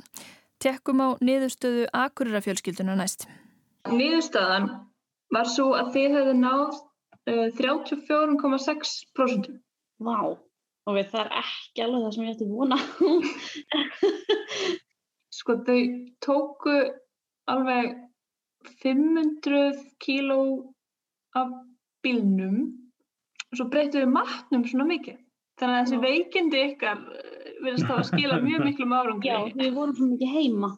Tekkum 0.60 1.00
á 1.00 1.08
niðurstöðu 1.24 1.88
Akureyra 1.96 2.44
fjölskylduna 2.44 2.98
næst. 3.00 3.28
Niðurstaðan 3.88 4.68
var 5.36 5.46
svo 5.52 5.68
að 5.78 5.88
þið 5.96 6.10
hefðu 6.20 6.36
náð 6.40 6.72
uh, 6.72 7.48
34,6%. 7.60 9.46
Vá, 10.06 10.20
ok, 10.88 10.98
það 11.12 11.22
er 11.22 11.30
ekki 11.42 11.80
alveg 11.86 12.02
það 12.06 12.14
sem 12.16 12.26
ég 12.26 12.34
ætti 12.36 12.48
vona. 12.50 12.78
Sko 15.36 15.52
þau 15.68 15.82
tóku 16.24 16.76
alveg 17.52 17.88
500 18.82 19.78
kíló 20.02 20.42
af 21.38 21.50
bílnum 22.06 22.58
og 23.52 23.56
svo 23.60 23.66
breyttu 23.72 23.98
við 24.02 24.12
matnum 24.16 24.64
svona 24.68 24.88
mikið. 24.90 25.18
Þannig 25.60 25.76
að 25.76 25.82
þessi 25.86 25.98
veikindi 26.04 26.58
ykkar 26.72 26.98
verðist 27.64 27.88
þá 27.88 27.96
að 27.96 28.10
skila 28.10 28.36
mjög 28.44 28.62
miklum 28.68 28.96
árangri. 29.00 29.30
Já, 29.30 29.38
við 29.56 29.72
vorum 29.78 29.96
svo 29.98 30.06
mikið 30.12 30.30
heima. 30.36 30.70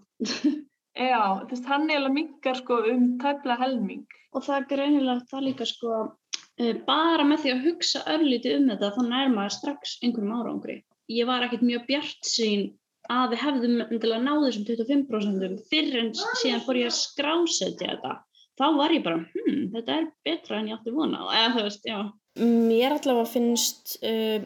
Já, 0.98 1.46
þess 1.46 1.62
að 1.62 1.70
hann 1.70 1.90
eiginlega 1.92 2.14
mingar 2.16 2.58
sko 2.58 2.80
um 2.92 3.04
tæpla 3.22 3.58
helming. 3.62 4.06
Og 4.34 4.46
það 4.46 4.58
er 4.58 4.68
greinilegt 4.72 5.30
það 5.32 5.46
líka 5.46 5.68
sko, 5.70 6.00
uh, 6.10 6.74
bara 6.88 7.26
með 7.28 7.44
því 7.44 7.54
að 7.54 7.64
hugsa 7.68 8.04
örlítið 8.16 8.58
um 8.58 8.68
þetta 8.72 8.92
þá 8.96 9.02
nær 9.12 9.34
maður 9.36 9.56
strax 9.58 9.98
einhverjum 10.02 10.36
árangri. 10.40 10.78
Ég 11.14 11.30
var 11.30 11.46
ekkert 11.46 11.66
mjög 11.68 11.86
bjart 11.92 12.28
sín 12.28 12.66
að 13.14 13.36
við 13.36 13.44
hefðum 13.46 13.76
endilega 13.86 14.24
náð 14.24 14.48
þessum 14.48 14.66
25% 14.72 15.62
fyrir 15.70 16.00
en 16.02 16.10
síðan 16.18 16.66
fór 16.66 16.82
ég 16.82 16.90
að 16.90 16.98
skrásetja 16.98 17.94
þetta. 17.94 18.16
Þá 18.58 18.66
var 18.80 18.96
ég 18.96 19.06
bara, 19.06 19.22
hm, 19.22 19.64
þetta 19.76 19.96
er 20.00 20.10
betra 20.26 20.60
en 20.60 20.72
ég 20.72 20.80
átti 20.80 20.96
vona 20.96 21.22
á, 21.22 21.26
eða 21.30 21.54
þú 21.54 21.66
veist, 21.68 21.88
já. 21.88 22.00
Mér 22.42 22.98
allavega 22.98 23.30
finnst 23.30 23.98
uh, 24.02 24.42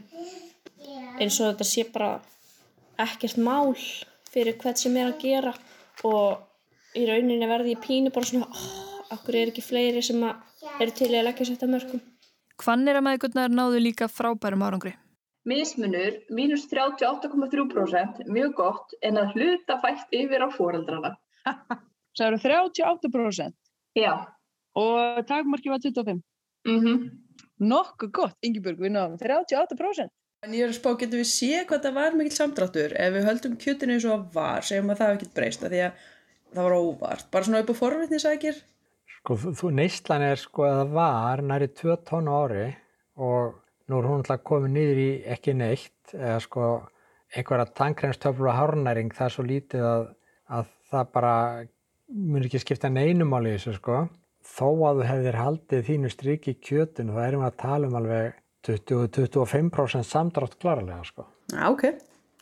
eins 1.17 1.39
og 1.39 1.53
þetta 1.53 1.67
sé 1.67 1.87
bara 1.95 2.11
ekkert 3.01 3.39
mál 3.41 3.71
fyrir 4.31 4.59
hvert 4.59 4.79
sem 4.79 4.95
er 4.99 5.09
að 5.11 5.23
gera 5.23 5.55
og 6.07 6.97
í 6.97 7.05
rauninni 7.07 7.47
verði 7.49 7.75
ég 7.75 7.83
pínu 7.83 8.11
bara 8.13 8.27
svona 8.27 8.47
oh, 8.49 8.71
okkur 9.15 9.37
er 9.37 9.51
ekki 9.51 9.63
fleiri 9.65 10.01
sem 10.05 10.21
að 10.25 10.81
eru 10.83 10.95
til 10.97 11.11
að 11.11 11.27
leggja 11.27 11.47
sér 11.47 11.57
þetta 11.57 11.71
mörgum. 11.71 12.03
Hvannir 12.61 12.99
að 12.99 13.05
maðurgurnar 13.07 13.55
náðu 13.55 13.81
líka 13.81 14.09
frábærum 14.11 14.65
árangri? 14.67 14.93
Mismunur, 15.49 16.19
mínus 16.29 16.67
38,3%, 16.69 18.27
mjög 18.29 18.51
gott, 18.59 18.93
en 19.01 19.17
að 19.17 19.33
hluta 19.33 19.79
fætt 19.81 20.13
yfir 20.13 20.45
á 20.45 20.49
foreldrana. 20.53 21.15
Það 22.17 22.27
eru 22.27 22.39
38%? 22.43 23.55
Já. 23.97 24.13
Og 24.77 25.25
takmarki 25.25 25.73
var 25.73 25.81
25%? 25.81 26.23
Mhm. 26.67 26.87
Mm 26.87 27.27
Nokkuð 27.61 28.09
gott, 28.09 28.37
Ingeborg, 28.41 28.79
við 28.81 28.95
náðum 28.95 29.19
38%. 29.21 30.09
En 30.41 30.55
ég 30.57 30.65
er 30.65 30.71
að 30.71 30.79
spá, 30.79 30.89
getum 30.97 31.19
við 31.21 31.27
séð 31.29 31.67
hvað 31.69 31.83
það 31.85 31.97
var 31.99 32.15
mikill 32.17 32.33
samdráttur 32.33 32.93
ef 32.97 33.11
við 33.13 33.25
höldum 33.27 33.57
kjötinu 33.61 33.93
eins 33.93 34.05
og 34.07 34.13
það 34.15 34.37
var, 34.39 34.65
segjum 34.65 34.87
að 34.89 34.97
það 34.97 35.11
hef 35.11 35.19
ekkert 35.19 35.35
breyst, 35.37 35.65
af 35.67 35.69
því 35.69 35.81
að 35.85 35.99
það 36.55 36.65
var 36.65 36.75
óvart. 36.77 37.27
Bara 37.35 37.47
svona 37.47 37.61
upp 37.61 37.69
á 37.69 37.75
forvitnisækir. 37.77 38.57
Sko, 39.19 39.37
þú 39.59 39.71
neyslan 39.77 40.25
er 40.25 40.41
sko 40.41 40.65
að 40.65 40.79
það 40.79 40.95
var 40.97 41.45
næri 41.45 41.69
2 41.83 41.99
tónu 42.09 42.33
ári 42.33 42.65
og 43.21 43.53
nú 43.85 43.99
er 43.99 44.09
hún 44.09 44.23
alltaf 44.23 44.41
komið 44.49 44.75
niður 44.79 45.03
í 45.03 45.07
ekki 45.35 45.55
neitt 45.61 46.15
eða 46.17 46.41
sko 46.47 46.71
einhverja 47.37 47.69
tankrenstöflu 47.77 48.49
og 48.49 48.57
hárnæring 48.57 49.13
það 49.13 49.27
er 49.27 49.37
svo 49.37 49.45
lítið 49.45 49.87
að, 49.91 50.09
að 50.57 50.75
það 50.89 51.15
bara 51.19 51.35
mun 52.09 52.49
ekki 52.49 52.65
skipta 52.65 52.89
neinum 52.89 53.37
áli 53.37 53.53
þessu 53.59 53.77
sko. 53.77 54.07
Þó 54.41 54.67
að 54.89 55.03
þú 55.03 55.09
hefðir 55.13 55.43
haldið 55.45 55.89
þínu 55.91 56.15
stryki 56.17 56.57
kjötinu 56.57 57.13
þá 57.13 57.27
erum 57.27 57.45
við 57.45 57.51
að 57.51 57.59
tala 57.61 57.91
um 57.91 57.99
alveg 58.01 58.40
20-25% 58.67 60.07
samdrátt 60.07 60.57
klarlega 60.61 61.01
sko. 61.07 61.25
Já, 61.51 61.65
ok. 61.71 61.87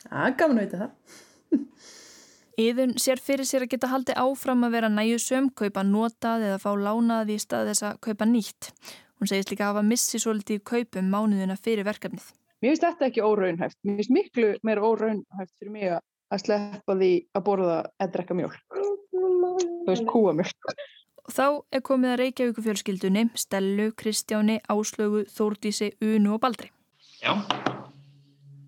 Það 0.04 0.26
er 0.26 0.36
gaman 0.40 0.60
að 0.60 0.66
vita 0.66 0.80
það. 0.82 1.18
Íðun 2.60 2.96
sér 3.00 3.20
fyrir 3.24 3.48
sér 3.48 3.64
að 3.64 3.72
geta 3.72 3.88
haldið 3.88 4.18
áfram 4.20 4.66
að 4.66 4.74
vera 4.76 4.90
næjusum, 4.92 5.48
kaupa 5.56 5.84
notað 5.86 6.44
eða 6.50 6.58
fá 6.60 6.70
lánað 6.76 7.32
í 7.32 7.38
stað 7.40 7.70
þess 7.70 7.86
að 7.88 8.00
kaupa 8.04 8.28
nýtt. 8.28 8.72
Hún 9.20 9.30
segist 9.30 9.52
líka 9.52 9.66
að 9.66 9.74
hafa 9.74 9.86
missið 9.86 10.24
svolítið 10.24 10.58
í 10.58 10.64
kaupum 10.72 11.08
mánuðina 11.12 11.56
fyrir 11.60 11.88
verkefnið. 11.88 12.26
Mér 12.60 12.74
finnst 12.74 12.84
þetta 12.84 13.08
ekki 13.08 13.24
óraunhæft. 13.24 13.78
Mér 13.84 14.00
finnst 14.00 14.12
miklu 14.12 14.52
meira 14.66 14.84
óraunhæft 14.84 15.54
fyrir 15.56 15.72
mig 15.72 15.88
að 15.94 16.42
sleppa 16.44 16.96
því 17.00 17.10
að 17.36 17.46
borða 17.46 17.76
eða 17.96 18.12
drekka 18.16 18.36
mjölk. 18.36 18.80
Þú 18.80 19.88
veist, 19.88 20.06
kúamjölk. 20.10 20.74
Og 21.30 21.34
þá 21.36 21.62
er 21.70 21.82
komið 21.86 22.10
að 22.10 22.16
Reykjavíku 22.18 22.62
fjölskyldunni, 22.64 23.20
Stellu, 23.38 23.84
Kristjáni, 23.94 24.56
Áslögu, 24.66 25.20
Þórdísi, 25.30 25.92
Unu 26.02 26.32
og 26.34 26.40
Baldri. 26.42 26.72
Já. 27.22 27.38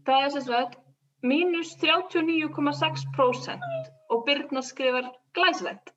Það 0.07 0.27
er 0.29 0.31
sem 0.31 0.45
sagt 0.47 0.77
mínus 1.27 1.73
39,6% 1.83 3.67
og 4.15 4.23
Birna 4.29 4.63
skrifar 4.63 5.11
glæslegt. 5.35 5.91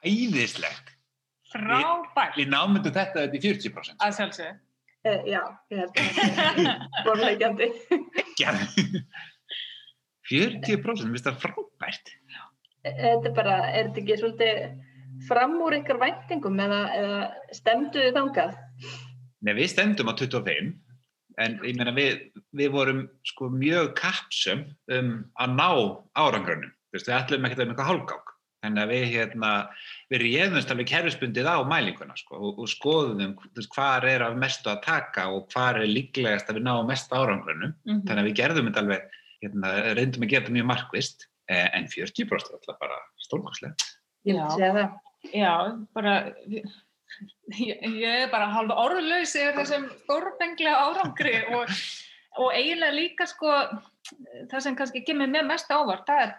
Æðislegt. 0.00 0.96
Frábært. 1.52 2.40
Við 2.40 2.48
námyndum 2.56 2.96
þetta 2.96 3.26
þetta 3.26 3.36
í 3.36 3.44
40%. 3.44 4.00
Að 4.00 4.16
sjálfsögðu. 4.22 4.56
Uh, 5.04 5.20
já, 5.28 5.44
ég 5.68 5.76
held 5.84 5.92
að 6.00 7.04
borlegjandi. 7.04 7.68
Gerð. 8.40 8.80
40% 10.32 11.04
finnst 11.04 11.28
það 11.28 11.40
frábært. 11.44 12.16
Þetta 12.88 13.28
er 13.28 13.34
bara, 13.36 13.64
er 13.68 13.92
þetta 13.92 14.06
ekki 14.06 14.22
svolítið 14.24 14.86
fram 15.28 15.56
úr 15.64 15.78
ykkar 15.80 16.00
væntingum 16.00 16.58
eða, 16.62 16.80
eða 16.96 17.20
stemdu 17.56 18.02
þið 18.02 18.16
þangað? 18.18 18.58
Nei, 19.46 19.54
við 19.54 19.70
stemdum 19.72 20.10
á 20.10 20.14
25 20.18 20.72
en 21.38 21.60
ég 21.66 21.76
meina 21.78 21.94
við, 21.94 22.24
við 22.58 22.72
vorum 22.74 23.04
sko 23.26 23.50
mjög 23.52 23.92
kapsum 23.98 24.64
um 24.94 25.12
að 25.38 25.54
ná 25.54 25.68
árangrunum. 26.18 26.74
Við 26.94 27.12
ætlum 27.14 27.46
ekki 27.46 27.54
að 27.54 27.62
vera 27.62 27.70
með 27.70 27.74
eitthvað 27.76 27.90
hálfgák. 27.92 28.34
Þannig 28.58 28.82
að 28.82 28.90
við, 28.90 29.04
hérna, 29.12 29.50
við 30.10 30.22
réðumst 30.24 30.72
alveg 30.72 30.88
kerfisbundið 30.90 31.46
á 31.46 31.62
mælinguna 31.68 32.16
sko, 32.18 32.40
og, 32.40 32.56
og 32.64 32.70
skoðum 32.72 33.36
hvað 33.70 34.06
er 34.10 34.24
af 34.26 34.38
mestu 34.40 34.72
að 34.72 34.80
taka 34.88 35.28
og 35.30 35.46
hvað 35.52 35.84
er 35.84 35.92
líklegast 35.92 36.50
að 36.50 36.58
við 36.58 36.66
náum 36.66 36.90
mest 36.90 37.14
árangrunum. 37.14 37.76
Mm 37.86 37.92
-hmm. 37.92 38.02
Þannig 38.08 38.22
að 38.24 38.28
við 38.28 38.38
gerðum 38.40 38.70
þetta 38.70 38.82
alveg, 38.82 39.20
hérna, 39.44 39.74
reyndum 39.94 40.26
að 40.26 40.32
gera 40.32 40.42
þetta 40.42 40.56
mjög 40.56 40.70
markvist 40.72 41.28
en 41.48 41.86
40% 41.86 42.32
er 42.32 42.58
alltaf 42.58 42.80
bara 42.82 42.98
stórkvæmslega. 43.28 43.74
Ég 44.26 44.34
vil 44.34 44.50
segja 44.56 44.74
það. 44.74 44.98
Já, 45.34 45.54
bara, 45.96 46.18
ég, 46.46 46.66
ég 47.58 48.08
er 48.08 48.32
bara 48.32 48.50
halva 48.52 48.76
orðlaus 48.86 49.34
yfir 49.36 49.56
þessum 49.58 49.88
stórfenglega 50.04 50.82
árangri 50.88 51.36
og, 51.56 51.72
og 52.38 52.52
eiginlega 52.54 52.94
líka 52.94 53.26
sko 53.28 53.54
það 54.48 54.60
sem 54.64 54.76
kannski 54.78 55.02
kemur 55.06 55.30
mér 55.30 55.46
mest 55.48 55.70
ávart 55.72 56.06
það 56.08 56.22
er, 56.24 56.34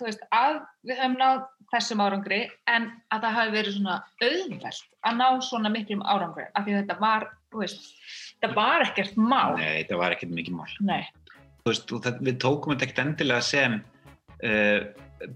veist, 0.00 0.22
að 0.34 0.60
við 0.86 1.00
höfum 1.00 1.16
náð 1.18 1.40
þessum 1.72 2.02
árangri 2.04 2.40
en 2.70 2.90
að 3.14 3.24
það 3.24 3.36
hafi 3.38 3.54
verið 3.56 3.76
svona 3.78 3.96
auðvelt 4.22 4.84
að 5.08 5.18
ná 5.18 5.26
svona 5.48 5.72
miklum 5.72 6.04
árangri 6.04 6.46
af 6.52 6.66
því 6.66 6.76
þetta 6.78 6.98
var, 7.02 7.26
veist, 7.56 7.90
þetta 8.38 8.54
var 8.56 8.86
ekkert 8.86 9.18
mál. 9.18 9.56
Nei, 9.58 9.82
þetta 9.82 10.00
var 10.00 10.16
ekkert 10.16 10.34
mikið 10.36 10.58
mál. 10.60 10.70
Nei. 10.88 11.02
Þú 11.64 11.72
veist, 11.72 11.92
við 12.24 12.40
tókum 12.44 12.74
þetta 12.74 12.88
ekkert 12.88 13.04
endilega 13.04 13.44
sem 13.44 13.78
uh, 13.80 14.80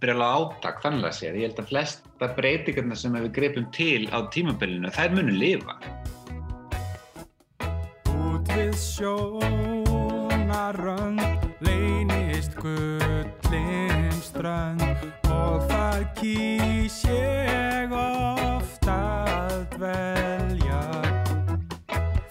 brjála 0.02 0.26
átak 0.38 0.82
þannig 0.84 1.06
að 1.08 1.16
séð. 1.18 1.34
Ég 1.40 1.46
held 1.48 1.60
að 1.62 1.70
flesta 1.72 2.26
breytingarna 2.36 2.96
sem 2.98 3.12
við 3.18 3.34
greipum 3.38 3.66
til 3.74 4.02
á 4.14 4.18
tímabilinu, 4.34 4.88
þær 4.94 5.10
munum 5.16 5.36
lifa. 5.40 5.74
Út 8.12 8.46
við 8.52 8.74
sjónarönd 8.78 10.02
leynist 11.66 12.54
gullin 12.62 14.10
strönd 14.22 14.82
og 15.30 15.56
þar 15.70 16.02
kýs 16.18 16.98
ég 17.10 17.92
oft 17.92 18.86
að 18.90 19.66
dvelja. 19.76 20.82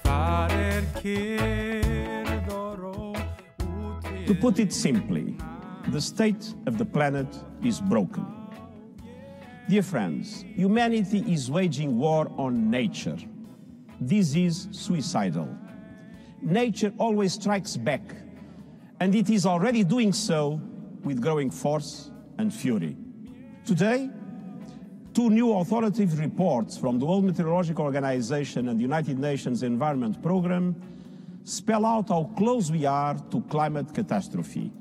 Þar 0.04 0.52
er 0.58 0.84
kyrð 1.00 2.48
og 2.56 2.72
ró 2.80 2.96
út 3.12 4.04
við... 4.08 4.26
To 4.28 4.34
put 4.42 4.60
it 4.64 4.74
simply, 4.76 5.36
the 5.92 6.00
state 6.00 6.54
of 6.68 6.78
the 6.78 6.86
planet 6.86 7.28
is 7.64 7.82
broken. 7.82 8.26
Dear 9.68 9.84
friends, 9.84 10.46
humanity 10.56 11.20
is 11.28 11.52
waging 11.52 11.98
war 11.98 12.32
on 12.38 12.70
nature. 12.72 13.18
This 14.00 14.36
is 14.36 14.70
suicidal. 14.72 15.50
Nature 16.42 16.94
always 16.98 17.34
strikes 17.34 17.76
back, 17.76 18.02
and 19.02 19.14
it 19.14 19.30
is 19.30 19.46
already 19.46 19.84
doing 19.84 20.14
so 20.14 20.62
with 21.04 21.22
growing 21.22 21.52
force 21.52 22.10
and 22.38 22.54
fury. 22.54 22.96
Today, 23.66 24.10
two 25.14 25.30
new 25.30 25.52
authoritative 25.58 26.20
reports 26.20 26.78
from 26.78 27.00
the 27.00 27.06
World 27.06 27.26
Meteorological 27.26 27.84
Organization 27.84 28.70
and 28.70 28.80
the 28.80 28.84
United 28.84 29.20
Nations 29.20 29.62
Environment 29.62 30.22
Programme 30.24 30.74
spell 31.44 31.86
out 31.86 32.08
how 32.08 32.32
close 32.38 32.72
we 32.72 32.86
are 32.86 33.18
to 33.30 33.42
climate 33.42 33.94
catastrophe. 33.94 34.72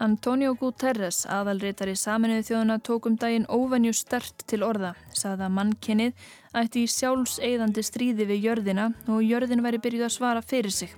Antonio 0.00 0.54
Guterres, 0.56 1.26
aðalritari 1.28 1.92
saminuðu 1.92 2.46
þjóðuna, 2.48 2.78
tók 2.80 3.04
um 3.10 3.18
daginn 3.20 3.44
óvenju 3.52 3.92
stert 3.92 4.46
til 4.48 4.62
orða, 4.64 4.94
sagði 5.12 5.44
að 5.44 5.52
mannkinnið 5.58 6.30
ætti 6.56 6.86
í 6.86 6.88
sjálfseiðandi 6.88 7.84
stríði 7.84 8.24
við 8.30 8.46
jörðina 8.46 8.86
og 9.12 9.20
jörðin 9.20 9.60
væri 9.66 9.82
byrjuð 9.84 10.06
að 10.06 10.14
svara 10.14 10.40
fyrir 10.40 10.72
sig. 10.72 10.94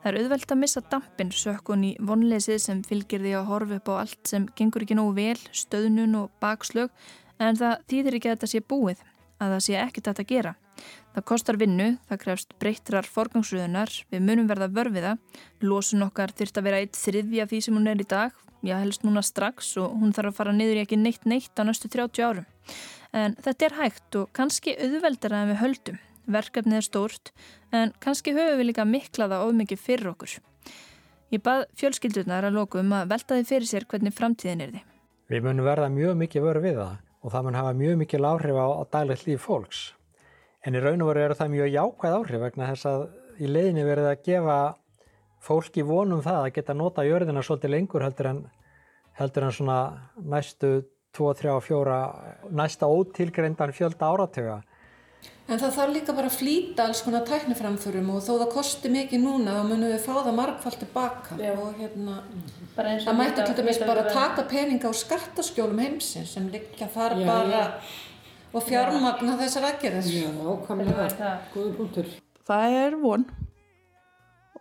Það 0.00 0.08
er 0.08 0.18
auðvelt 0.22 0.56
að 0.56 0.60
missa 0.62 0.84
dampin, 0.88 1.34
sökkun 1.36 1.84
í 1.84 1.92
vonleysið 2.00 2.64
sem 2.64 2.80
fylgir 2.88 3.20
því 3.20 3.36
að 3.36 3.48
horfa 3.52 3.80
upp 3.82 3.92
á 3.92 3.94
allt 4.06 4.32
sem 4.32 4.48
gengur 4.56 4.88
ekki 4.88 4.96
nógu 4.96 5.14
vel, 5.20 5.38
stöðnun 5.52 6.18
og 6.22 6.32
bakslög, 6.40 6.96
en 7.36 7.60
það 7.60 7.88
þýðir 7.92 8.20
ekki 8.22 8.32
að 8.32 8.38
þetta 8.38 8.52
sé 8.54 8.64
búið, 8.72 9.04
að 9.36 9.56
það 9.58 9.64
sé 9.68 9.80
ekkert 9.84 10.08
að 10.08 10.14
þetta 10.14 10.32
gera. 10.32 10.58
Það 11.14 11.24
kostar 11.30 11.58
vinnu, 11.60 11.84
það 12.08 12.18
krefst 12.24 12.54
breyttrar 12.58 13.06
forgangsröðunar, 13.06 13.90
við 14.10 14.22
munum 14.26 14.48
verða 14.50 14.66
vörfiða, 14.74 15.12
losun 15.62 16.02
okkar 16.08 16.32
þurft 16.34 16.58
að 16.58 16.66
vera 16.66 16.80
eitt 16.82 16.98
þriðja 16.98 17.46
því 17.52 17.60
sem 17.62 17.78
hún 17.78 17.86
er 17.92 18.02
í 18.02 18.06
dag, 18.10 18.34
já 18.66 18.74
helst 18.80 19.06
núna 19.06 19.22
strax 19.22 19.76
og 19.78 19.94
hún 20.00 20.14
þarf 20.16 20.32
að 20.32 20.40
fara 20.40 20.56
niður 20.56 20.80
í 20.80 20.82
ekki 20.82 20.98
neitt 20.98 21.28
neitt 21.30 21.54
á 21.54 21.62
næstu 21.62 21.92
30 21.92 22.26
árum. 22.26 22.50
En 23.14 23.38
þetta 23.46 23.68
er 23.68 23.78
hægt 23.78 24.18
og 24.18 24.34
kannski 24.34 24.74
auðveldara 24.74 25.44
en 25.44 25.52
við 25.52 25.60
höldum. 25.62 26.02
Verkefnið 26.34 26.80
er 26.80 26.88
stórt, 26.88 27.34
en 27.70 27.94
kannski 28.02 28.34
höfum 28.34 28.58
við 28.58 28.72
líka 28.72 28.88
miklaða 28.88 29.42
of 29.46 29.54
mikið 29.54 29.84
fyrir 29.86 30.12
okkur. 30.16 30.38
Ég 31.30 31.42
bað 31.44 31.66
fjölskyldurnar 31.78 32.48
að 32.48 32.58
lokum 32.58 32.90
að 32.96 33.10
velta 33.14 33.38
þið 33.38 33.50
fyrir 33.52 33.70
sér 33.70 33.86
hvernig 33.86 34.16
framtíðin 34.16 34.66
er 34.66 34.74
þið. 34.74 34.86
Við 35.30 35.46
munum 35.46 35.68
verða 35.68 35.92
mjög 35.92 36.16
mikið 36.24 36.48
það 36.74 36.96
og 37.24 37.32
það 37.32 37.44
mun 37.44 37.60
hafa 37.60 37.76
mjög 37.78 38.00
mikið 38.02 38.26
áhrif 38.32 38.58
á, 38.58 38.66
á 38.82 38.84
fólks. 39.40 39.92
En 40.64 40.76
í 40.76 40.80
raun 40.80 41.02
og 41.04 41.10
veru 41.10 41.26
eru 41.26 41.36
það 41.36 41.52
mjög 41.52 41.72
jákvæð 41.74 42.16
áhrif 42.18 42.42
vegna 42.46 42.70
þess 42.72 42.88
að 42.88 43.06
í 43.44 43.50
leiðinni 43.50 43.84
verið 43.84 44.10
að 44.10 44.22
gefa 44.24 44.58
fólki 45.44 45.84
vonum 45.84 46.22
það 46.24 46.40
að 46.40 46.54
geta 46.56 46.76
nota 46.76 47.04
jörðina 47.04 47.42
svolítið 47.44 47.74
lengur 47.74 48.04
heldur 48.06 48.30
en, 48.30 48.44
heldur 49.18 49.48
en 49.48 49.56
svona 49.58 49.80
næstu 50.16 50.70
2, 51.14 51.34
3, 51.40 51.58
4, 51.62 51.98
næsta 52.50 52.88
ótilgreindan 52.90 53.74
fjölda 53.76 54.08
áratöga. 54.08 54.62
En 55.44 55.60
það 55.60 55.74
þarf 55.76 55.92
líka 55.92 56.14
bara 56.16 56.28
að 56.30 56.38
flýta 56.38 56.86
alls 56.88 57.02
konar 57.04 57.24
tækniframförum 57.28 58.08
og 58.14 58.22
þó 58.24 58.30
það 58.32 58.50
kosti 58.54 58.90
mikið 58.92 59.20
núna 59.20 59.58
þá 59.58 59.66
munum 59.68 59.92
við 59.92 60.00
fá 60.00 60.12
það 60.16 60.36
margfald 60.38 60.78
tilbaka 60.80 61.36
Já. 61.36 61.52
og 61.52 61.76
hérna 61.80 62.16
það 62.76 63.18
mætti 63.18 63.44
til 63.44 63.56
dæmis 63.58 63.80
bara 63.84 64.06
að 64.06 64.16
taka 64.16 64.46
peninga 64.48 64.88
á 64.88 64.92
skattaskjólum 64.96 65.82
heimsins 65.84 66.32
sem 66.32 66.48
líka 66.52 66.88
þar 66.96 67.16
Já, 67.20 67.26
bara. 67.28 67.62
Og 68.54 68.62
fjármagna 68.68 69.34
þessar 69.40 69.68
aðgerðis. 69.72 70.10
Já, 70.14 70.28
ákvæmlega, 70.30 71.32
góður 71.54 71.74
punktur. 71.78 72.12
Það 72.46 72.76
er 72.78 72.98
von 73.02 73.26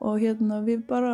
og 0.04 0.20
hérna 0.20 0.60
við 0.66 0.86
bara 0.90 1.14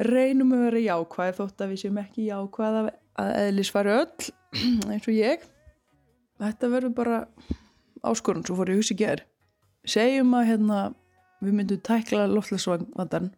reynum 0.00 0.54
að 0.56 0.64
vera 0.66 0.84
jákvæð 0.86 1.34
þótt 1.38 1.64
að 1.64 1.74
við 1.74 1.82
séum 1.84 2.00
ekki 2.02 2.28
jákvæð 2.30 2.78
að 2.82 3.34
eðlisfari 3.44 3.92
öll 3.98 4.30
eins 4.92 5.06
og 5.06 5.18
ég. 5.18 5.44
Þetta 6.42 6.72
verður 6.72 6.96
bara 6.96 7.20
áskorun 8.02 8.42
svo 8.46 8.56
fór 8.58 8.72
ég 8.72 8.80
hugsi 8.80 8.96
ger 8.98 9.22
segjum 9.88 10.34
að 10.38 10.48
hérna 10.50 10.78
við 11.42 11.56
myndum 11.58 11.82
tækla 11.86 12.28
loftlæsvandan 12.30 13.32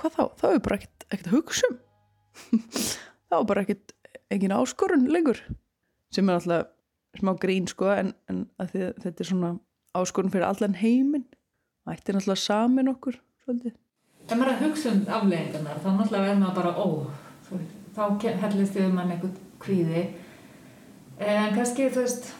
hvað 0.00 0.14
þá? 0.16 0.22
Það 0.40 0.54
er 0.54 0.62
bara 0.64 0.76
ekkert, 0.78 1.06
ekkert 1.10 1.28
að 1.28 1.36
hugsa 1.36 1.70
um 1.70 1.78
það 3.28 3.34
var 3.36 3.48
bara 3.50 3.64
ekkert 3.66 3.94
engin 4.32 4.54
áskorun 4.56 5.08
lengur 5.12 5.40
sem 6.14 6.30
er 6.30 6.38
alltaf 6.38 6.70
smá 7.18 7.34
grín 7.42 7.66
sko 7.70 7.90
en, 7.94 8.14
en 8.30 8.46
þetta 8.58 9.10
er 9.10 9.28
svona 9.28 9.54
áskorun 9.96 10.32
fyrir 10.32 10.46
allan 10.46 10.78
heiminn. 10.78 11.26
Það 11.84 11.96
ætti 11.96 12.14
náttúrulega 12.14 12.44
samin 12.44 12.92
okkur 12.92 13.18
svolítið. 13.44 13.76
Ef 14.28 14.36
maður 14.36 14.52
er 14.52 14.56
að 14.56 14.64
hugsa 14.66 14.92
um 14.92 15.00
afleggingarnar 15.18 15.80
þá 15.82 15.88
náttúrulega 15.90 16.26
verður 16.28 16.42
maður 16.44 16.58
bara 16.60 16.72
ó 16.76 16.88
þá 17.96 18.02
hellist 18.44 18.76
við 18.78 18.92
mann 18.94 19.10
eitthvað 19.10 19.38
kvíði. 19.64 20.04
En 21.20 21.54
kannski 21.56 21.90
þú 21.90 22.04
veist 22.04 22.30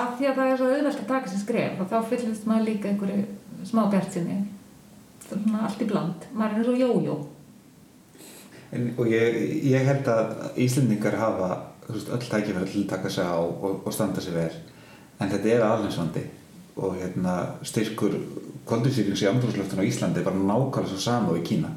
af 0.00 0.14
því 0.16 0.28
að 0.28 0.38
það 0.38 0.50
er 0.50 0.60
svo 0.60 0.70
auðvelt 0.70 1.00
að 1.02 1.10
taka 1.10 1.30
sér 1.32 1.42
skref 1.42 1.80
og 1.82 1.90
þá 1.90 1.98
fyllist 2.12 2.46
maður 2.48 2.68
líka 2.70 2.92
einhverju 2.92 3.66
smá 3.68 3.82
bjart 3.92 4.14
sinni 4.14 4.38
svona 5.26 5.66
allt 5.66 5.82
í 5.82 5.88
bland, 5.88 6.26
maður 6.36 6.60
er 6.60 6.68
svo 6.68 6.76
jójó. 6.78 7.18
Og 8.72 9.08
ég, 9.10 9.36
ég 9.68 9.84
held 9.84 10.08
að 10.08 10.60
Íslendingar 10.64 11.18
hafa 11.20 11.50
öll 11.96 12.28
tækifæri 12.28 12.70
til 12.70 12.84
að 12.84 12.88
taka 12.94 13.10
sig 13.10 13.24
á 13.24 13.38
og, 13.38 13.82
og 13.84 13.92
standa 13.92 14.20
sig 14.20 14.34
verð 14.34 14.58
en 15.20 15.30
þetta 15.30 15.48
er 15.48 15.66
alveg 15.66 16.24
og 16.76 16.94
hérna, 16.96 17.32
styrkur 17.62 18.14
koldusýrings 18.64 19.20
í 19.20 19.28
andrúrslöftun 19.28 19.82
á 19.82 19.84
Íslandi 19.84 20.24
bara 20.24 20.36
nákvæmlega 20.36 20.88
svo 20.88 20.98
sama 20.98 21.34
og 21.34 21.42
í 21.42 21.44
Kína 21.44 21.68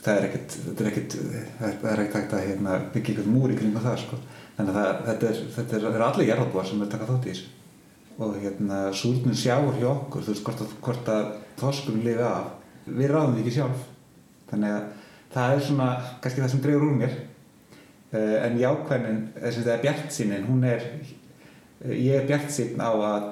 það 0.00 0.18
er 0.18 0.26
ekkert, 0.28 0.56
er 0.70 0.90
það 1.60 1.88
er 1.90 2.02
ekkert 2.04 2.16
hægt 2.16 2.34
að 2.36 2.44
hérna, 2.48 2.76
byggja 2.94 3.14
einhvern 3.14 3.34
múr 3.34 3.52
í 3.52 3.56
kringu 3.58 3.82
það 3.84 3.98
sko. 4.04 4.18
Þannig 4.56 4.76
að 4.76 4.78
það, 4.78 5.00
þetta 5.08 5.28
er, 5.30 5.40
þetta 5.56 5.76
er, 5.76 5.86
er 5.90 6.04
allir 6.06 6.30
jarðabúar 6.30 6.68
sem 6.68 6.84
er 6.84 6.90
taka 6.92 7.08
þátt 7.08 7.26
í 7.26 7.34
þessu. 7.34 7.50
Og 8.20 8.38
hérna, 8.40 8.78
súrnum 8.96 9.36
sjáur 9.36 9.76
hjá 9.80 9.88
okkur, 9.90 10.24
þú 10.24 10.34
veist, 10.34 10.44
hvort 10.46 10.64
að, 10.64 10.72
hvort 10.86 11.10
að 11.12 11.28
þorskum 11.60 12.00
lifi 12.04 12.24
af, 12.26 12.50
við 12.88 13.12
ráðum 13.12 13.36
því 13.36 13.44
ekki 13.44 13.54
sjálf. 13.56 13.84
Þannig 14.50 14.76
að 14.76 14.88
það 15.34 15.54
er 15.54 15.64
svona, 15.68 15.90
kannski 16.24 16.44
það 16.44 16.52
sem 16.54 16.64
dregur 16.64 16.88
úr 16.88 16.98
mér. 17.00 17.16
Uh, 18.10 18.36
en 18.42 18.56
jákvæðnin, 18.58 19.18
þess 19.38 19.58
að 19.60 19.66
það 19.68 19.74
er 19.76 19.82
bjartsýnin, 19.84 20.46
hún 20.48 20.64
er, 20.66 20.86
uh, 21.84 21.92
ég 21.94 22.16
er 22.18 22.24
bjartsýn 22.26 22.80
á 22.82 22.90
að, 22.90 23.28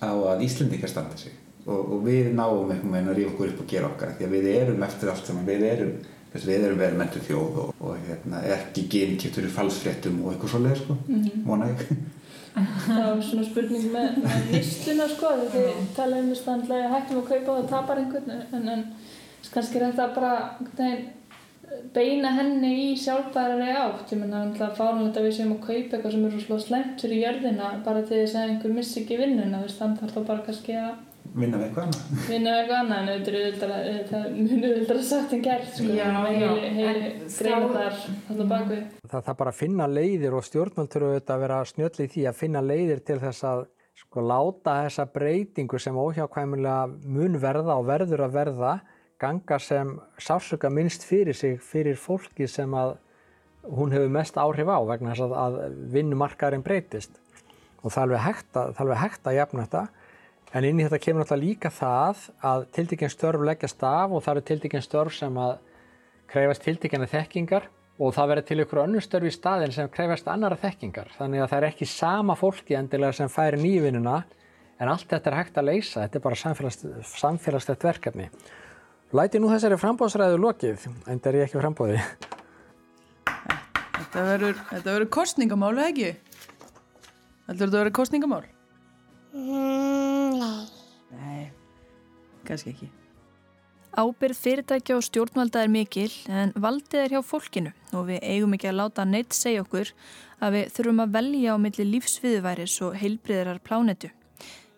á 0.00 0.08
að 0.32 0.44
Íslendingar 0.46 0.88
standa 0.88 1.18
sig. 1.20 1.34
Og, 1.66 1.82
og 1.92 1.98
við 2.06 2.30
náum 2.32 2.70
einhvern 2.72 2.94
veginn 2.94 3.10
að 3.12 3.18
rífa 3.18 3.34
okkur 3.34 3.50
upp 3.52 3.60
og 3.60 3.68
gera 3.68 3.90
okkar 3.90 4.14
því 4.16 4.24
að 4.24 4.32
við 4.38 4.48
erum 4.54 4.86
eftir 4.86 5.10
allt 5.12 5.28
saman, 5.28 5.44
við 5.44 5.66
erum 5.68 5.92
þess, 6.32 6.46
við 6.48 6.64
erum 6.70 6.80
verið 6.80 6.96
mentur 7.02 7.26
þjóð 7.28 7.60
og, 7.66 7.74
og 7.84 8.00
hérna, 8.08 8.40
ekki 8.56 8.86
genkjöptur 8.94 9.50
í 9.50 9.52
falsfréttum 9.58 10.16
og 10.24 10.32
eitthvað 10.32 10.54
svolítið 10.54 10.80
sko, 10.80 10.96
Mhm. 11.10 11.44
vona 11.44 11.68
ég. 11.74 11.84
Það 12.56 13.04
var 13.04 13.20
svona 13.28 13.44
spurning 13.46 13.84
með, 13.92 14.16
með 14.24 14.48
vissluna 14.56 15.06
sko, 15.12 15.28
þegar 15.52 15.76
þið 15.76 15.94
tala 16.00 16.16
um 16.24 16.32
þess 16.32 16.48
að 16.48 16.64
það 16.72 16.88
hættum 16.96 17.20
að 17.20 17.28
kaupa 17.28 17.52
og 17.52 17.60
það 17.60 17.70
tapar 17.76 18.00
einhvern 18.00 18.30
en, 18.40 18.68
en 18.74 18.84
kannski 19.52 19.76
er 19.78 19.90
þetta 19.90 20.08
bara 20.16 20.32
einhvern 20.56 20.76
veginn 20.80 21.08
beina 21.94 22.32
henni 22.36 22.70
í 22.84 22.88
sjálfbærari 22.98 23.70
átt. 23.78 24.10
Ég 24.12 24.20
menna 24.22 24.46
það 24.56 24.66
er 24.68 24.74
fáránlegt 24.78 25.20
að 25.20 25.28
við 25.28 25.36
séum 25.38 25.54
að 25.54 25.62
kaupa 25.66 25.96
eitthvað 25.96 26.14
sem 26.16 26.26
eru 26.30 26.40
svona 26.44 26.64
slengt 26.64 27.04
fyrir 27.04 27.22
jörðina 27.24 27.70
bara 27.86 28.02
til 28.02 28.18
þess 28.24 28.36
að 28.40 28.50
einhver 28.50 28.74
missi 28.74 29.00
ekki 29.04 29.20
vinnuna 29.20 29.62
þannig 29.68 30.02
þarf 30.02 30.16
þá 30.16 30.20
bara 30.32 30.44
kannski 30.48 30.76
að 30.80 30.98
vinna 31.30 31.58
við 31.60 31.66
eitthvað 31.68 31.84
annað. 31.86 32.22
vinna 32.26 32.52
við 32.52 32.60
eitthvað 32.60 32.80
annað 32.80 33.00
en 33.00 33.10
auðvitað 33.14 33.74
er 33.76 33.98
það 34.08 34.22
er 34.26 34.38
mjög 34.40 34.64
auðvitað 34.70 35.02
sagt 35.10 35.34
en 35.36 35.42
gert 35.44 35.68
sko, 35.76 35.88
Já, 35.94 36.06
heili, 36.16 36.40
já, 36.40 36.70
heili 36.78 37.10
greina 37.36 37.68
þar 37.74 37.98
alltaf 38.30 38.48
bakvið 38.54 38.80
Það 39.12 39.26
þarf 39.28 39.38
bara 39.42 39.52
að 39.52 39.60
finna 39.60 39.86
leiðir 39.90 40.36
og 40.38 40.46
stjórnvöld 40.48 40.90
þurfa 40.94 41.10
auðvitað 41.12 41.34
að 41.36 41.44
vera 41.44 41.60
snjöll 41.70 41.92
í 42.00 42.08
því 42.14 42.24
að 42.30 42.40
finna 42.40 42.64
leiðir 42.64 43.04
til 43.06 43.18
þess 43.22 43.46
að 43.52 43.62
sko 44.00 44.24
láta 44.26 44.76
þessa 44.86 45.06
breytingu 45.14 45.78
sem 45.84 46.00
óhjákvæmulega 46.02 47.12
mun 47.14 47.38
verða 47.42 47.76
og 47.78 47.86
verður 47.92 48.24
að 48.26 48.36
verða 48.40 48.72
ganga 49.20 49.58
sem 49.60 49.94
sársöka 50.18 50.70
minnst 50.72 51.04
fyrir 51.04 51.36
sig 51.36 51.58
fyrir 51.60 51.98
fólki 52.00 52.48
sem 52.48 52.72
að 52.74 52.96
hún 53.68 53.92
hefur 53.92 54.12
mest 54.12 54.38
áhrif 54.40 54.68
á 54.72 54.78
vegna 54.88 55.12
þess 55.12 55.26
að, 55.26 55.34
að 55.36 55.58
vinnumarkaðurinn 55.94 56.64
breytist. 56.64 57.18
Og 57.80 57.92
það 57.92 58.00
er 58.00 58.06
alveg 58.84 59.02
hægt 59.02 59.26
að, 59.26 59.36
jafna 59.36 59.66
þetta. 59.66 59.82
En 60.56 60.66
inn 60.66 60.80
í 60.80 60.86
þetta 60.86 61.00
kemur 61.04 61.22
náttúrulega 61.22 61.46
líka 61.46 61.70
það 61.70 62.24
að 62.50 62.64
tiltekinn 62.76 63.12
störf 63.12 63.44
leggjast 63.46 63.84
af 63.86 64.10
og 64.10 64.24
það 64.24 64.32
eru 64.32 64.46
tiltekinn 64.48 64.84
störf 64.84 65.14
sem 65.14 65.36
að 65.38 65.52
krefast 66.30 66.64
tiltekina 66.66 67.06
þekkingar 67.10 67.68
og 68.00 68.14
það 68.16 68.32
verður 68.32 68.48
til 68.48 68.58
ykkur 68.64 68.82
önnur 68.86 69.04
störf 69.04 69.28
í 69.28 69.32
staðin 69.34 69.74
sem 69.76 69.92
krefast 69.92 70.28
annara 70.32 70.58
þekkingar. 70.58 71.12
Þannig 71.18 71.44
að 71.44 71.52
það 71.52 71.60
er 71.60 71.68
ekki 71.68 71.88
sama 71.90 72.36
fólki 72.38 72.76
endilega 72.78 73.14
sem 73.20 73.30
færi 73.30 73.60
nývinuna 73.60 74.22
en 74.80 74.88
allt 74.90 75.06
þetta 75.10 75.30
er 75.30 75.38
hægt 75.38 75.60
að 75.60 75.68
leysa, 75.68 76.06
þetta 76.06 76.18
er 76.18 76.24
bara 76.24 76.40
samfélags, 76.40 76.84
samfélagslegt 77.20 77.86
verkefni. 77.86 78.30
Læti 79.10 79.40
nú 79.42 79.48
þessari 79.50 79.74
frambóðsræðu 79.80 80.36
lokið, 80.38 80.84
en 81.10 81.18
það 81.18 81.32
er 81.32 81.38
ég 81.40 81.48
ekki 81.48 81.58
frambóði. 81.58 82.02
Þetta 83.96 84.22
verður, 84.28 84.60
þetta 84.68 84.94
verður 84.94 85.10
kostningamál, 85.16 85.72
eða 85.74 85.88
ekki? 85.90 86.10
Þetta 87.48 87.68
verður 87.72 87.94
kostningamál? 87.98 88.44
Mm, 89.34 90.38
nei. 90.38 90.62
Nei, 91.18 91.42
kannski 92.46 92.70
ekki. 92.70 92.90
Ábyrð 93.98 94.38
fyrirtækja 94.38 94.94
og 95.00 95.02
stjórnvalda 95.02 95.64
er 95.64 95.70
mikil 95.74 96.12
en 96.30 96.54
valdið 96.54 97.00
er 97.02 97.16
hjá 97.16 97.24
fólkinu 97.26 97.72
og 97.90 98.06
við 98.12 98.22
eigum 98.22 98.54
ekki 98.54 98.70
að 98.70 98.78
láta 98.78 99.02
neitt 99.02 99.34
segja 99.34 99.64
okkur 99.64 99.90
að 100.38 100.54
við 100.54 100.70
þurfum 100.76 101.02
að 101.02 101.16
velja 101.18 101.58
á 101.58 101.62
milli 101.66 101.86
lífsviðværis 101.96 102.76
og 102.86 102.94
heilbriðarar 103.02 103.58
plánetu. 103.66 104.12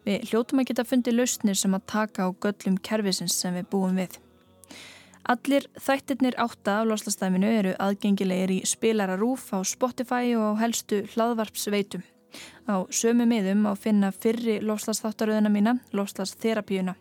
Við 0.03 0.29
hljótum 0.31 0.63
að 0.63 0.69
geta 0.73 0.85
fundið 0.89 1.19
lausnir 1.21 1.59
sem 1.59 1.75
að 1.77 1.87
taka 1.93 2.27
á 2.27 2.29
göllum 2.35 2.79
kerfisins 2.83 3.37
sem 3.39 3.55
við 3.55 3.69
búum 3.71 3.99
við. 4.01 4.19
Allir 5.23 5.69
þættirnir 5.79 6.35
átta 6.43 6.81
af 6.81 6.89
loslastæminu 6.91 7.47
eru 7.47 7.77
aðgengilegir 7.79 8.51
í 8.57 8.63
spilara 8.67 9.15
rúf 9.21 9.53
á 9.55 9.63
Spotify 9.63 10.35
og 10.35 10.59
á 10.59 10.61
helstu 10.65 11.05
hlaðvarpsveitum. 11.13 12.03
Á 12.67 12.83
sömu 12.91 13.29
miðum 13.31 13.63
á 13.71 13.79
finna 13.79 14.11
fyrri 14.11 14.59
loslastáttaröðuna 14.65 15.53
mína, 15.53 15.77
loslastherapíuna. 15.95 16.97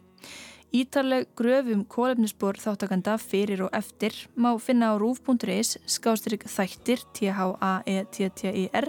Ítarleg 0.72 1.26
gröfum 1.36 1.82
kólefnisbor 1.90 2.56
þáttakanda 2.62 3.18
fyrir 3.20 3.66
og 3.66 3.74
eftir 3.76 4.14
má 4.38 4.54
finna 4.62 4.94
á 4.94 4.96
rúf.is 5.02 5.76
skástrygg 5.90 6.46
þættir 6.48 7.04
T-H-A-E-T-T-I-R 7.18 8.88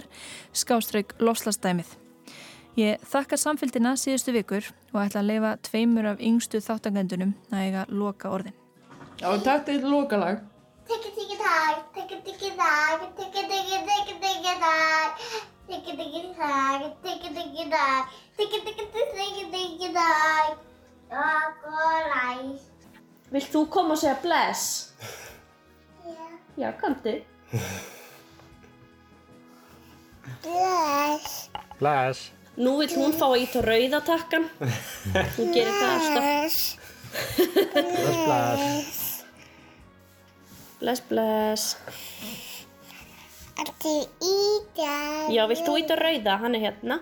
skástrygg 0.53 1.17
loslastæmið. 1.19 2.02
Ég 2.73 3.03
þakka 3.05 3.37
samfélgina 3.37 3.91
síðustu 4.01 4.33
vikur 4.33 4.65
og 4.95 5.03
ætla 5.03 5.21
að 5.21 5.27
leifa 5.29 5.51
tveimur 5.67 6.07
af 6.09 6.21
yngstu 6.25 6.57
þáttakendunum 6.65 7.35
að 7.53 7.65
eiga 7.67 7.83
loka 7.93 8.31
orðin. 8.33 8.55
Já, 9.21 9.29
takk 9.45 9.67
til 9.67 9.83
lokalag. 9.85 10.41
Tikki 10.89 11.11
tikki 11.13 11.37
tak, 11.37 11.83
tikki 11.93 12.17
tikki 12.25 12.49
tak, 12.57 13.05
tikki 13.19 13.45
tikki 13.51 13.77
tikki 13.85 14.17
tikki 14.25 14.55
tak, 14.65 15.21
tikki 15.69 15.95
tikki 16.01 16.23
tak, 16.41 16.89
tikki 17.05 17.33
tikki 17.37 17.69
tak, 17.75 18.17
tikki 18.41 18.63
tikki 18.65 18.89
tikki 18.97 19.47
tikki 19.53 19.93
tak. 19.93 20.57
Chocolate. 21.13 22.57
Vilt 23.33 23.49
þú 23.53 23.65
koma 23.69 23.93
og 23.93 24.01
segja 24.01 24.17
bless? 24.25 24.93
Já. 26.09 26.25
Já, 26.57 26.71
kanntu. 26.81 27.19
Bless. 30.41 31.43
Bless. 31.77 32.31
Nú 32.55 32.75
vill 32.77 32.93
hún 32.99 33.13
fá 33.17 33.25
að 33.31 33.39
íta 33.47 33.61
rauðatakkan. 33.65 34.43
Hún 35.37 35.53
gerir 35.55 35.73
það 35.73 35.93
alltaf. 35.93 36.23
Bless, 37.73 38.19
bless. 38.27 39.23
Bless, 40.83 41.01
bless. 41.09 41.63
Ertu 43.63 43.95
í 44.21 44.37
það? 44.77 45.33
Já, 45.33 45.43
vilt 45.49 45.65
þú 45.65 45.79
íta 45.81 45.97
rauða? 45.97 46.37
Hann 46.43 46.57
er 46.59 46.65
hérna. 46.67 46.99